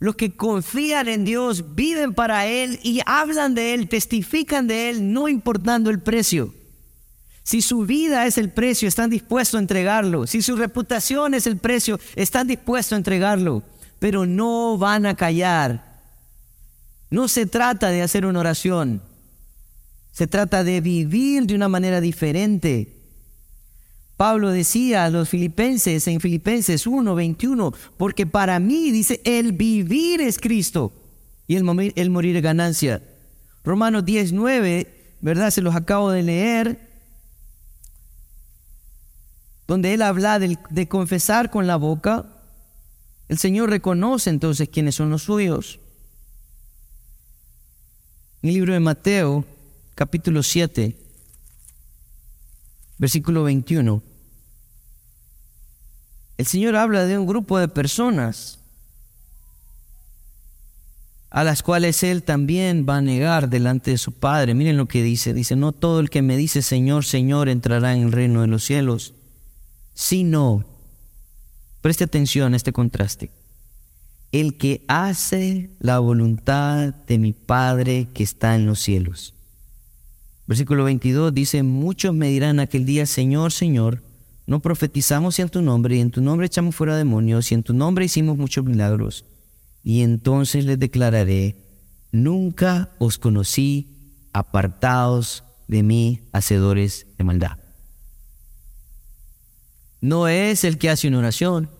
Los 0.00 0.16
que 0.16 0.34
confían 0.34 1.06
en 1.06 1.24
Dios 1.24 1.76
viven 1.76 2.14
para 2.14 2.46
Él 2.46 2.80
y 2.82 3.00
hablan 3.06 3.54
de 3.54 3.74
Él, 3.74 3.88
testifican 3.88 4.66
de 4.66 4.90
Él, 4.90 5.12
no 5.12 5.28
importando 5.28 5.90
el 5.90 6.00
precio. 6.00 6.52
Si 7.44 7.62
su 7.62 7.86
vida 7.86 8.26
es 8.26 8.38
el 8.38 8.50
precio, 8.50 8.88
están 8.88 9.08
dispuestos 9.08 9.58
a 9.58 9.62
entregarlo. 9.62 10.26
Si 10.26 10.42
su 10.42 10.56
reputación 10.56 11.32
es 11.32 11.46
el 11.46 11.58
precio, 11.58 12.00
están 12.16 12.48
dispuestos 12.48 12.94
a 12.94 12.96
entregarlo. 12.96 13.62
Pero 14.00 14.26
no 14.26 14.76
van 14.78 15.06
a 15.06 15.14
callar 15.14 15.85
no 17.10 17.28
se 17.28 17.46
trata 17.46 17.90
de 17.90 18.02
hacer 18.02 18.26
una 18.26 18.40
oración, 18.40 19.02
se 20.12 20.26
trata 20.26 20.64
de 20.64 20.80
vivir 20.80 21.46
de 21.46 21.54
una 21.54 21.68
manera 21.68 22.00
diferente. 22.00 22.96
Pablo 24.16 24.50
decía 24.50 25.04
a 25.04 25.10
los 25.10 25.28
filipenses 25.28 26.08
en 26.08 26.20
Filipenses 26.20 26.86
1, 26.86 27.14
21, 27.14 27.74
porque 27.98 28.26
para 28.26 28.58
mí, 28.58 28.90
dice, 28.90 29.20
el 29.24 29.52
vivir 29.52 30.22
es 30.22 30.38
Cristo 30.38 30.92
y 31.46 31.56
el, 31.56 31.64
morir, 31.64 31.92
el 31.96 32.08
morir 32.08 32.34
es 32.36 32.42
ganancia. 32.42 33.02
Romanos 33.62 34.06
10, 34.06 34.32
9, 34.32 35.16
¿verdad? 35.20 35.50
Se 35.50 35.60
los 35.60 35.74
acabo 35.74 36.10
de 36.10 36.22
leer, 36.22 36.80
donde 39.68 39.92
él 39.92 40.00
habla 40.00 40.38
de, 40.38 40.56
de 40.70 40.88
confesar 40.88 41.50
con 41.50 41.66
la 41.66 41.76
boca. 41.76 42.24
El 43.28 43.36
Señor 43.36 43.68
reconoce 43.68 44.30
entonces 44.30 44.68
quiénes 44.70 44.94
son 44.94 45.10
los 45.10 45.24
suyos. 45.24 45.78
En 48.46 48.50
el 48.50 48.54
libro 48.54 48.74
de 48.74 48.78
Mateo, 48.78 49.44
capítulo 49.96 50.40
7, 50.40 50.96
versículo 52.96 53.42
21, 53.42 54.00
el 56.38 56.46
Señor 56.46 56.76
habla 56.76 57.06
de 57.06 57.18
un 57.18 57.26
grupo 57.26 57.58
de 57.58 57.66
personas 57.66 58.60
a 61.28 61.42
las 61.42 61.64
cuales 61.64 62.04
Él 62.04 62.22
también 62.22 62.86
va 62.88 62.98
a 62.98 63.00
negar 63.00 63.48
delante 63.48 63.90
de 63.90 63.98
su 63.98 64.12
Padre. 64.12 64.54
Miren 64.54 64.76
lo 64.76 64.86
que 64.86 65.02
dice. 65.02 65.34
Dice, 65.34 65.56
no 65.56 65.72
todo 65.72 65.98
el 65.98 66.08
que 66.08 66.22
me 66.22 66.36
dice 66.36 66.62
Señor, 66.62 67.04
Señor 67.04 67.48
entrará 67.48 67.96
en 67.96 68.04
el 68.04 68.12
reino 68.12 68.42
de 68.42 68.46
los 68.46 68.62
cielos, 68.62 69.14
sino, 69.92 70.64
preste 71.80 72.04
atención 72.04 72.54
a 72.54 72.56
este 72.56 72.72
contraste, 72.72 73.32
el 74.32 74.56
que 74.56 74.84
hace 74.88 75.70
la 75.78 75.98
voluntad 75.98 76.94
de 77.06 77.18
mi 77.18 77.32
Padre 77.32 78.08
que 78.12 78.22
está 78.22 78.54
en 78.54 78.66
los 78.66 78.80
cielos. 78.80 79.34
Versículo 80.46 80.84
22 80.84 81.34
dice, 81.34 81.62
muchos 81.62 82.14
me 82.14 82.28
dirán 82.28 82.60
aquel 82.60 82.86
día, 82.86 83.06
Señor, 83.06 83.52
Señor, 83.52 84.02
no 84.46 84.60
profetizamos 84.60 85.38
en 85.40 85.48
tu 85.48 85.60
nombre, 85.60 85.96
y 85.96 86.00
en 86.00 86.10
tu 86.10 86.20
nombre 86.20 86.46
echamos 86.46 86.76
fuera 86.76 86.96
demonios, 86.96 87.50
y 87.50 87.54
en 87.54 87.64
tu 87.64 87.74
nombre 87.74 88.04
hicimos 88.04 88.36
muchos 88.38 88.64
milagros. 88.64 89.24
Y 89.82 90.02
entonces 90.02 90.64
les 90.64 90.78
declararé, 90.78 91.56
nunca 92.12 92.90
os 92.98 93.18
conocí, 93.18 94.28
apartados 94.32 95.44
de 95.66 95.82
mí, 95.82 96.20
hacedores 96.32 97.06
de 97.18 97.24
maldad. 97.24 97.58
No 100.00 100.28
es 100.28 100.62
el 100.62 100.78
que 100.78 100.90
hace 100.90 101.08
una 101.08 101.18
oración, 101.18 101.70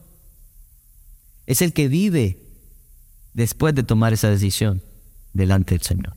es 1.46 1.62
el 1.62 1.72
que 1.72 1.88
vive 1.88 2.42
después 3.32 3.74
de 3.74 3.82
tomar 3.82 4.12
esa 4.12 4.28
decisión 4.28 4.82
delante 5.32 5.74
del 5.74 5.82
Señor. 5.82 6.16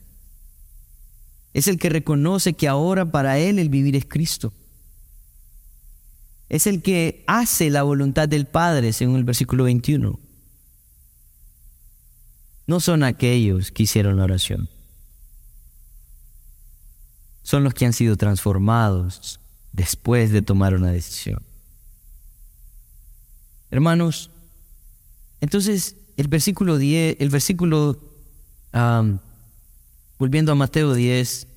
Es 1.54 1.68
el 1.68 1.78
que 1.78 1.90
reconoce 1.90 2.54
que 2.54 2.68
ahora 2.68 3.12
para 3.12 3.40
Él 3.40 3.60
el 3.60 3.70
vivir 3.70 3.96
es 3.96 4.06
Cristo. 4.06 4.54
Es 6.48 6.66
el 6.68 6.82
que 6.82 7.24
hace 7.28 7.70
la 7.70 7.84
voluntad 7.84 8.28
del 8.28 8.48
Padre, 8.48 8.94
según 8.94 9.18
el 9.18 9.24
versículo 9.24 9.66
21. 9.66 10.20
No 12.66 12.80
son 12.80 13.04
aquellos 13.04 13.72
que 13.72 13.84
hicieron 13.84 14.18
la 14.18 14.24
oración. 14.24 14.70
Son 17.44 17.64
los 17.64 17.74
que 17.74 17.86
han 17.86 17.94
sido 17.94 18.16
transformados 18.16 19.40
después 19.72 20.32
de 20.32 20.42
tomar 20.42 20.76
una 20.76 20.92
decisión. 20.92 21.42
Hermanos, 23.72 24.32
entonces, 25.42 25.96
el 26.18 26.28
versículo 26.28 26.78
10, 26.78 27.18
el 27.20 27.30
versículo, 27.30 27.98
volviendo 30.18 30.52
a 30.52 30.56
Mateo 30.56 30.94
10, 30.94 31.48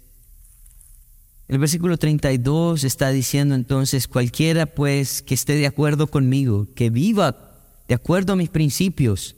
el 1.48 1.58
versículo 1.58 1.98
32 1.98 2.84
está 2.84 3.10
diciendo 3.10 3.54
entonces, 3.54 4.08
cualquiera 4.08 4.66
pues 4.66 5.20
que 5.20 5.34
esté 5.34 5.54
de 5.54 5.66
acuerdo 5.66 6.06
conmigo, 6.06 6.68
que 6.74 6.90
viva 6.90 7.60
de 7.88 7.94
acuerdo 7.94 8.32
a 8.32 8.36
mis 8.36 8.48
principios, 8.48 9.36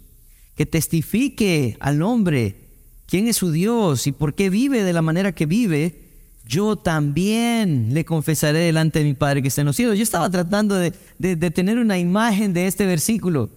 que 0.54 0.66
testifique 0.66 1.76
al 1.80 2.02
hombre 2.02 2.68
quién 3.06 3.26
es 3.26 3.38
su 3.38 3.50
Dios 3.50 4.06
y 4.06 4.12
por 4.12 4.34
qué 4.34 4.50
vive 4.50 4.82
de 4.84 4.92
la 4.92 5.02
manera 5.02 5.32
que 5.32 5.46
vive, 5.46 6.02
yo 6.46 6.76
también 6.76 7.94
le 7.94 8.04
confesaré 8.04 8.58
delante 8.58 8.98
de 8.98 9.06
mi 9.06 9.14
Padre 9.14 9.40
que 9.40 9.48
está 9.48 9.62
en 9.62 9.68
los 9.68 9.76
cielos. 9.76 9.96
Yo 9.96 10.02
estaba 10.02 10.28
tratando 10.30 10.74
de, 10.74 10.92
de 11.18 11.50
tener 11.50 11.78
una 11.78 11.98
imagen 11.98 12.52
de 12.52 12.66
este 12.66 12.84
versículo. 12.84 13.50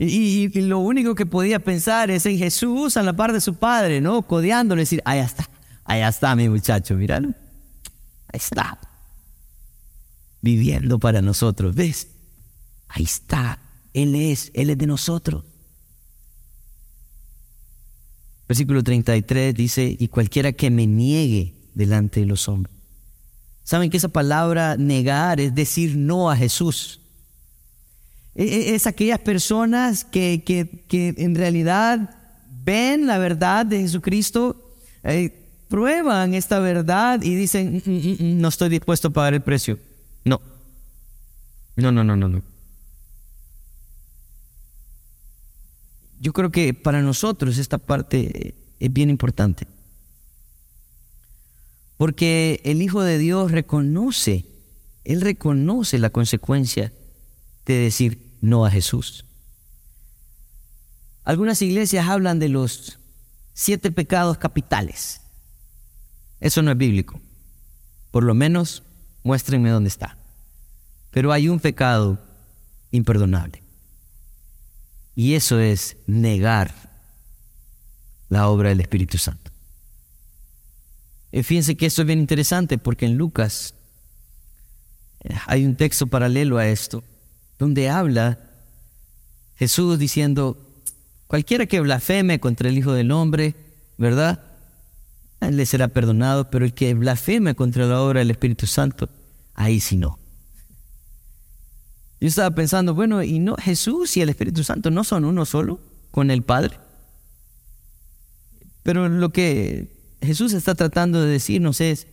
Y, 0.00 0.48
lo 0.60 0.78
único 0.78 1.16
que 1.16 1.26
podía 1.26 1.58
pensar 1.58 2.08
es 2.08 2.24
en 2.24 2.38
Jesús 2.38 2.96
a 2.96 3.02
la 3.02 3.16
par 3.16 3.32
de 3.32 3.40
su 3.40 3.54
padre, 3.54 4.00
¿no? 4.00 4.22
Codeándole, 4.22 4.82
decir, 4.82 5.02
ahí 5.04 5.18
está, 5.18 5.50
ahí 5.84 6.02
está 6.02 6.36
mi 6.36 6.48
muchacho, 6.48 6.94
míralo. 6.94 7.34
Ahí 8.28 8.38
está. 8.38 8.78
Viviendo 10.40 11.00
para 11.00 11.20
nosotros, 11.20 11.74
¿ves? 11.74 12.06
Ahí 12.86 13.02
está. 13.02 13.58
Él 13.92 14.14
es, 14.14 14.52
Él 14.54 14.70
es 14.70 14.78
de 14.78 14.86
nosotros. 14.86 15.44
Versículo 18.46 18.84
33 18.84 19.52
dice, 19.52 19.96
y 19.98 20.06
cualquiera 20.06 20.52
que 20.52 20.70
me 20.70 20.86
niegue 20.86 21.56
delante 21.74 22.20
de 22.20 22.26
los 22.26 22.48
hombres. 22.48 22.72
¿Saben 23.64 23.90
que 23.90 23.96
esa 23.96 24.08
palabra 24.08 24.76
negar 24.76 25.40
es 25.40 25.56
decir 25.56 25.96
no 25.96 26.30
a 26.30 26.36
Jesús? 26.36 27.00
E, 28.38 28.44
e, 28.44 28.74
es 28.76 28.86
aquellas 28.86 29.18
personas 29.18 30.04
que, 30.04 30.44
que, 30.44 31.14
en 31.18 31.34
realidad 31.34 32.14
ven 32.64 33.08
la 33.08 33.18
verdad 33.18 33.66
de 33.66 33.80
Jesucristo, 33.80 34.76
eh, 35.02 35.64
prueban 35.66 36.34
esta 36.34 36.60
verdad 36.60 37.20
y 37.20 37.34
dicen, 37.34 37.82
mm, 37.84 37.90
mm, 37.90 38.16
mm, 38.20 38.40
no 38.40 38.46
estoy 38.46 38.68
dispuesto 38.68 39.08
a 39.08 39.10
pagar 39.10 39.34
el 39.34 39.42
precio. 39.42 39.76
No. 40.24 40.40
No, 41.74 41.90
no, 41.90 42.04
no, 42.04 42.14
no, 42.14 42.28
no. 42.28 42.42
Yo 46.20 46.32
creo 46.32 46.52
que 46.52 46.74
para 46.74 47.02
nosotros 47.02 47.58
esta 47.58 47.78
parte 47.78 48.54
es 48.78 48.92
bien 48.92 49.10
importante. 49.10 49.66
Porque 51.96 52.60
el 52.62 52.82
Hijo 52.82 53.02
de 53.02 53.18
Dios 53.18 53.50
reconoce, 53.50 54.44
Él 55.02 55.22
reconoce 55.22 55.98
la 55.98 56.10
consecuencia 56.10 56.92
de 57.66 57.74
decir 57.74 58.27
no 58.40 58.64
a 58.64 58.70
Jesús. 58.70 59.24
Algunas 61.24 61.60
iglesias 61.60 62.08
hablan 62.08 62.38
de 62.38 62.48
los 62.48 62.98
siete 63.52 63.90
pecados 63.92 64.38
capitales. 64.38 65.20
Eso 66.40 66.62
no 66.62 66.70
es 66.70 66.78
bíblico. 66.78 67.20
Por 68.10 68.24
lo 68.24 68.34
menos 68.34 68.82
muéstrenme 69.24 69.70
dónde 69.70 69.88
está. 69.88 70.16
Pero 71.10 71.32
hay 71.32 71.48
un 71.48 71.60
pecado 71.60 72.18
imperdonable. 72.90 73.62
Y 75.14 75.34
eso 75.34 75.58
es 75.58 75.96
negar 76.06 76.72
la 78.28 78.48
obra 78.48 78.68
del 78.68 78.80
Espíritu 78.80 79.18
Santo. 79.18 79.50
Y 81.32 81.42
fíjense 81.42 81.76
que 81.76 81.86
esto 81.86 82.02
es 82.02 82.06
bien 82.06 82.20
interesante 82.20 82.78
porque 82.78 83.04
en 83.04 83.18
Lucas 83.18 83.74
eh, 85.24 85.34
hay 85.46 85.66
un 85.66 85.76
texto 85.76 86.06
paralelo 86.06 86.58
a 86.58 86.68
esto 86.68 87.02
donde 87.58 87.90
habla 87.90 88.38
Jesús 89.56 89.98
diciendo, 89.98 90.68
Cualquiera 91.28 91.66
que 91.66 91.80
blasfeme 91.80 92.40
contra 92.40 92.70
el 92.70 92.78
Hijo 92.78 92.92
del 92.92 93.12
Hombre, 93.12 93.54
¿verdad? 93.98 94.42
le 95.40 95.66
será 95.66 95.88
perdonado, 95.88 96.50
pero 96.50 96.64
el 96.64 96.74
que 96.74 96.94
blasfeme 96.94 97.54
contra 97.54 97.86
la 97.86 98.00
obra 98.00 98.20
del 98.20 98.30
Espíritu 98.30 98.66
Santo, 98.66 99.08
ahí 99.54 99.78
sí 99.78 99.96
no. 99.96 100.18
Yo 102.20 102.26
estaba 102.26 102.50
pensando, 102.54 102.94
bueno, 102.94 103.22
¿y 103.22 103.38
no 103.38 103.54
Jesús 103.56 104.16
y 104.16 104.22
el 104.22 104.30
Espíritu 104.30 104.64
Santo 104.64 104.90
no 104.90 105.04
son 105.04 105.24
uno 105.24 105.44
solo 105.44 105.80
con 106.10 106.30
el 106.30 106.42
Padre? 106.42 106.80
Pero 108.82 109.08
lo 109.08 109.28
que 109.30 110.16
Jesús 110.22 110.54
está 110.54 110.74
tratando 110.74 111.20
de 111.20 111.30
decirnos 111.30 111.80
es, 111.80 112.08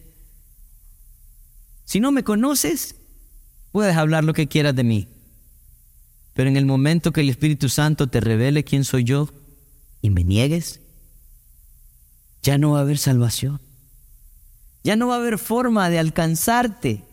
si 1.85 1.99
no 1.99 2.11
me 2.11 2.23
conoces, 2.23 2.95
puedes 3.71 3.95
hablar 3.95 4.23
lo 4.23 4.33
que 4.33 4.47
quieras 4.47 4.75
de 4.75 4.83
mí. 4.83 5.07
Pero 6.35 6.49
en 6.49 6.57
el 6.57 6.65
momento 6.65 7.13
que 7.13 7.21
el 7.21 7.29
Espíritu 7.29 7.69
Santo 7.69 8.07
te 8.07 8.19
revele 8.19 8.65
quién 8.65 8.83
soy 8.83 9.05
yo 9.05 9.29
y 10.01 10.09
me 10.09 10.25
niegues, 10.25 10.81
ya 12.43 12.57
no 12.57 12.71
va 12.71 12.79
a 12.79 12.81
haber 12.81 12.97
salvación. 12.97 13.61
Ya 14.83 14.97
no 14.97 15.07
va 15.07 15.15
a 15.15 15.19
haber 15.19 15.39
forma 15.39 15.89
de 15.89 15.97
alcanzarte. 15.97 17.03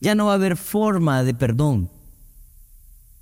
Ya 0.00 0.16
no 0.16 0.26
va 0.26 0.32
a 0.32 0.34
haber 0.34 0.56
forma 0.56 1.22
de 1.22 1.34
perdón. 1.34 1.88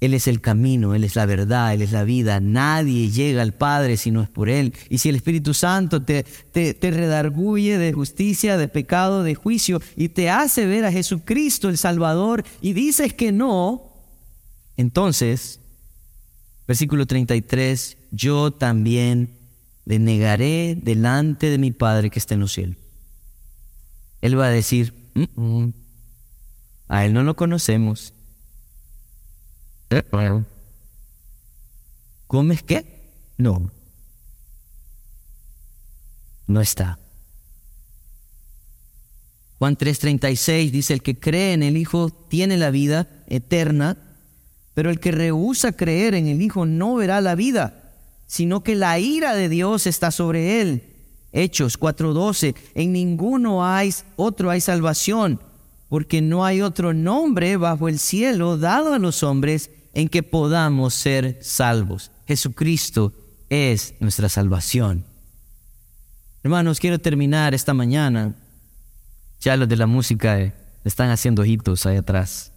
Él 0.01 0.15
es 0.15 0.27
el 0.27 0.41
camino, 0.41 0.95
Él 0.95 1.05
es 1.05 1.15
la 1.15 1.27
verdad, 1.27 1.75
Él 1.75 1.83
es 1.83 1.93
la 1.93 2.05
vida. 2.05 2.41
Nadie 2.41 3.11
llega 3.11 3.43
al 3.43 3.53
Padre 3.53 3.99
si 3.99 4.11
no 4.11 4.23
es 4.23 4.31
por 4.31 4.49
Él. 4.49 4.73
Y 4.89 4.99
si 4.99 5.11
el 5.11 5.17
Espíritu 5.17 5.53
Santo 5.53 6.03
te, 6.03 6.25
te, 6.25 6.73
te, 6.73 6.91
redarguye 6.91 7.77
de 7.77 7.93
justicia, 7.93 8.57
de 8.57 8.69
pecado, 8.69 9.23
de 9.23 9.35
juicio, 9.35 9.83
y 9.97 10.09
te 10.09 10.31
hace 10.31 10.65
ver 10.65 10.87
a 10.87 10.93
Jesucristo 10.93 11.69
el 11.69 11.77
Salvador, 11.77 12.43
y 12.63 12.73
dices 12.73 13.13
que 13.13 13.33
no, 13.33 13.90
entonces, 14.81 15.61
versículo 16.67 17.07
33, 17.07 17.99
yo 18.11 18.51
también 18.51 19.39
le 19.85 19.99
negaré 19.99 20.75
delante 20.75 21.51
de 21.51 21.59
mi 21.59 21.71
Padre 21.71 22.11
que 22.11 22.19
está 22.19 22.35
en 22.35 22.41
los 22.41 22.53
cielos. 22.53 22.77
Él 24.23 24.39
va 24.39 24.47
a 24.47 24.51
decir, 24.51 24.95
a 26.89 27.05
Él 27.05 27.13
no 27.13 27.23
lo 27.23 27.37
conocemos. 27.37 28.15
¿Comes 32.27 32.63
qué? 32.63 33.13
No. 33.37 33.71
No 36.47 36.61
está. 36.61 36.99
Juan 39.59 39.77
3:36 39.77 40.71
dice, 40.71 40.95
el 40.95 41.03
que 41.03 41.19
cree 41.19 41.53
en 41.53 41.63
el 41.63 41.77
Hijo 41.77 42.09
tiene 42.11 42.57
la 42.57 42.71
vida 42.71 43.09
eterna, 43.27 44.10
pero 44.81 44.89
el 44.89 44.99
que 44.99 45.13
rehúsa 45.13 45.73
creer 45.73 46.15
en 46.15 46.27
el 46.27 46.41
Hijo 46.41 46.65
no 46.65 46.95
verá 46.95 47.21
la 47.21 47.35
vida 47.35 47.81
sino 48.31 48.63
que 48.63 48.77
la 48.77 48.97
ira 49.01 49.35
de 49.35 49.49
Dios 49.49 49.89
está 49.89 50.13
sobre 50.13 50.61
él. 50.61 50.85
Hechos 51.33 51.77
4:12, 51.77 52.55
en 52.75 52.93
ninguno 52.93 53.67
hay 53.67 53.93
otro 54.15 54.51
hay 54.51 54.61
salvación, 54.61 55.41
porque 55.89 56.23
no 56.23 56.45
hay 56.45 56.63
otro 56.63 56.95
nombre 56.95 57.57
bajo 57.57 57.89
el 57.89 57.99
cielo 57.99 58.57
dado 58.57 58.95
a 58.95 59.01
los 59.01 59.25
hombres 59.25 59.71
en 59.95 60.09
que 60.09 60.23
podamos 60.23 60.95
ser 60.95 61.41
salvos. 61.43 62.13
Jesucristo 62.29 63.13
es 63.49 63.95
nuestra 63.99 64.29
salvación. 64.29 65.05
Hermanos, 66.45 66.79
quiero 66.79 67.01
terminar 67.01 67.53
esta 67.53 67.75
mañana. 67.75 68.37
Ya 69.41 69.57
los 69.57 69.69
de 69.69 69.77
la 69.77 69.89
música 69.89 70.41
eh, 70.41 70.53
están 70.85 71.11
haciendo 71.11 71.43
ojitos 71.43 71.85
ahí 71.85 71.97
atrás. 71.97 72.53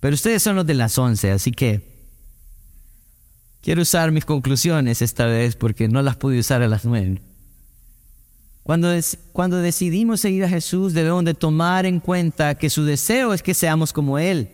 Pero 0.00 0.14
ustedes 0.14 0.42
son 0.42 0.56
los 0.56 0.66
de 0.66 0.74
las 0.74 0.96
once, 0.98 1.30
así 1.30 1.52
que 1.52 1.98
Quiero 3.60 3.82
usar 3.82 4.12
mis 4.12 4.24
conclusiones 4.24 5.02
esta 5.02 5.26
vez 5.26 5.56
porque 5.56 5.88
no 5.88 6.00
las 6.00 6.16
pude 6.16 6.38
usar 6.38 6.62
a 6.62 6.68
las 6.68 6.84
nueve. 6.84 7.20
Cuando, 8.62 8.88
cuando 9.32 9.58
decidimos 9.58 10.20
seguir 10.20 10.44
a 10.44 10.48
Jesús 10.48 10.92
debemos 10.92 11.24
de 11.24 11.34
tomar 11.34 11.86
en 11.86 12.00
cuenta 12.00 12.54
que 12.54 12.70
su 12.70 12.84
deseo 12.84 13.34
es 13.34 13.42
que 13.42 13.54
seamos 13.54 13.92
como 13.92 14.18
Él. 14.18 14.50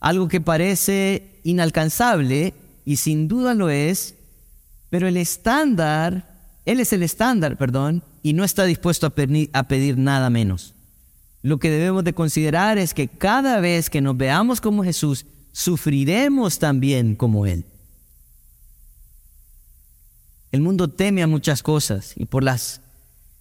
Algo 0.00 0.28
que 0.28 0.40
parece 0.40 1.40
inalcanzable 1.44 2.54
y 2.84 2.96
sin 2.96 3.28
duda 3.28 3.54
lo 3.54 3.70
es, 3.70 4.14
pero 4.90 5.08
el 5.08 5.16
estándar, 5.16 6.38
Él 6.64 6.80
es 6.80 6.92
el 6.92 7.02
estándar, 7.02 7.56
perdón, 7.56 8.02
y 8.22 8.34
no 8.34 8.44
está 8.44 8.64
dispuesto 8.64 9.06
a 9.52 9.64
pedir 9.68 9.98
nada 9.98 10.30
menos. 10.30 10.74
Lo 11.48 11.58
que 11.58 11.70
debemos 11.70 12.04
de 12.04 12.12
considerar 12.12 12.76
es 12.76 12.92
que 12.92 13.08
cada 13.08 13.58
vez 13.58 13.88
que 13.88 14.02
nos 14.02 14.18
veamos 14.18 14.60
como 14.60 14.84
Jesús, 14.84 15.24
sufriremos 15.50 16.58
también 16.58 17.14
como 17.14 17.46
Él. 17.46 17.64
El 20.52 20.60
mundo 20.60 20.88
teme 20.88 21.22
a 21.22 21.26
muchas 21.26 21.62
cosas 21.62 22.12
y 22.16 22.26
por 22.26 22.44
las 22.44 22.82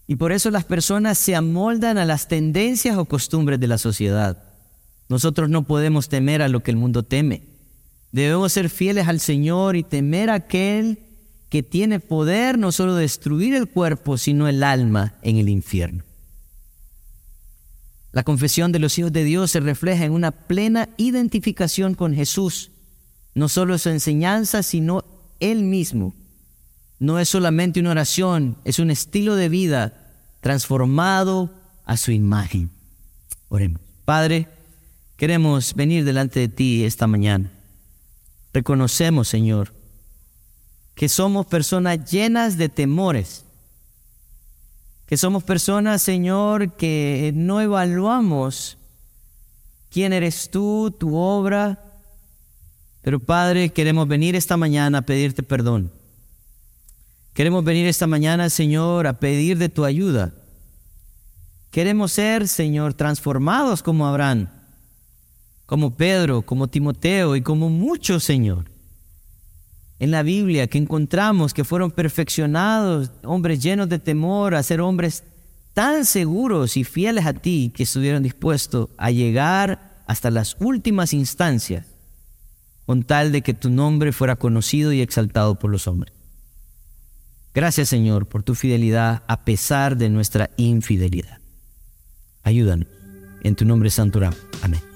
y 0.07 0.15
por 0.15 0.31
eso 0.31 0.51
las 0.51 0.63
personas 0.63 1.17
se 1.17 1.35
amoldan 1.35 1.97
a 1.97 2.05
las 2.05 2.29
tendencias 2.29 2.97
o 2.97 3.03
costumbres 3.03 3.59
de 3.59 3.67
la 3.67 3.77
sociedad. 3.77 4.41
Nosotros 5.09 5.49
no 5.49 5.63
podemos 5.63 6.07
temer 6.07 6.41
a 6.41 6.47
lo 6.47 6.63
que 6.63 6.71
el 6.71 6.77
mundo 6.77 7.03
teme. 7.03 7.43
Debemos 8.13 8.53
ser 8.53 8.69
fieles 8.69 9.09
al 9.09 9.19
Señor 9.19 9.75
y 9.75 9.83
temer 9.83 10.29
a 10.29 10.35
aquel 10.35 10.99
que 11.49 11.61
tiene 11.61 11.99
poder 11.99 12.57
no 12.57 12.71
solo 12.71 12.95
destruir 12.95 13.53
el 13.53 13.67
cuerpo, 13.67 14.17
sino 14.17 14.47
el 14.47 14.63
alma 14.63 15.15
en 15.23 15.35
el 15.35 15.49
infierno. 15.49 16.06
La 18.17 18.23
confesión 18.23 18.71
de 18.71 18.79
los 18.79 18.97
hijos 18.97 19.13
de 19.13 19.23
Dios 19.23 19.51
se 19.51 19.59
refleja 19.59 20.03
en 20.03 20.11
una 20.11 20.31
plena 20.31 20.89
identificación 20.97 21.93
con 21.93 22.15
Jesús, 22.15 22.71
no 23.35 23.47
solo 23.47 23.77
su 23.77 23.89
enseñanza, 23.89 24.63
sino 24.63 25.05
Él 25.39 25.61
mismo 25.61 26.15
no 26.99 27.19
es 27.19 27.29
solamente 27.29 27.79
una 27.79 27.91
oración, 27.91 28.57
es 28.65 28.79
un 28.79 28.89
estilo 28.89 29.35
de 29.35 29.49
vida 29.49 30.15
transformado 30.41 31.53
a 31.85 31.95
su 31.95 32.11
imagen. 32.11 32.71
Oremos. 33.49 33.81
Padre, 34.03 34.47
queremos 35.15 35.75
venir 35.75 36.03
delante 36.03 36.39
de 36.39 36.47
ti 36.47 36.85
esta 36.85 37.05
mañana. 37.05 37.51
Reconocemos, 38.51 39.27
Señor, 39.27 39.73
que 40.95 41.07
somos 41.07 41.45
personas 41.45 42.09
llenas 42.09 42.57
de 42.57 42.69
temores, 42.69 43.45
que 45.07 45.17
somos 45.17 45.43
personas, 45.43 46.03
Señor, 46.03 46.73
que 46.75 47.31
no 47.33 47.61
evaluamos 47.61 48.77
quién 49.89 50.11
eres 50.11 50.51
tú, 50.51 50.91
tu 50.91 51.15
obra, 51.15 51.81
pero 53.01 53.21
Padre, 53.21 53.69
queremos 53.69 54.05
venir 54.05 54.35
esta 54.35 54.57
mañana 54.57 54.97
a 54.97 55.01
pedirte 55.03 55.43
perdón. 55.43 55.93
Queremos 57.33 57.63
venir 57.63 57.87
esta 57.87 58.05
mañana, 58.05 58.49
Señor, 58.49 59.07
a 59.07 59.19
pedir 59.19 59.57
de 59.57 59.69
tu 59.69 59.85
ayuda. 59.85 60.33
Queremos 61.71 62.11
ser, 62.11 62.47
Señor, 62.47 62.93
transformados 62.93 63.81
como 63.81 64.07
Abraham, 64.07 64.49
como 65.65 65.95
Pedro, 65.95 66.41
como 66.41 66.67
Timoteo 66.67 67.37
y 67.37 67.41
como 67.41 67.69
muchos, 67.69 68.25
Señor. 68.25 68.65
En 69.99 70.11
la 70.11 70.23
Biblia 70.23 70.67
que 70.67 70.77
encontramos 70.77 71.53
que 71.53 71.63
fueron 71.63 71.91
perfeccionados, 71.91 73.11
hombres 73.23 73.61
llenos 73.61 73.89
de 73.89 73.99
temor, 73.99 74.53
a 74.53 74.63
ser 74.63 74.81
hombres 74.81 75.23
tan 75.73 76.05
seguros 76.05 76.77
y 76.77 76.83
fieles 76.83 77.25
a 77.25 77.33
ti 77.33 77.71
que 77.75 77.83
estuvieron 77.83 78.23
dispuestos 78.23 78.89
a 78.97 79.11
llegar 79.11 80.03
hasta 80.07 80.31
las 80.31 80.55
últimas 80.59 81.13
instancias 81.13 81.85
con 82.85 83.03
tal 83.03 83.31
de 83.31 83.41
que 83.41 83.53
tu 83.53 83.69
nombre 83.69 84.13
fuera 84.13 84.37
conocido 84.37 84.93
y 84.93 85.01
exaltado 85.01 85.59
por 85.59 85.69
los 85.69 85.87
hombres. 85.87 86.13
Gracias 87.53 87.89
Señor 87.89 88.27
por 88.27 88.43
tu 88.43 88.55
fidelidad 88.55 89.23
a 89.27 89.43
pesar 89.43 89.97
de 89.97 90.09
nuestra 90.09 90.51
infidelidad. 90.57 91.39
Ayúdanos. 92.43 92.87
En 93.43 93.55
tu 93.55 93.65
nombre 93.65 93.89
santo 93.89 94.19
Amén. 94.61 94.86